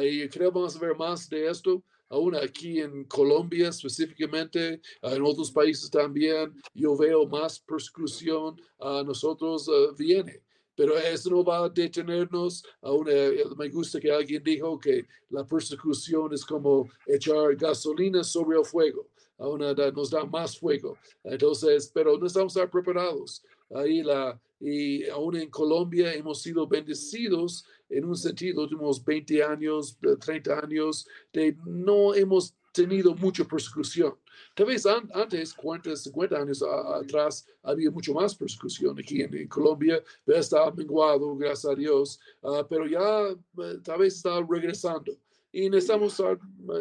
y 0.00 0.28
creo 0.28 0.52
que 0.52 0.58
vamos 0.58 0.76
a 0.76 0.78
ver 0.78 0.96
más 0.96 1.28
de 1.28 1.48
esto 1.48 1.82
aún 2.08 2.34
aquí 2.36 2.80
en 2.80 3.04
Colombia 3.04 3.68
específicamente, 3.68 4.80
ah, 5.02 5.14
en 5.14 5.22
otros 5.22 5.50
países 5.50 5.90
también, 5.90 6.54
yo 6.74 6.96
veo 6.96 7.26
más 7.26 7.58
persecución 7.60 8.60
a 8.80 9.02
nosotros 9.02 9.68
ah, 9.68 9.94
viene. 9.96 10.42
Pero 10.74 10.96
eso 10.96 11.30
no 11.30 11.42
va 11.42 11.64
a 11.64 11.68
detenernos. 11.68 12.64
Aún 12.82 13.08
eh, 13.10 13.42
me 13.56 13.68
gusta 13.68 13.98
que 13.98 14.12
alguien 14.12 14.44
dijo 14.44 14.78
que 14.78 15.04
la 15.28 15.44
persecución 15.44 16.32
es 16.32 16.44
como 16.44 16.88
echar 17.04 17.56
gasolina 17.56 18.22
sobre 18.22 18.58
el 18.58 18.64
fuego. 18.64 19.08
Aún 19.38 19.58
nos 19.58 20.10
da 20.10 20.24
más 20.24 20.56
fuego. 20.56 20.96
Entonces, 21.24 21.90
pero 21.92 22.16
no 22.16 22.26
estamos 22.28 22.56
preparados. 22.70 23.42
Ahí 23.74 24.04
la, 24.04 24.40
y 24.60 25.08
aún 25.08 25.36
en 25.36 25.50
Colombia 25.50 26.12
hemos 26.14 26.42
sido 26.42 26.66
bendecidos 26.66 27.64
en 27.88 28.04
un 28.04 28.16
sentido, 28.16 28.62
los 28.62 28.72
últimos 28.72 29.04
20 29.04 29.42
años, 29.42 29.98
30 30.20 30.58
años, 30.60 31.06
de 31.32 31.56
no 31.64 32.14
hemos 32.14 32.54
tenido 32.72 33.14
mucha 33.14 33.44
persecución. 33.44 34.14
Tal 34.54 34.66
vez 34.66 34.84
antes, 34.86 35.54
40, 35.54 35.96
50 35.96 36.36
años 36.36 36.62
atrás, 36.62 37.46
había 37.62 37.90
mucho 37.90 38.12
más 38.12 38.34
persecución 38.34 38.98
aquí 38.98 39.22
en, 39.22 39.48
Colombia, 39.48 40.02
pero 40.24 40.38
está 40.38 40.70
menguado, 40.70 41.34
gracias 41.36 41.72
a 41.72 41.74
Dios, 41.74 42.20
ah, 42.42 42.66
pero 42.68 42.86
ya 42.86 43.30
eh, 43.30 43.78
tal 43.82 44.00
vez 44.00 44.16
está 44.16 44.40
regresando. 44.48 45.12
Y 45.50 45.70
necesitamos, 45.70 46.22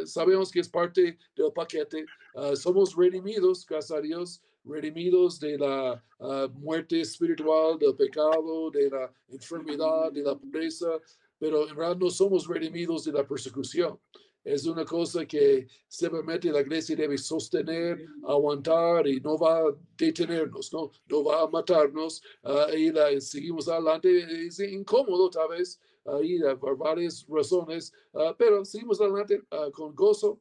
sabemos 0.05 0.51
que 0.51 0.59
es 0.59 0.69
parte 0.69 1.17
del 1.35 1.51
paquete, 1.53 2.05
ah, 2.35 2.55
somos 2.55 2.95
redimidos, 2.95 3.65
gracias 3.65 3.97
a 3.97 4.01
Dios, 4.01 4.41
redimidos 4.67 5.39
de 5.39 5.57
la 5.57 6.03
ah, 6.19 6.47
muerte 6.53 7.01
espiritual, 7.01 7.77
del 7.79 7.95
pecado, 7.95 8.69
de 8.71 8.89
la 8.89 9.13
enfermedad, 9.29 10.11
de 10.11 10.23
la 10.23 10.35
pobreza, 10.35 10.99
pero 11.39 11.67
en 11.67 11.75
realidad 11.75 11.97
no 11.97 12.09
somos 12.09 12.47
redimidos 12.47 13.05
de 13.05 13.13
la 13.13 13.27
persecución. 13.27 13.99
Es 14.47 14.65
una 14.65 14.85
cosa 14.85 15.25
que 15.25 15.67
simplemente 15.89 16.49
la 16.49 16.61
iglesia 16.61 16.95
debe 16.95 17.17
sostener, 17.17 18.05
aguantar 18.25 19.05
y 19.05 19.19
no 19.19 19.37
va 19.37 19.57
a 19.57 19.75
detenernos, 19.97 20.71
no, 20.71 20.89
no 21.09 21.23
va 21.25 21.41
a 21.41 21.47
matarnos. 21.49 22.23
Uh, 22.43 22.73
y 22.73 22.91
la, 22.93 23.19
seguimos 23.19 23.67
adelante. 23.67 24.47
Es 24.47 24.57
incómodo 24.61 25.29
tal 25.29 25.49
vez, 25.49 25.81
ahí 26.07 26.39
por 26.59 26.77
varias 26.77 27.25
razones, 27.27 27.93
uh, 28.13 28.33
pero 28.37 28.63
seguimos 28.65 28.99
adelante 29.01 29.43
uh, 29.51 29.71
con 29.71 29.93
gozo 29.95 30.39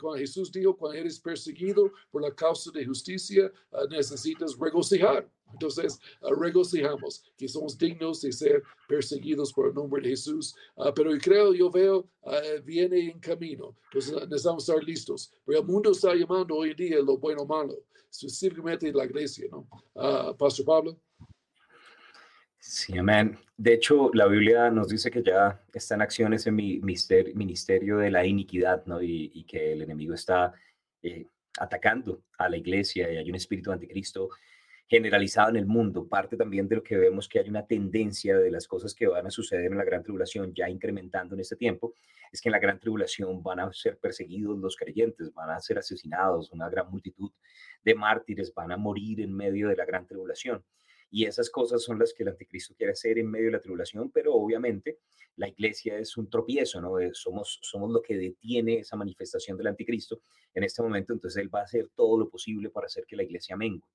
cuando 0.00 0.18
Jesús 0.18 0.50
dijo, 0.50 0.76
cuando 0.76 0.98
eres 0.98 1.20
perseguido 1.20 1.92
por 2.10 2.22
la 2.22 2.34
causa 2.34 2.70
de 2.72 2.84
justicia, 2.84 3.52
ah, 3.72 3.84
necesitas 3.90 4.58
regocijar. 4.58 5.30
Entonces, 5.52 5.98
regocijamos 6.20 7.22
que 7.36 7.48
somos 7.48 7.78
dignos 7.78 8.20
de 8.20 8.32
ser 8.32 8.62
perseguidos 8.86 9.52
por 9.52 9.68
el 9.68 9.74
nombre 9.74 10.02
de 10.02 10.10
Jesús. 10.10 10.54
Ah, 10.76 10.92
pero 10.94 11.12
yo 11.12 11.18
creo, 11.20 11.54
yo 11.54 11.70
veo, 11.70 12.06
viene 12.64 13.10
en 13.10 13.18
camino. 13.18 13.74
Entonces, 13.84 14.14
necesitamos 14.28 14.68
estar 14.68 14.84
listos. 14.84 15.32
Pero 15.46 15.60
el 15.60 15.66
mundo 15.66 15.92
está 15.92 16.14
llamando 16.14 16.54
hoy 16.54 16.70
en 16.70 16.76
día 16.76 16.98
lo 16.98 17.16
bueno 17.16 17.42
o 17.42 17.46
malo, 17.46 17.78
específicamente 18.10 18.92
la 18.92 19.06
iglesia, 19.06 19.48
¿no? 19.50 19.66
Pastor 20.36 20.66
Pablo. 20.66 20.98
Sí, 22.60 22.98
amén. 22.98 23.38
De 23.56 23.74
hecho, 23.74 24.10
la 24.14 24.26
Biblia 24.26 24.70
nos 24.70 24.88
dice 24.88 25.10
que 25.10 25.22
ya 25.22 25.62
está 25.72 25.94
en 25.94 26.02
acción 26.02 26.34
ese 26.34 26.50
ministerio 26.50 27.98
de 27.98 28.10
la 28.10 28.26
iniquidad, 28.26 28.84
¿no? 28.86 29.00
Y, 29.02 29.44
que 29.44 29.72
el 29.72 29.82
enemigo 29.82 30.14
está 30.14 30.52
eh, 31.02 31.26
atacando 31.58 32.22
a 32.38 32.48
la 32.48 32.56
iglesia 32.56 33.10
y 33.12 33.16
hay 33.16 33.28
un 33.30 33.36
espíritu 33.36 33.72
anticristo 33.72 34.30
generalizado 34.88 35.50
en 35.50 35.56
el 35.56 35.66
mundo. 35.66 36.08
Parte 36.08 36.36
también 36.36 36.66
de 36.66 36.76
lo 36.76 36.82
que 36.82 36.96
vemos 36.96 37.28
que 37.28 37.38
hay 37.38 37.48
una 37.48 37.66
tendencia 37.66 38.38
de 38.38 38.50
las 38.50 38.66
cosas 38.66 38.94
que 38.94 39.06
van 39.06 39.26
a 39.26 39.30
suceder 39.30 39.66
en 39.66 39.78
la 39.78 39.84
gran 39.84 40.02
tribulación, 40.02 40.52
ya 40.54 40.68
incrementando 40.68 41.34
en 41.34 41.40
este 41.40 41.56
tiempo, 41.56 41.94
es 42.32 42.40
que 42.40 42.48
en 42.48 42.52
la 42.52 42.58
gran 42.58 42.80
tribulación 42.80 43.42
van 43.42 43.60
a 43.60 43.72
ser 43.72 43.98
perseguidos 43.98 44.58
los 44.58 44.76
creyentes, 44.76 45.32
van 45.32 45.50
a 45.50 45.60
ser 45.60 45.78
asesinados, 45.78 46.50
una 46.52 46.68
gran 46.68 46.90
multitud 46.90 47.30
de 47.84 47.94
mártires 47.94 48.52
van 48.54 48.72
a 48.72 48.76
morir 48.76 49.20
en 49.20 49.32
medio 49.34 49.68
de 49.68 49.76
la 49.76 49.84
gran 49.84 50.06
tribulación. 50.06 50.64
Y 51.10 51.24
esas 51.24 51.50
cosas 51.50 51.82
son 51.82 51.98
las 51.98 52.12
que 52.12 52.22
el 52.22 52.30
anticristo 52.30 52.74
quiere 52.74 52.92
hacer 52.92 53.18
en 53.18 53.30
medio 53.30 53.46
de 53.46 53.52
la 53.52 53.60
tribulación, 53.60 54.10
pero 54.10 54.34
obviamente 54.34 54.98
la 55.36 55.48
iglesia 55.48 55.98
es 55.98 56.16
un 56.16 56.28
tropiezo, 56.28 56.80
¿no? 56.80 56.98
Eh, 56.98 57.10
somos, 57.14 57.58
somos 57.62 57.90
lo 57.90 58.02
que 58.02 58.16
detiene 58.16 58.80
esa 58.80 58.96
manifestación 58.96 59.56
del 59.56 59.68
anticristo 59.68 60.20
en 60.54 60.64
este 60.64 60.82
momento, 60.82 61.12
entonces 61.12 61.40
él 61.40 61.54
va 61.54 61.60
a 61.60 61.64
hacer 61.64 61.88
todo 61.94 62.18
lo 62.18 62.28
posible 62.28 62.70
para 62.70 62.86
hacer 62.86 63.04
que 63.06 63.16
la 63.16 63.22
iglesia 63.22 63.56
mengue. 63.56 63.86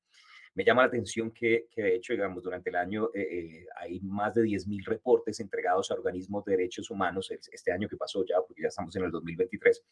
Me 0.55 0.63
llama 0.63 0.83
la 0.83 0.87
atención 0.87 1.31
que, 1.31 1.67
que 1.71 1.81
de 1.81 1.95
hecho, 1.95 2.13
digamos, 2.13 2.43
durante 2.43 2.69
el 2.69 2.75
año 2.75 3.09
eh, 3.13 3.21
eh, 3.21 3.65
hay 3.75 3.99
más 4.01 4.35
de 4.35 4.43
10.000 4.43 4.85
reportes 4.85 5.39
entregados 5.39 5.89
a 5.89 5.95
organismos 5.95 6.45
de 6.45 6.51
derechos 6.51 6.91
humanos 6.91 7.31
este 7.31 7.71
año 7.71 7.87
que 7.87 7.97
pasó 7.97 8.23
ya, 8.23 8.35
porque 8.47 8.61
ya 8.61 8.67
estamos 8.67 8.95
en 8.95 9.05
el 9.05 9.11
2023 9.11 9.77
eh, 9.77 9.83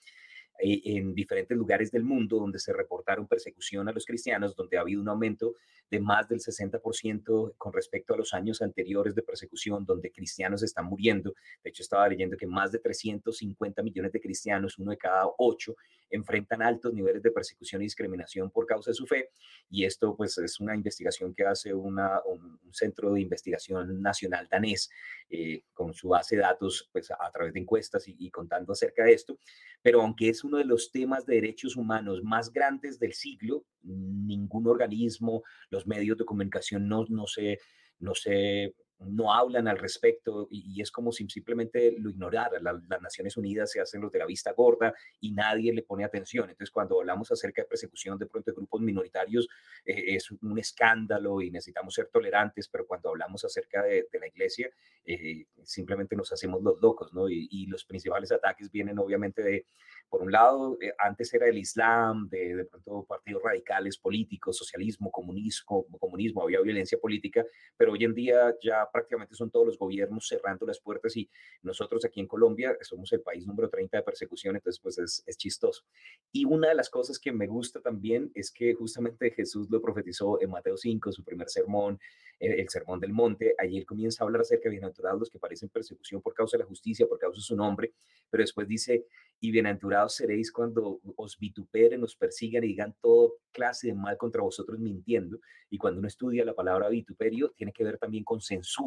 en 0.59 1.13
diferentes 1.15 1.57
lugares 1.57 1.91
del 1.91 2.03
mundo 2.03 2.37
donde 2.37 2.59
se 2.59 2.73
reportaron 2.73 3.27
persecución 3.27 3.87
a 3.89 3.91
los 3.91 4.05
cristianos, 4.05 4.55
donde 4.55 4.77
ha 4.77 4.81
habido 4.81 5.01
un 5.01 5.09
aumento 5.09 5.55
de 5.91 5.99
más 5.99 6.27
del 6.29 6.39
60% 6.39 7.55
con 7.57 7.73
respecto 7.73 8.13
a 8.13 8.17
los 8.17 8.33
años 8.33 8.61
anteriores 8.61 9.13
de 9.13 9.23
persecución, 9.23 9.85
donde 9.85 10.09
cristianos 10.11 10.63
están 10.63 10.85
muriendo. 10.85 11.33
De 11.61 11.69
hecho, 11.69 11.83
estaba 11.83 12.07
leyendo 12.07 12.37
que 12.37 12.47
más 12.47 12.71
de 12.71 12.79
350 12.79 13.83
millones 13.83 14.13
de 14.13 14.21
cristianos, 14.21 14.79
uno 14.79 14.91
de 14.91 14.97
cada 14.97 15.25
ocho, 15.37 15.75
enfrentan 16.09 16.61
altos 16.61 16.93
niveles 16.93 17.21
de 17.21 17.31
persecución 17.31 17.81
y 17.81 17.85
discriminación 17.85 18.51
por 18.51 18.65
causa 18.65 18.91
de 18.91 18.95
su 18.95 19.05
fe. 19.05 19.31
Y 19.69 19.83
esto 19.83 20.15
pues 20.15 20.37
es 20.37 20.59
una 20.61 20.75
investigación 20.75 21.33
que 21.33 21.45
hace 21.45 21.73
una, 21.73 22.21
un, 22.25 22.59
centro 22.71 23.13
de 23.13 23.21
investigación 23.21 24.01
nacional 24.01 24.47
danés 24.49 24.89
eh, 25.29 25.63
con 25.73 25.93
su 25.93 26.07
base 26.07 26.37
de 26.37 26.41
datos 26.41 26.89
pues 26.93 27.11
a 27.11 27.29
través 27.33 27.53
de 27.53 27.59
encuestas 27.59 28.07
y, 28.07 28.15
y 28.17 28.31
contando 28.31 28.71
acerca 28.71 29.03
de 29.03 29.11
esto. 29.11 29.37
Pero 29.81 30.01
aunque 30.01 30.29
es 30.29 30.40
uno 30.43 30.57
de 30.57 30.65
los 30.65 30.91
temas 30.91 31.25
de 31.25 31.35
derechos 31.35 31.75
humanos 31.75 32.23
más 32.23 32.51
grandes 32.51 32.99
del 32.99 33.13
siglo, 33.13 33.65
ningún 33.83 34.67
organismo, 34.67 35.43
los 35.69 35.87
medios 35.87 36.17
de 36.17 36.25
comunicación 36.25 36.87
no, 36.87 37.05
no 37.09 37.27
se 37.27 37.59
no 37.99 38.15
se 38.15 38.75
no 39.05 39.33
hablan 39.33 39.67
al 39.67 39.77
respecto 39.77 40.47
y, 40.49 40.81
es 40.81 40.91
como 40.91 41.11
si 41.11 41.27
simplemente 41.29 41.95
lo 41.97 42.09
ignoraran. 42.09 42.63
las 42.63 43.01
Naciones 43.01 43.37
Unidas 43.37 43.71
se 43.71 43.81
hacen 43.81 44.01
los 44.01 44.11
de 44.11 44.19
la 44.19 44.25
vista 44.25 44.51
gorda 44.53 44.93
y 45.19 45.31
nadie 45.31 45.73
le 45.73 45.83
pone 45.83 46.03
atención. 46.03 46.49
Entonces, 46.49 46.71
cuando 46.71 46.99
hablamos 46.99 47.31
acerca 47.31 47.61
de 47.61 47.67
persecución 47.67 48.17
de 48.17 48.25
pronto 48.25 48.53
grupos 48.53 48.81
minoritarios, 48.81 49.47
eh, 49.85 50.15
es 50.15 50.31
un 50.31 50.57
escándalo 50.59 51.41
y 51.41 51.51
necesitamos 51.51 51.93
ser 51.93 52.07
tolerantes, 52.07 52.67
pero 52.67 52.85
cuando 52.85 53.09
hablamos 53.09 53.43
acerca 53.43 53.83
de, 53.83 54.07
la 54.19 54.27
iglesia, 54.27 54.69
eh, 55.05 55.45
simplemente 55.63 56.15
nos 56.15 56.31
hacemos 56.31 56.61
los 56.61 56.79
locos, 56.79 57.13
¿no? 57.13 57.29
Y, 57.29 57.67
los 57.71 57.85
principales 57.85 58.31
ataques 58.31 58.69
vienen 58.69 58.99
obviamente 58.99 59.41
de, 59.41 59.65
por 60.09 60.21
un 60.21 60.31
lado, 60.31 60.77
eh, 60.81 60.91
antes 60.97 61.33
era 61.33 61.47
el 61.47 61.57
Islam, 61.57 62.27
de, 62.27 62.55
de 62.55 62.65
pronto 62.65 63.05
partidos 63.07 63.41
radicales 63.43 63.97
políticos, 63.97 64.57
socialismo, 64.57 65.09
comunismo, 65.09 65.85
comunismo, 65.99 66.43
había 66.43 66.59
violencia 66.59 66.97
política, 66.99 67.45
pero 67.77 67.93
hoy 67.93 68.03
en 68.03 68.13
día 68.13 68.53
ya 68.61 68.90
prácticamente 68.91 69.35
son 69.35 69.49
todos 69.49 69.65
los 69.65 69.77
gobiernos 69.77 70.27
cerrando 70.27 70.65
las 70.65 70.79
puertas 70.79 71.15
y 71.17 71.29
nosotros 71.61 72.05
aquí 72.05 72.19
en 72.19 72.27
Colombia 72.27 72.77
somos 72.81 73.11
el 73.13 73.21
país 73.21 73.45
número 73.47 73.69
30 73.69 73.97
de 73.97 74.03
persecución, 74.03 74.55
entonces 74.55 74.79
pues 74.81 74.97
es, 74.97 75.23
es 75.25 75.37
chistoso. 75.37 75.83
Y 76.31 76.45
una 76.45 76.69
de 76.69 76.75
las 76.75 76.89
cosas 76.89 77.19
que 77.19 77.31
me 77.31 77.47
gusta 77.47 77.81
también 77.81 78.31
es 78.35 78.51
que 78.51 78.73
justamente 78.73 79.31
Jesús 79.31 79.69
lo 79.69 79.81
profetizó 79.81 80.41
en 80.41 80.49
Mateo 80.49 80.77
5, 80.77 81.11
su 81.11 81.23
primer 81.23 81.49
sermón, 81.49 81.99
el, 82.39 82.59
el 82.59 82.69
sermón 82.69 82.99
del 82.99 83.13
monte, 83.13 83.55
allí 83.57 83.77
él 83.77 83.85
comienza 83.85 84.23
a 84.23 84.27
hablar 84.27 84.41
acerca 84.41 84.63
de 84.65 84.71
bienaventurados 84.71 85.19
los 85.19 85.29
que 85.29 85.39
parecen 85.39 85.69
persecución 85.69 86.21
por 86.21 86.33
causa 86.33 86.57
de 86.57 86.63
la 86.63 86.67
justicia, 86.67 87.07
por 87.07 87.19
causa 87.19 87.37
de 87.37 87.43
su 87.43 87.55
nombre, 87.55 87.93
pero 88.29 88.43
después 88.43 88.67
dice, 88.67 89.05
y 89.43 89.51
bienaventurados 89.51 90.15
seréis 90.15 90.51
cuando 90.51 91.01
os 91.15 91.37
vituperen, 91.39 92.03
os 92.03 92.15
persigan 92.15 92.63
y 92.63 92.67
digan 92.67 92.95
todo 93.01 93.39
clase 93.51 93.87
de 93.87 93.95
mal 93.95 94.15
contra 94.15 94.43
vosotros 94.43 94.79
mintiendo. 94.79 95.39
Y 95.69 95.79
cuando 95.79 95.99
uno 95.99 96.07
estudia 96.07 96.45
la 96.45 96.53
palabra 96.53 96.89
vituperio, 96.89 97.51
tiene 97.57 97.73
que 97.73 97.83
ver 97.83 97.97
también 97.97 98.23
con 98.23 98.39
censura. 98.39 98.80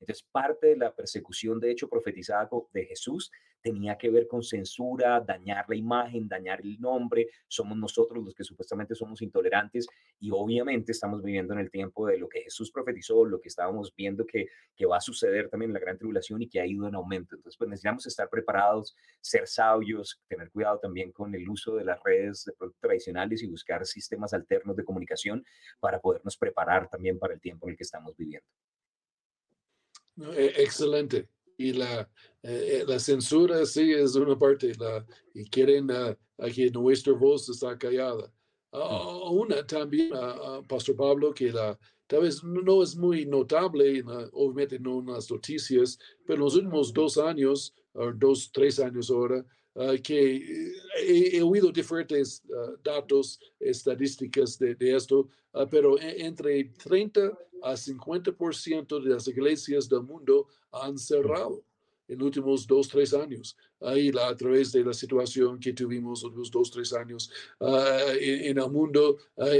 Entonces, 0.00 0.26
parte 0.30 0.68
de 0.68 0.76
la 0.76 0.94
persecución, 0.94 1.58
de 1.60 1.70
hecho, 1.70 1.88
profetizada 1.88 2.48
de 2.72 2.84
Jesús, 2.84 3.30
tenía 3.64 3.96
que 3.96 4.10
ver 4.10 4.28
con 4.28 4.42
censura, 4.42 5.20
dañar 5.20 5.64
la 5.68 5.74
imagen, 5.74 6.28
dañar 6.28 6.60
el 6.60 6.78
nombre. 6.78 7.30
Somos 7.48 7.78
nosotros 7.78 8.22
los 8.22 8.34
que 8.34 8.44
supuestamente 8.44 8.94
somos 8.94 9.22
intolerantes 9.22 9.86
y 10.20 10.30
obviamente 10.30 10.92
estamos 10.92 11.22
viviendo 11.22 11.54
en 11.54 11.60
el 11.60 11.70
tiempo 11.70 12.06
de 12.06 12.18
lo 12.18 12.28
que 12.28 12.42
Jesús 12.42 12.70
profetizó, 12.70 13.24
lo 13.24 13.40
que 13.40 13.48
estábamos 13.48 13.94
viendo 13.96 14.26
que, 14.26 14.48
va 14.86 14.98
a 14.98 15.00
suceder 15.00 15.48
también 15.48 15.70
en 15.70 15.74
la 15.74 15.80
gran 15.80 15.96
tribulación 15.96 16.42
y 16.42 16.48
que 16.48 16.60
ha 16.60 16.66
ido 16.66 16.86
en 16.86 16.94
aumento. 16.94 17.36
Entonces, 17.36 17.56
pues 17.56 17.70
necesitamos 17.70 18.06
estar 18.06 18.28
preparados, 18.28 18.94
ser 19.22 19.46
sabios, 19.46 20.20
tener 20.28 20.50
cuidado 20.50 20.78
también 20.78 21.10
con 21.10 21.34
el 21.34 21.48
uso 21.48 21.74
de 21.76 21.84
las 21.84 21.98
redes 22.04 22.44
tradicionales 22.80 23.42
y 23.42 23.46
buscar 23.46 23.86
sistemas 23.86 24.34
alternos 24.34 24.76
de 24.76 24.84
comunicación 24.84 25.42
para 25.80 26.00
podernos 26.00 26.36
preparar 26.36 26.90
también 26.90 27.18
para 27.18 27.32
el 27.32 27.40
tiempo 27.40 27.66
en 27.66 27.70
el 27.70 27.76
que 27.78 27.84
estamos 27.84 28.14
viviendo. 28.14 28.46
E, 30.16 30.52
excelente. 30.62 31.28
Y 31.56 31.72
la, 31.72 32.08
eh, 32.42 32.80
eh, 32.80 32.84
la 32.86 32.98
censura 32.98 33.64
sí 33.64 33.92
es 33.92 34.14
una 34.16 34.36
parte, 34.38 34.72
la, 34.78 35.06
y 35.34 35.44
quieren 35.44 35.90
uh, 35.90 36.14
que 36.52 36.70
nuestra 36.70 37.12
voz 37.12 37.48
está 37.48 37.78
callada. 37.78 38.32
Uh, 38.72 39.30
una 39.30 39.64
también, 39.64 40.12
uh, 40.12 40.62
Pastor 40.66 40.96
Pablo, 40.96 41.32
que 41.32 41.52
la, 41.52 41.78
tal 42.08 42.22
vez 42.22 42.42
no 42.42 42.82
es 42.82 42.96
muy 42.96 43.24
notable, 43.24 44.02
obviamente 44.32 44.78
no 44.80 44.98
en 44.98 45.06
las 45.06 45.30
noticias, 45.30 45.98
pero 46.26 46.34
en 46.34 46.40
los 46.40 46.54
últimos 46.56 46.92
dos 46.92 47.18
años, 47.18 47.72
o 47.92 48.12
dos, 48.12 48.50
tres 48.52 48.80
años 48.80 49.10
ahora, 49.10 49.44
Uh, 49.76 50.00
que 50.00 50.72
he, 50.98 51.36
he, 51.36 51.42
oído 51.42 51.72
diferentes 51.72 52.44
uh, 52.48 52.76
datos, 52.80 53.40
estadísticas 53.58 54.56
de, 54.56 54.76
de 54.76 54.94
esto, 54.94 55.28
uh, 55.52 55.66
pero 55.68 55.98
entre 56.00 56.62
30 56.78 57.36
a 57.60 57.72
50% 57.72 59.02
de 59.02 59.10
las 59.10 59.26
iglesias 59.26 59.88
del 59.88 60.02
mundo 60.02 60.46
han 60.70 60.96
cerrado 60.96 61.64
en 62.06 62.18
los 62.18 62.26
últimos 62.26 62.66
dos, 62.68 62.86
tres 62.88 63.12
años, 63.14 63.56
ahí 63.80 64.12
a 64.16 64.36
través 64.36 64.70
de 64.70 64.84
la 64.84 64.92
situación 64.92 65.58
que 65.58 65.72
tuvimos 65.72 66.22
los 66.22 66.52
dos, 66.52 66.70
tres 66.70 66.92
años 66.92 67.28
en, 67.58 68.50
en, 68.50 68.58
el 68.58 68.70
mundo. 68.70 69.16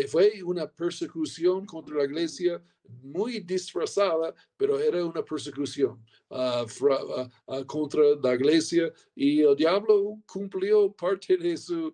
fue 0.09 0.43
una 0.45 0.71
persecución 0.71 1.67
contra 1.67 1.97
la 1.97 2.05
iglesia 2.05 2.63
muy 3.03 3.41
disfrazada, 3.41 4.35
pero 4.57 4.79
era 4.79 5.05
una 5.05 5.23
persecución 5.23 5.99
uh, 6.29 6.65
uh, 6.65 7.29
uh, 7.47 7.65
contra 7.67 8.03
la 8.23 8.35
iglesia 8.35 8.93
y 9.15 9.41
el 9.41 9.57
diablo 9.57 10.19
cumplió 10.27 10.93
parte 10.93 11.37
de 11.37 11.57
su, 11.57 11.93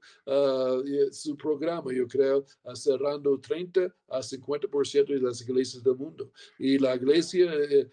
su 1.12 1.36
programa, 1.36 1.92
yo 1.92 2.06
creo, 2.06 2.44
cerrando 2.74 3.38
30 3.38 3.92
a 4.08 4.18
50% 4.18 5.06
de 5.06 5.20
las 5.20 5.40
iglesias 5.40 5.82
del 5.82 5.96
mundo. 5.96 6.30
Y 6.58 6.78
la 6.78 6.96
iglesia 6.96 7.52
eh, 7.54 7.90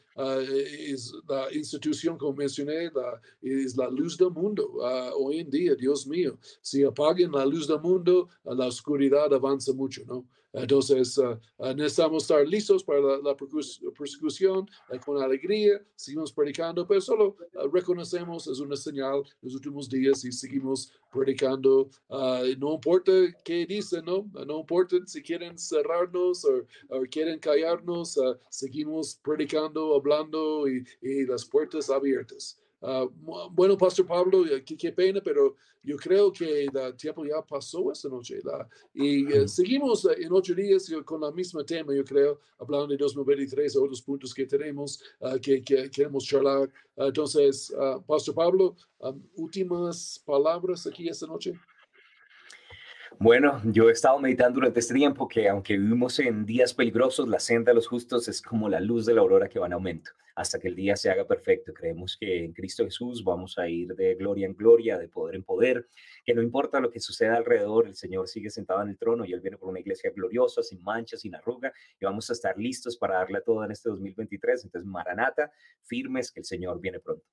es 0.92 1.14
la 1.28 1.54
institución, 1.54 2.18
como 2.18 2.34
mencioné, 2.34 2.90
la, 2.92 3.22
es 3.42 3.76
la 3.78 3.90
luz 3.90 4.18
del 4.18 4.32
mundo. 4.32 4.68
hoy 5.16 5.40
en 5.40 5.50
día, 5.50 5.76
Dios 5.76 6.08
mío, 6.08 6.38
si 6.62 6.84
apaguen 6.84 7.32
la 7.32 7.46
luz 7.46 7.68
del 7.68 7.80
mundo, 7.80 8.28
la 8.44 8.68
oscuridad 8.68 9.34
avanza 9.34 9.74
mucho, 9.74 10.04
¿no? 10.06 10.26
Entonces, 10.54 11.18
uh, 11.18 11.38
uh, 11.58 11.74
necesitamos 11.74 12.24
estar 12.24 12.48
listos 12.48 12.84
para 12.84 13.00
la, 13.00 13.36
persecución 13.36 14.68
uh, 14.90 15.00
con 15.06 15.22
alegría, 15.22 15.82
seguimos 15.96 16.32
predicando, 16.32 16.88
pero 16.88 17.02
solo 17.02 17.36
reconocemos, 17.72 18.48
es 18.48 18.60
una 18.60 18.76
señal 18.76 19.24
los 19.42 19.56
últimos 19.56 19.90
días 19.90 20.24
y 20.26 20.32
seguimos 20.32 20.92
predicando. 21.12 21.90
no 22.10 22.74
importa 22.76 23.12
qué 23.44 23.66
dicen, 23.66 24.06
¿no? 24.06 24.30
No 24.46 24.60
importa 24.60 24.98
si 25.06 25.22
quieren 25.22 25.58
cerrarnos 25.58 26.46
o, 26.46 27.02
quieren 27.10 27.40
callarnos, 27.40 28.20
seguimos 28.50 29.20
predicando, 29.24 29.96
hablando 29.96 30.68
y 30.68 30.84
las 31.26 31.46
puertas 31.46 31.90
abiertas. 31.90 32.60
Uh, 32.80 33.10
bueno, 33.52 33.76
Pastor 33.76 34.06
Pablo, 34.06 34.46
eh, 34.46 34.64
qué, 34.64 34.78
qué, 34.78 34.92
pena, 34.92 35.20
pero 35.24 35.56
yo 35.82 35.98
creo 35.98 36.32
que 36.32 36.66
el 36.66 36.96
tiempo 36.96 37.26
ya 37.26 37.42
pasó 37.42 37.92
esta 37.92 38.08
noche. 38.08 38.40
La, 38.44 38.68
y 38.94 39.26
uh, 39.26 39.48
seguimos 39.48 40.06
uh, 40.06 40.12
en 40.12 40.32
ocho 40.32 40.54
días 40.54 40.92
con 41.04 41.22
la 41.22 41.32
misma 41.32 41.64
tema, 41.64 41.96
yo 41.96 42.06
creo, 42.06 42.40
hablando 42.60 42.88
de 42.88 42.98
2023, 42.98 43.78
otros 43.78 44.02
puntos 44.02 44.34
que 44.34 44.46
tenemos 44.46 45.02
que, 45.42 45.64
que, 45.64 45.90
queremos 45.90 46.24
charlar. 46.26 46.72
entonces, 46.98 47.74
Pastor 48.06 48.36
Pablo, 48.36 48.76
um, 49.00 49.22
últimas 49.38 50.22
palabras 50.24 50.86
aquí 50.86 51.08
esta 51.08 51.26
noche. 51.26 51.54
Bueno, 53.20 53.60
yo 53.66 53.90
he 53.90 53.94
estado 53.94 54.20
meditando 54.20 54.56
durante 54.56 54.80
este 54.80 54.94
tiempo 54.94 55.28
que 55.28 55.50
aunque 55.50 55.76
vivimos 55.76 56.20
en 56.20 56.46
días 56.46 56.74
peligrosos, 56.74 57.28
la 57.28 57.40
senda 57.40 57.72
de 57.72 57.76
los 57.76 57.88
justos 57.88 58.28
es 58.28 58.44
como 58.44 58.70
la 58.70 58.80
luz 58.80 59.08
de 59.08 59.14
la 59.16 59.22
aurora 59.22 59.50
que 59.50 59.58
va 59.58 59.66
en 59.66 59.74
aumento 59.74 60.12
hasta 60.36 60.60
que 60.60 60.68
el 60.68 60.76
día 60.76 60.96
se 60.96 61.10
haga 61.10 61.26
perfecto. 61.26 61.74
Creemos 61.74 62.16
que 62.16 62.46
en 62.46 62.54
Cristo 62.54 62.86
Jesús 62.86 63.24
vamos 63.24 63.58
a 63.58 63.68
ir 63.68 63.96
de 63.96 64.14
gloria 64.14 64.46
en 64.46 64.56
gloria, 64.56 65.00
de 65.00 65.08
poder 65.08 65.34
en 65.34 65.44
poder, 65.44 65.88
que 66.24 66.36
no 66.36 66.44
importa 66.44 66.80
lo 66.80 66.92
que 66.92 67.00
suceda 67.00 67.38
alrededor, 67.38 67.88
el 67.88 67.96
Señor 67.96 68.28
sigue 68.28 68.52
sentado 68.52 68.84
en 68.84 68.90
el 68.90 69.00
trono 69.00 69.26
y 69.26 69.34
Él 69.34 69.42
viene 69.42 69.58
por 69.58 69.70
una 69.70 69.80
iglesia 69.80 70.12
gloriosa, 70.16 70.62
sin 70.62 70.84
mancha, 70.84 71.18
sin 71.18 71.34
arruga, 71.34 71.74
y 72.00 72.06
vamos 72.06 72.30
a 72.30 72.34
estar 72.34 72.56
listos 72.56 72.98
para 72.98 73.16
darle 73.16 73.40
a 73.40 73.42
todo 73.42 73.64
en 73.66 73.72
este 73.72 73.90
2023. 73.90 74.66
Entonces, 74.66 74.88
Maranata, 74.88 75.52
firmes 75.82 76.32
que 76.32 76.42
el 76.42 76.46
Señor 76.46 76.80
viene 76.80 77.00
pronto. 77.00 77.26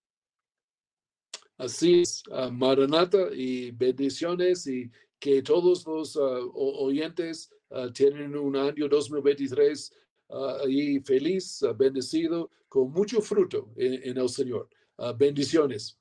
Así 1.59 2.01
es, 2.01 2.23
uh, 2.31 2.51
Maranata 2.51 3.29
y 3.33 3.71
bendiciones 3.71 4.67
y 4.67 4.91
que 5.19 5.43
todos 5.43 5.87
los 5.87 6.17
uh, 6.17 6.51
oyentes 6.55 7.51
uh, 7.71 7.91
tienen 7.91 8.37
un 8.37 8.57
año 8.57 8.89
2023 8.89 9.93
y 10.67 10.99
feliz, 11.01 11.63
bendecido, 11.77 12.51
con 12.69 12.91
mucho 12.91 13.21
fruto 13.21 13.71
en 13.77 14.17
el 14.19 14.29
Señor. 14.29 14.69
bendiciones. 15.17 15.97